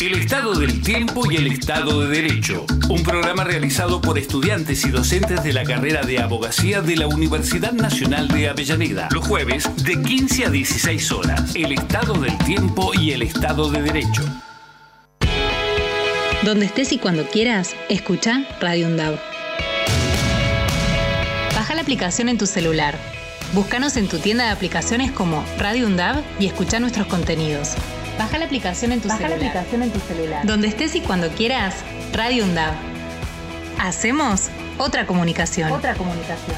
[0.00, 2.64] El estado del tiempo y el estado de derecho.
[2.88, 7.72] Un programa realizado por estudiantes y docentes de la carrera de abogacía de la Universidad
[7.72, 9.08] Nacional de Avellaneda.
[9.12, 11.54] Los jueves de 15 a 16 horas.
[11.54, 14.22] El estado del tiempo y el estado de derecho.
[16.44, 19.18] Donde estés y cuando quieras, escucha Radio UNDAB.
[21.54, 22.96] Baja la aplicación en tu celular.
[23.52, 27.76] Búscanos en tu tienda de aplicaciones como Radio UNDAB y escucha nuestros contenidos.
[28.18, 30.46] Baja la aplicación en tu Baja la aplicación en tu celular.
[30.46, 31.74] Donde estés y cuando quieras,
[32.12, 32.72] Radio UNDAB.
[33.78, 34.48] Hacemos
[34.78, 35.70] otra comunicación.
[35.70, 36.56] Otra comunicación.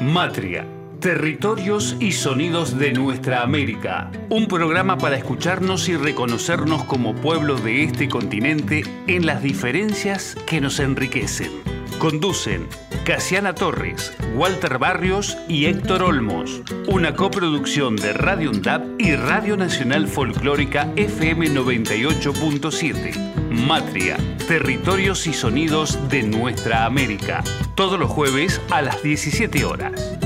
[0.00, 0.66] Matria.
[1.00, 4.10] Territorios y sonidos de nuestra América.
[4.28, 10.60] Un programa para escucharnos y reconocernos como pueblo de este continente en las diferencias que
[10.60, 11.75] nos enriquecen.
[11.98, 12.68] Conducen
[13.04, 16.62] Casiana Torres, Walter Barrios y Héctor Olmos.
[16.88, 23.50] Una coproducción de Radio UNDAP y Radio Nacional Folclórica FM 98.7.
[23.50, 24.18] Matria.
[24.46, 27.42] Territorios y sonidos de nuestra América.
[27.74, 30.18] Todos los jueves a las 17 horas.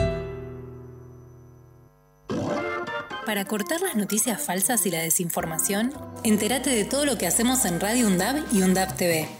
[3.25, 5.93] Para cortar las noticias falsas y la desinformación,
[6.25, 9.40] entérate de todo lo que hacemos en Radio UNDAB y UNDAB TV.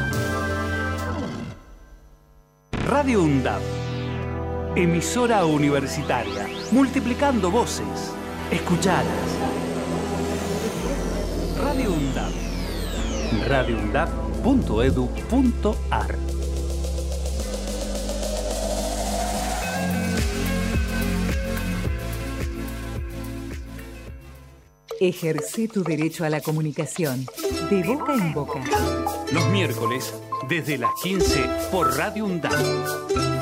[2.91, 3.61] Radio UNDAP.
[4.75, 6.45] Emisora universitaria.
[6.71, 8.11] Multiplicando voces.
[8.51, 9.07] Escuchadas.
[11.57, 12.33] Radio UNDAP.
[13.47, 16.17] radioundap.edu.ar
[24.99, 27.25] Ejerce tu derecho a la comunicación.
[27.69, 28.59] De boca en boca.
[29.31, 30.13] Los miércoles,
[30.47, 33.40] desde las 15, por Radio UNDAP.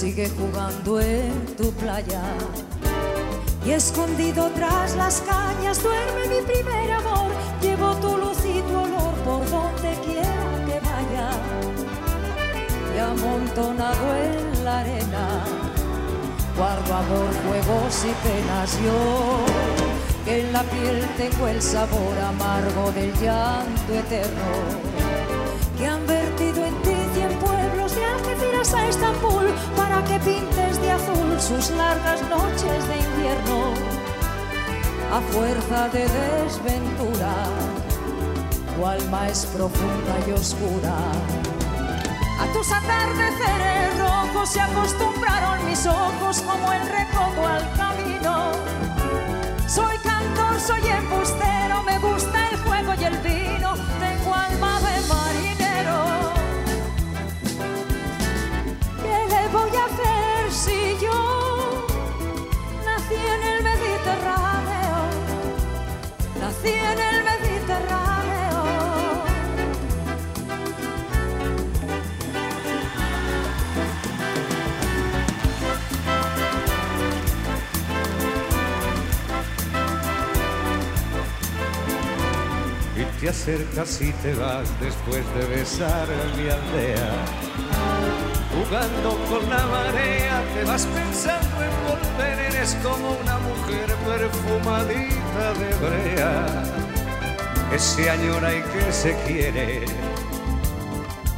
[0.00, 2.22] Sigue jugando en tu playa.
[3.66, 7.30] Y escondido tras las cañas duerme mi primer amor.
[7.60, 11.28] Llevo tu luz y tu olor por donde quiera que vaya.
[12.94, 15.26] Y amontonado en la arena,
[16.56, 19.44] guardo amor, juegos y penas yo.
[20.24, 25.00] Que en la piel tengo el sabor amargo del llanto eterno
[25.80, 26.59] que han vertido
[28.60, 33.72] a Estambul para que pintes de azul sus largas noches de invierno.
[35.10, 37.32] A fuerza de desventura,
[38.76, 40.94] tu alma es profunda y oscura.
[42.38, 48.52] A tus atardeceres rojos se acostumbraron mis ojos como el recodo al camino.
[49.66, 54.34] Soy cantor, soy embustero, me gusta el juego y el vino, tengo
[66.62, 68.20] Nací en el Mediterráneo.
[82.96, 87.49] y te acercas y te vas después de besar mi aldea.
[88.70, 95.74] Jugando con la marea, te vas pensando en volver, eres como una mujer perfumadita de
[95.88, 96.46] brea,
[97.68, 99.86] que se añora y que se quiere,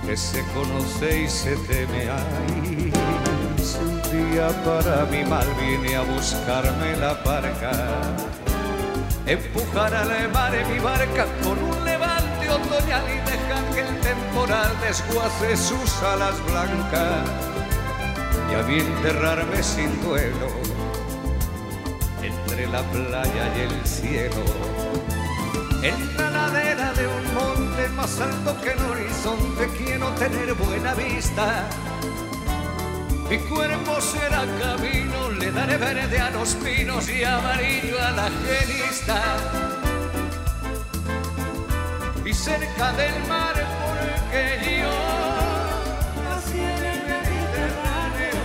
[0.07, 2.11] que se conoce y se teme.
[2.11, 2.93] Ay,
[3.57, 7.73] sentir día para mi mal vine a buscarme la barca.
[9.25, 12.02] Empujar al mar en mi barca con un levante
[12.55, 17.29] otoñal y dejar que el temporal desguace sus alas blancas.
[18.51, 20.49] Y a mí enterrarme sin duelo
[22.23, 24.45] entre la playa y el cielo.
[25.83, 31.67] En la ladera de un monte más alto que el horizonte quiero tener buena vista.
[33.29, 39.82] Mi cuerpo será camino, le daré verde a los pinos y amarillo a la genista.
[42.33, 43.53] Y cerca del mar
[43.85, 44.97] porque yo
[46.25, 48.45] nací en el Mediterráneo,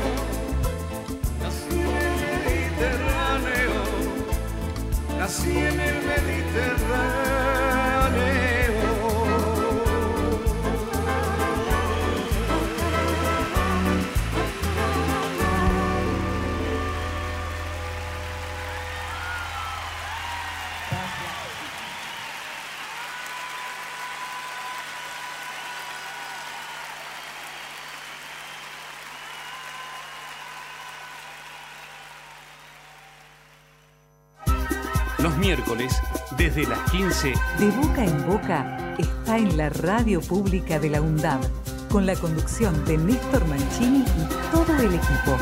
[1.41, 3.75] nací en el Mediterráneo,
[5.17, 7.36] nací en el Mediterráneo.
[36.91, 41.41] 15, De boca en boca está en la radio pública de la UNDAB,
[41.89, 45.37] con la conducción de Néstor Mancini y todo el equipo.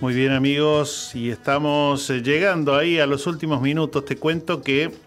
[0.00, 4.04] Muy bien amigos, y estamos eh, llegando ahí a los últimos minutos.
[4.04, 5.05] Te cuento que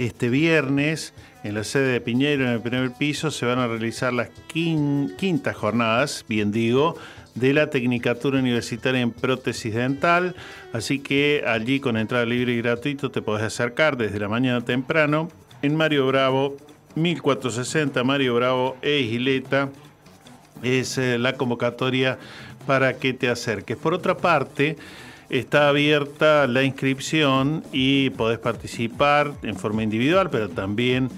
[0.00, 1.12] este viernes
[1.44, 5.14] en la sede de Piñero, en el primer piso, se van a realizar las quin-
[5.16, 6.96] quintas jornadas, bien digo,
[7.34, 10.34] de la Tecnicatura Universitaria en Prótesis Dental.
[10.72, 15.28] Así que allí con entrada libre y gratuito te podés acercar desde la mañana temprano
[15.62, 16.56] en Mario Bravo,
[16.96, 19.68] 1460 Mario Bravo e Isleta
[20.62, 22.18] es eh, la convocatoria
[22.66, 23.76] para que te acerques.
[23.76, 24.76] Por otra parte,
[25.30, 31.08] está abierta la inscripción y podés participar en forma individual, pero también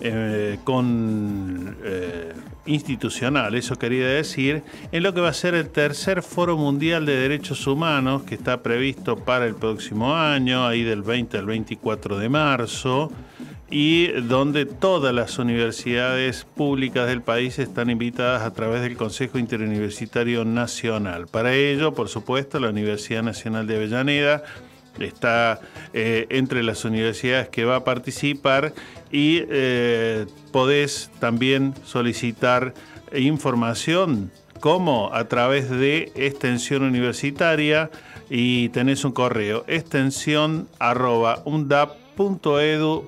[0.00, 2.32] eh, con eh,
[2.66, 7.16] institucional, eso quería decir, en lo que va a ser el tercer Foro Mundial de
[7.16, 12.28] Derechos Humanos, que está previsto para el próximo año, ahí del 20 al 24 de
[12.28, 13.10] marzo
[13.70, 20.44] y donde todas las universidades públicas del país están invitadas a través del Consejo Interuniversitario
[20.44, 21.28] Nacional.
[21.28, 24.42] Para ello, por supuesto, la Universidad Nacional de Avellaneda
[24.98, 25.60] está
[25.92, 28.74] eh, entre las universidades que va a participar
[29.12, 32.74] y eh, podés también solicitar
[33.14, 34.30] información
[34.60, 37.90] como a través de extensión universitaria
[38.28, 40.68] y tenés un correo extensión
[42.16, 43.06] undap.edu.ar.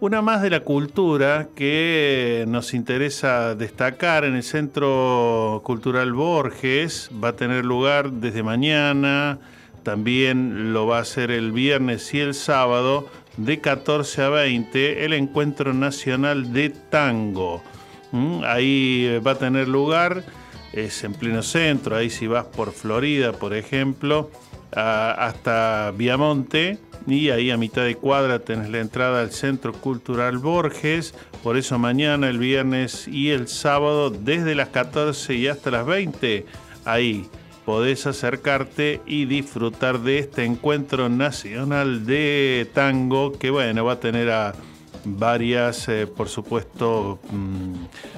[0.00, 7.30] Una más de la cultura que nos interesa destacar en el Centro Cultural Borges va
[7.30, 9.40] a tener lugar desde mañana,
[9.82, 15.14] también lo va a hacer el viernes y el sábado de 14 a 20 el
[15.14, 17.60] Encuentro Nacional de Tango.
[18.12, 20.22] Mm, Ahí eh, va a tener lugar,
[20.72, 24.30] es en pleno centro, ahí si vas por Florida, por ejemplo,
[24.72, 31.14] hasta Viamonte, y ahí a mitad de cuadra tenés la entrada al Centro Cultural Borges,
[31.42, 36.44] por eso mañana, el viernes y el sábado, desde las 14 y hasta las 20,
[36.84, 37.28] ahí
[37.64, 44.30] podés acercarte y disfrutar de este encuentro nacional de tango, que bueno, va a tener
[44.30, 44.54] a
[45.04, 47.74] varias, eh, por supuesto, mm,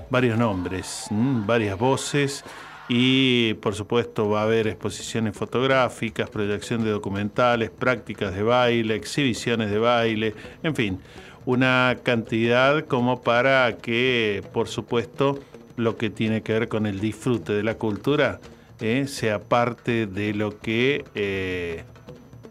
[0.09, 2.45] varios nombres, mm, varias voces
[2.93, 9.71] y por supuesto va a haber exposiciones fotográficas, proyección de documentales, prácticas de baile, exhibiciones
[9.71, 10.35] de baile,
[10.65, 10.99] en fin,
[11.47, 15.39] una cantidad como para que, por supuesto,
[15.77, 18.41] lo que tiene que ver con el disfrute de la cultura
[18.81, 21.85] eh, sea parte de lo que eh,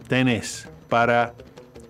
[0.07, 1.33] tenés para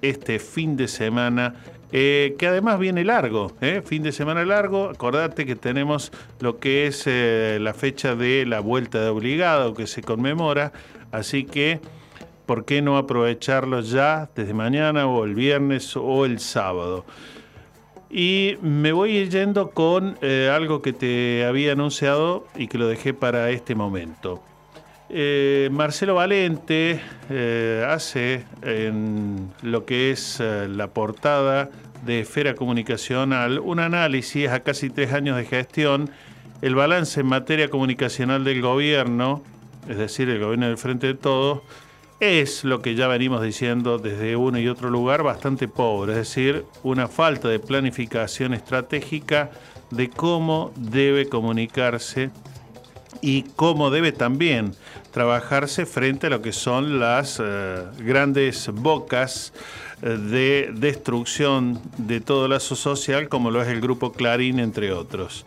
[0.01, 1.53] este fin de semana,
[1.91, 4.90] eh, que además viene largo, eh, fin de semana largo.
[4.90, 9.88] Acordate que tenemos lo que es eh, la fecha de la vuelta de obligado que
[9.88, 10.72] se conmemora,
[11.11, 11.80] así que,
[12.45, 17.06] ¿por qué no aprovecharlo ya desde mañana o el viernes o el sábado?
[18.11, 20.18] Y me voy yendo con
[20.52, 24.41] algo que te había anunciado y que lo dejé para este momento.
[25.11, 31.72] Eh, Marcelo Valente eh, hace en lo que es eh, la portada
[32.06, 36.11] de Esfera Comunicacional un análisis a casi tres años de gestión
[36.61, 39.41] el balance en materia comunicacional del gobierno,
[39.88, 41.61] es decir, el gobierno del Frente de Todos,
[42.19, 46.65] es lo que ya venimos diciendo desde uno y otro lugar, bastante pobre, es decir,
[46.84, 49.52] una falta de planificación estratégica
[49.90, 52.30] de cómo debe comunicarse
[53.21, 54.73] y cómo debe también
[55.11, 59.53] trabajarse frente a lo que son las eh, grandes bocas
[60.01, 65.45] eh, de destrucción de todo lazo social, como lo es el grupo Clarín, entre otros.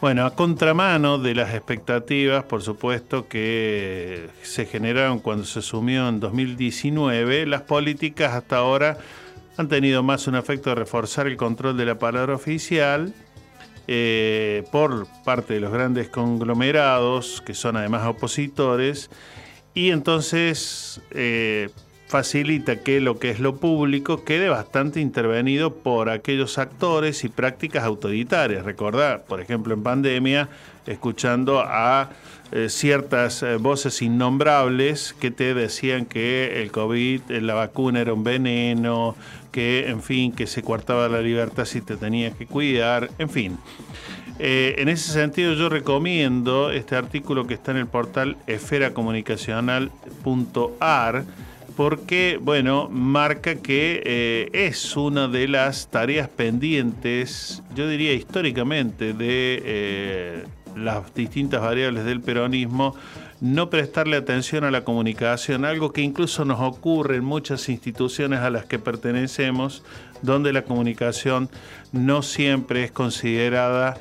[0.00, 6.20] Bueno, a contramano de las expectativas, por supuesto, que se generaron cuando se asumió en
[6.20, 8.96] 2019, las políticas hasta ahora
[9.58, 13.12] han tenido más un efecto de reforzar el control de la palabra oficial
[13.92, 19.10] eh, por parte de los grandes conglomerados, que son además opositores,
[19.74, 21.70] y entonces eh,
[22.06, 27.82] facilita que lo que es lo público quede bastante intervenido por aquellos actores y prácticas
[27.82, 28.64] autoritarias.
[28.64, 30.48] Recordar, por ejemplo, en pandemia,
[30.86, 32.10] escuchando a
[32.52, 39.16] eh, ciertas voces innombrables que te decían que el COVID, la vacuna era un veneno,
[39.50, 43.58] que, en fin, que se coartaba la libertad si te tenías que cuidar, en fin.
[44.38, 51.24] en ese sentido yo recomiendo este artículo que está en el portal esferacomunicacional.ar
[51.80, 59.62] porque, bueno, marca que eh, es una de las tareas pendientes, yo diría históricamente, de
[59.64, 60.44] eh,
[60.76, 62.94] las distintas variables del peronismo,
[63.40, 68.50] no prestarle atención a la comunicación, algo que incluso nos ocurre en muchas instituciones a
[68.50, 69.82] las que pertenecemos,
[70.22, 71.48] donde la comunicación
[71.92, 73.96] no siempre es considerada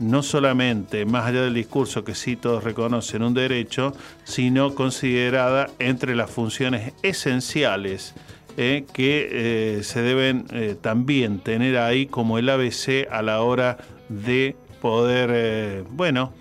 [0.00, 3.94] no solamente, más allá del discurso que sí todos reconocen un derecho,
[4.24, 8.14] sino considerada entre las funciones esenciales
[8.56, 13.78] eh, que eh, se deben eh, también tener ahí como el ABC a la hora
[14.08, 16.32] de poder, bueno,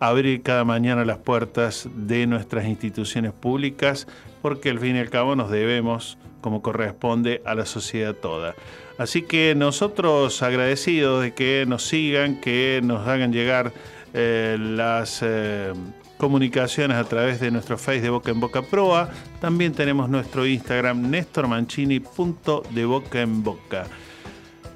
[0.00, 4.06] abrir cada mañana las puertas de nuestras instituciones públicas,
[4.42, 8.54] porque al fin y al cabo nos debemos, como corresponde, a la sociedad toda.
[8.98, 13.72] Así que nosotros agradecidos de que nos sigan, que nos hagan llegar
[14.12, 15.72] eh, las eh,
[16.16, 19.10] comunicaciones a través de nuestro Face de Boca en Boca Proa.
[19.40, 23.86] También tenemos nuestro Instagram, nestormancini.de Boca en Boca.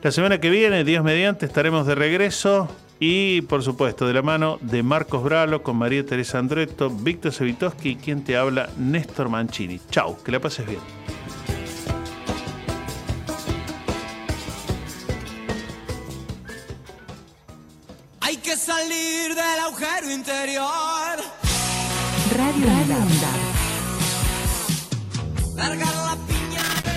[0.02, 2.68] La semana que viene, Dios mediante, estaremos de regreso
[3.00, 7.90] y, por supuesto, de la mano de Marcos Bralo con María Teresa Andreto, Víctor Sevitoski
[7.90, 9.80] y quien te habla, Néstor Mancini.
[9.90, 10.80] Chau, que la pases bien.
[18.20, 21.18] Hay que salir del agujero interior.
[22.36, 22.66] Radio.
[25.56, 26.93] Largar la